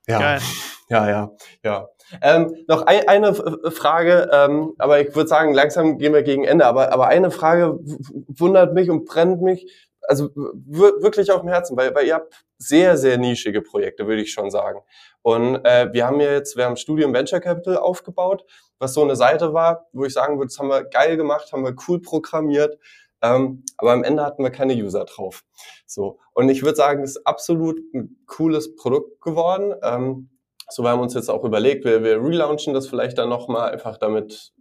[0.06, 0.40] Ja, Geil.
[0.88, 1.32] ja, ja,
[1.62, 1.88] ja.
[2.20, 6.66] Ähm, noch ein, eine Frage, ähm, aber ich würde sagen, langsam gehen wir gegen Ende.
[6.66, 11.94] Aber, aber eine Frage wundert mich und brennt mich, also wirklich auf dem Herzen, weil,
[11.94, 14.80] weil ihr habt sehr, sehr nischige Projekte, würde ich schon sagen.
[15.22, 18.44] Und äh, wir haben ja jetzt, wir haben Studium Venture Capital aufgebaut,
[18.78, 21.64] was so eine Seite war, wo ich sagen würde, das haben wir geil gemacht, haben
[21.64, 22.78] wir cool programmiert,
[23.22, 25.42] ähm, aber am Ende hatten wir keine User drauf.
[25.86, 26.18] So.
[26.32, 29.74] Und ich würde sagen, es ist absolut ein cooles Produkt geworden.
[29.82, 30.30] Ähm,
[30.68, 33.96] so, wir haben uns jetzt auch überlegt, wir, wir relaunchen das vielleicht dann nochmal, einfach
[33.96, 34.52] damit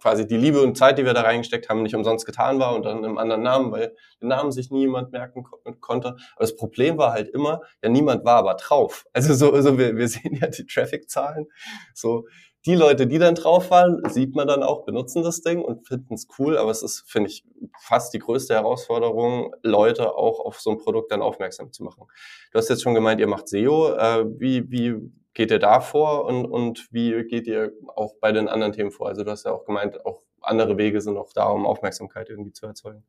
[0.00, 2.84] quasi die Liebe und Zeit, die wir da reingesteckt haben, nicht umsonst getan war und
[2.84, 6.08] dann im anderen Namen, weil den Namen sich niemand merken ko konnte.
[6.08, 9.06] Aber das Problem war halt immer, ja, niemand war aber drauf.
[9.12, 11.46] Also so, also wir, wir sehen ja die Traffic-Zahlen.
[11.94, 12.24] So,
[12.66, 16.14] die Leute, die dann drauf waren, sieht man dann auch, benutzen das Ding und finden
[16.14, 17.44] es cool, aber es ist, finde ich,
[17.80, 22.04] fast die größte Herausforderung, Leute auch auf so ein Produkt dann aufmerksam zu machen.
[22.52, 23.94] Du hast jetzt schon gemeint, ihr macht SEO.
[23.94, 24.94] Äh, wie, wie
[25.34, 29.08] geht ihr da vor und, und wie geht ihr auch bei den anderen Themen vor?
[29.08, 32.52] Also du hast ja auch gemeint, auch andere Wege sind auch da, um Aufmerksamkeit irgendwie
[32.52, 33.04] zu erzeugen.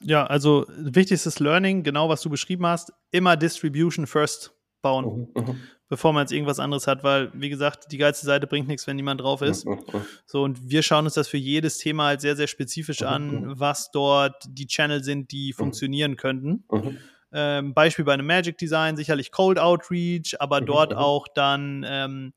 [0.00, 4.52] Ja, also wichtigstes Learning, genau was du beschrieben hast, immer Distribution first
[4.82, 8.46] bauen, mhm, mhm, bevor man jetzt irgendwas anderes hat, weil, wie gesagt, die geilste Seite
[8.46, 9.64] bringt nichts, wenn niemand drauf ist.
[9.64, 10.02] Mhm, mhm.
[10.26, 13.90] so, und wir schauen uns das für jedes Thema halt sehr, sehr spezifisch an, was
[13.90, 16.64] dort die Channel sind, die funktionieren könnten.
[17.38, 22.32] Ähm, Beispiel bei einem Magic Design sicherlich Cold Outreach, aber dort auch dann ähm,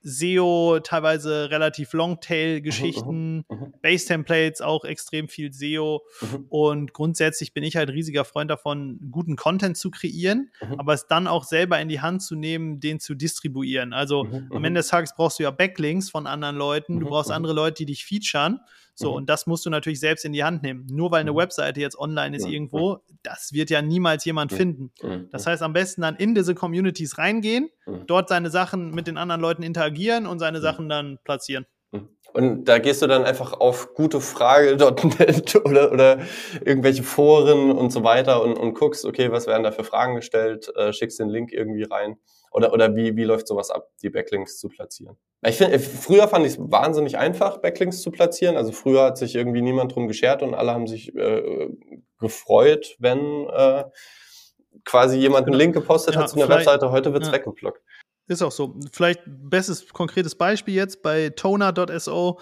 [0.00, 3.74] SEO, teilweise relativ Longtail-Geschichten, mhm, mhm, mhm.
[3.82, 6.02] Base-Templates, auch extrem viel SEO.
[6.20, 6.46] Mhm.
[6.48, 10.78] Und grundsätzlich bin ich halt riesiger Freund davon, guten Content zu kreieren, mhm.
[10.78, 13.92] aber es dann auch selber in die Hand zu nehmen, den zu distribuieren.
[13.92, 17.30] Also mhm, am Ende des Tages brauchst du ja Backlinks von anderen Leuten, du brauchst
[17.30, 18.60] andere Leute, die dich featuren.
[18.98, 20.84] So, und das musst du natürlich selbst in die Hand nehmen.
[20.90, 24.92] Nur weil eine Webseite jetzt online ist irgendwo, das wird ja niemals jemand finden.
[25.30, 27.68] Das heißt, am besten dann in diese Communities reingehen,
[28.08, 31.64] dort seine Sachen mit den anderen Leuten interagieren und seine Sachen dann platzieren.
[32.32, 36.18] Und da gehst du dann einfach auf gutefrage.net oder, oder
[36.64, 40.70] irgendwelche Foren und so weiter und, und guckst, okay, was werden da für Fragen gestellt,
[40.76, 42.16] äh, schickst den Link irgendwie rein.
[42.50, 45.16] Oder, oder wie, wie läuft sowas ab, die Backlinks zu platzieren?
[45.46, 48.56] Ich finde, früher fand ich es wahnsinnig einfach, Backlinks zu platzieren.
[48.56, 51.68] Also früher hat sich irgendwie niemand drum geschert und alle haben sich äh,
[52.18, 53.84] gefreut, wenn äh,
[54.84, 56.90] quasi jemand einen Link gepostet ja, hat zu einer Webseite.
[56.90, 57.34] Heute wird's ja.
[57.34, 57.80] weggeblockt.
[58.26, 58.74] Ist auch so.
[58.92, 62.38] Vielleicht bestes konkretes Beispiel jetzt bei toner.so.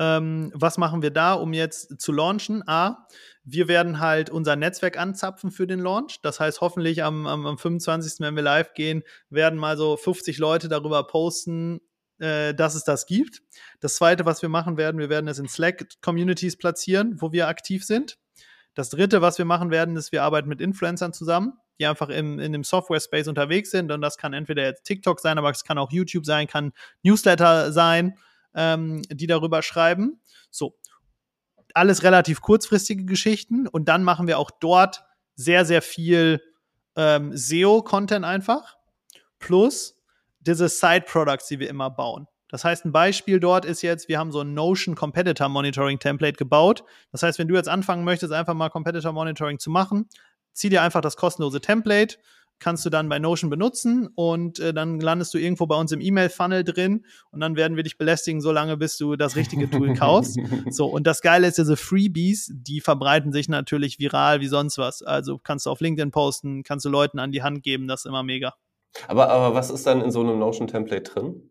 [0.00, 2.62] Ähm, was machen wir da, um jetzt zu launchen?
[2.66, 3.06] A,
[3.50, 6.20] wir werden halt unser Netzwerk anzapfen für den Launch.
[6.22, 10.38] Das heißt, hoffentlich am, am, am 25., wenn wir live gehen, werden mal so 50
[10.38, 11.80] Leute darüber posten,
[12.18, 13.42] äh, dass es das gibt.
[13.80, 17.84] Das zweite, was wir machen werden, wir werden es in Slack-Communities platzieren, wo wir aktiv
[17.84, 18.18] sind.
[18.74, 22.38] Das dritte, was wir machen werden, ist, wir arbeiten mit Influencern zusammen, die einfach im,
[22.38, 23.90] in dem Software-Space unterwegs sind.
[23.90, 26.72] Und das kann entweder jetzt TikTok sein, aber es kann auch YouTube sein, kann
[27.02, 28.18] Newsletter sein,
[28.54, 30.20] ähm, die darüber schreiben.
[30.50, 30.77] So.
[31.78, 33.68] Alles relativ kurzfristige Geschichten.
[33.68, 35.04] Und dann machen wir auch dort
[35.36, 36.42] sehr, sehr viel
[36.96, 38.76] ähm, SEO-Content einfach.
[39.38, 39.94] Plus
[40.40, 42.26] diese Side-Products, die wir immer bauen.
[42.48, 46.36] Das heißt, ein Beispiel dort ist jetzt, wir haben so ein Notion Competitor Monitoring Template
[46.36, 46.82] gebaut.
[47.12, 50.08] Das heißt, wenn du jetzt anfangen möchtest, einfach mal Competitor Monitoring zu machen,
[50.54, 52.16] zieh dir einfach das kostenlose Template,
[52.60, 56.00] kannst du dann bei Notion benutzen und äh, dann landest du irgendwo bei uns im
[56.00, 60.38] E-Mail-Funnel drin und dann werden wir dich belästigen, solange bis du das richtige Tool kaufst.
[60.70, 65.02] So, und das Geile ist, diese Freebies, die verbreiten sich natürlich viral wie sonst was.
[65.02, 68.06] Also kannst du auf LinkedIn posten, kannst du Leuten an die Hand geben, das ist
[68.06, 68.54] immer mega.
[69.06, 71.50] Aber, aber was ist dann in so einem Notion-Template drin?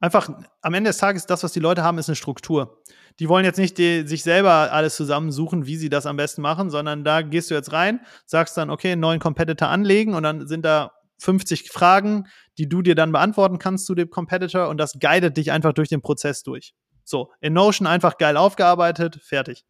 [0.00, 0.28] Einfach
[0.60, 2.82] am Ende des Tages, das, was die Leute haben, ist eine Struktur.
[3.18, 6.68] Die wollen jetzt nicht die, sich selber alles zusammensuchen, wie sie das am besten machen,
[6.70, 10.46] sondern da gehst du jetzt rein, sagst dann, okay, einen neuen Competitor anlegen und dann
[10.46, 12.26] sind da 50 Fragen,
[12.58, 15.88] die du dir dann beantworten kannst zu dem Competitor und das guidet dich einfach durch
[15.88, 16.74] den Prozess durch.
[17.04, 19.64] So, in Notion einfach geil aufgearbeitet, fertig.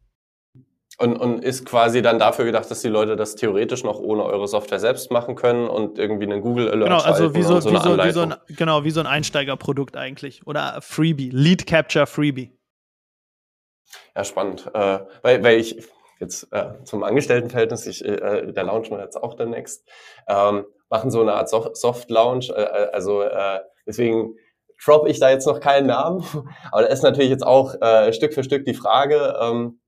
[0.99, 4.47] Und, und ist quasi dann dafür gedacht, dass die Leute das theoretisch noch ohne eure
[4.47, 7.77] Software selbst machen können und irgendwie einen Google Alert genau, also wie so, so, wie
[7.77, 10.47] so, wie so ein, genau, wie so ein Einsteigerprodukt eigentlich.
[10.47, 12.57] Oder Freebie, Lead Capture Freebie.
[14.15, 14.65] Ja, spannend.
[14.73, 15.77] Äh, weil, weil ich
[16.19, 19.87] jetzt äh, zum Angestelltenverhältnis, ich, äh, der launchen wir jetzt auch demnächst,
[20.27, 22.49] ähm, machen so eine Art Soft-Launch.
[22.49, 24.35] Äh, äh, also äh, deswegen
[24.83, 26.23] drop ich da jetzt noch keinen Namen.
[26.71, 29.79] Aber da ist natürlich jetzt auch äh, Stück für Stück die Frage, ähm,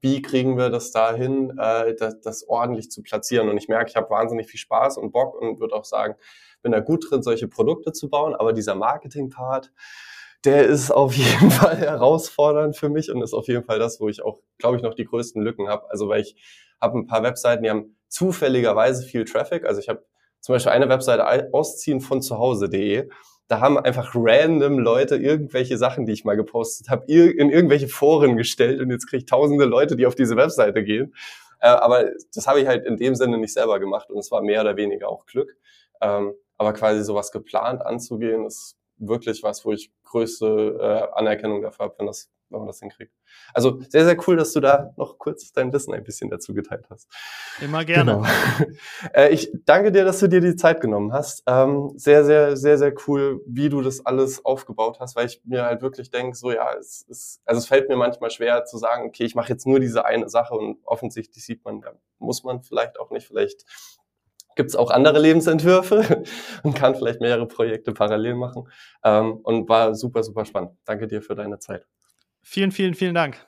[0.00, 3.48] wie kriegen wir das dahin, äh, das, das ordentlich zu platzieren.
[3.48, 6.16] Und ich merke, ich habe wahnsinnig viel Spaß und Bock und würde auch sagen,
[6.62, 8.34] bin da gut drin, solche Produkte zu bauen.
[8.34, 9.72] Aber dieser Marketing-Part,
[10.44, 14.08] der ist auf jeden Fall herausfordernd für mich und ist auf jeden Fall das, wo
[14.08, 15.90] ich auch, glaube ich, noch die größten Lücken habe.
[15.90, 16.36] Also weil ich
[16.80, 19.64] habe ein paar Webseiten, die haben zufälligerweise viel Traffic.
[19.64, 20.04] Also ich habe
[20.40, 23.08] zum Beispiel eine Webseite ausziehen von zuhause.de.
[23.48, 28.36] Da haben einfach random Leute irgendwelche Sachen, die ich mal gepostet habe, in irgendwelche Foren
[28.36, 31.14] gestellt und jetzt kriege ich tausende Leute, die auf diese Webseite gehen.
[31.60, 34.42] Äh, aber das habe ich halt in dem Sinne nicht selber gemacht und es war
[34.42, 35.56] mehr oder weniger auch Glück.
[36.00, 41.86] Ähm, aber quasi sowas geplant anzugehen, ist wirklich was, wo ich größte äh, Anerkennung dafür
[41.86, 43.12] habe, wenn, das, wenn man das hinkriegt.
[43.52, 46.86] Also sehr, sehr cool, dass du da noch kurz dein Wissen ein bisschen dazu geteilt
[46.90, 47.08] hast.
[47.60, 48.12] Immer gerne.
[48.12, 48.26] Genau.
[49.14, 51.42] äh, ich danke dir, dass du dir die Zeit genommen hast.
[51.46, 55.64] Ähm, sehr, sehr, sehr, sehr cool, wie du das alles aufgebaut hast, weil ich mir
[55.64, 59.08] halt wirklich denke, so ja, es ist, also es fällt mir manchmal schwer zu sagen,
[59.08, 62.62] okay, ich mache jetzt nur diese eine Sache und offensichtlich sieht man, da muss man
[62.62, 63.64] vielleicht auch nicht, vielleicht
[64.58, 66.24] gibt es auch andere Lebensentwürfe
[66.64, 68.68] und kann vielleicht mehrere Projekte parallel machen.
[69.04, 70.72] Ähm, und war super, super spannend.
[70.84, 71.86] Danke dir für deine Zeit.
[72.42, 73.47] Vielen, vielen, vielen Dank.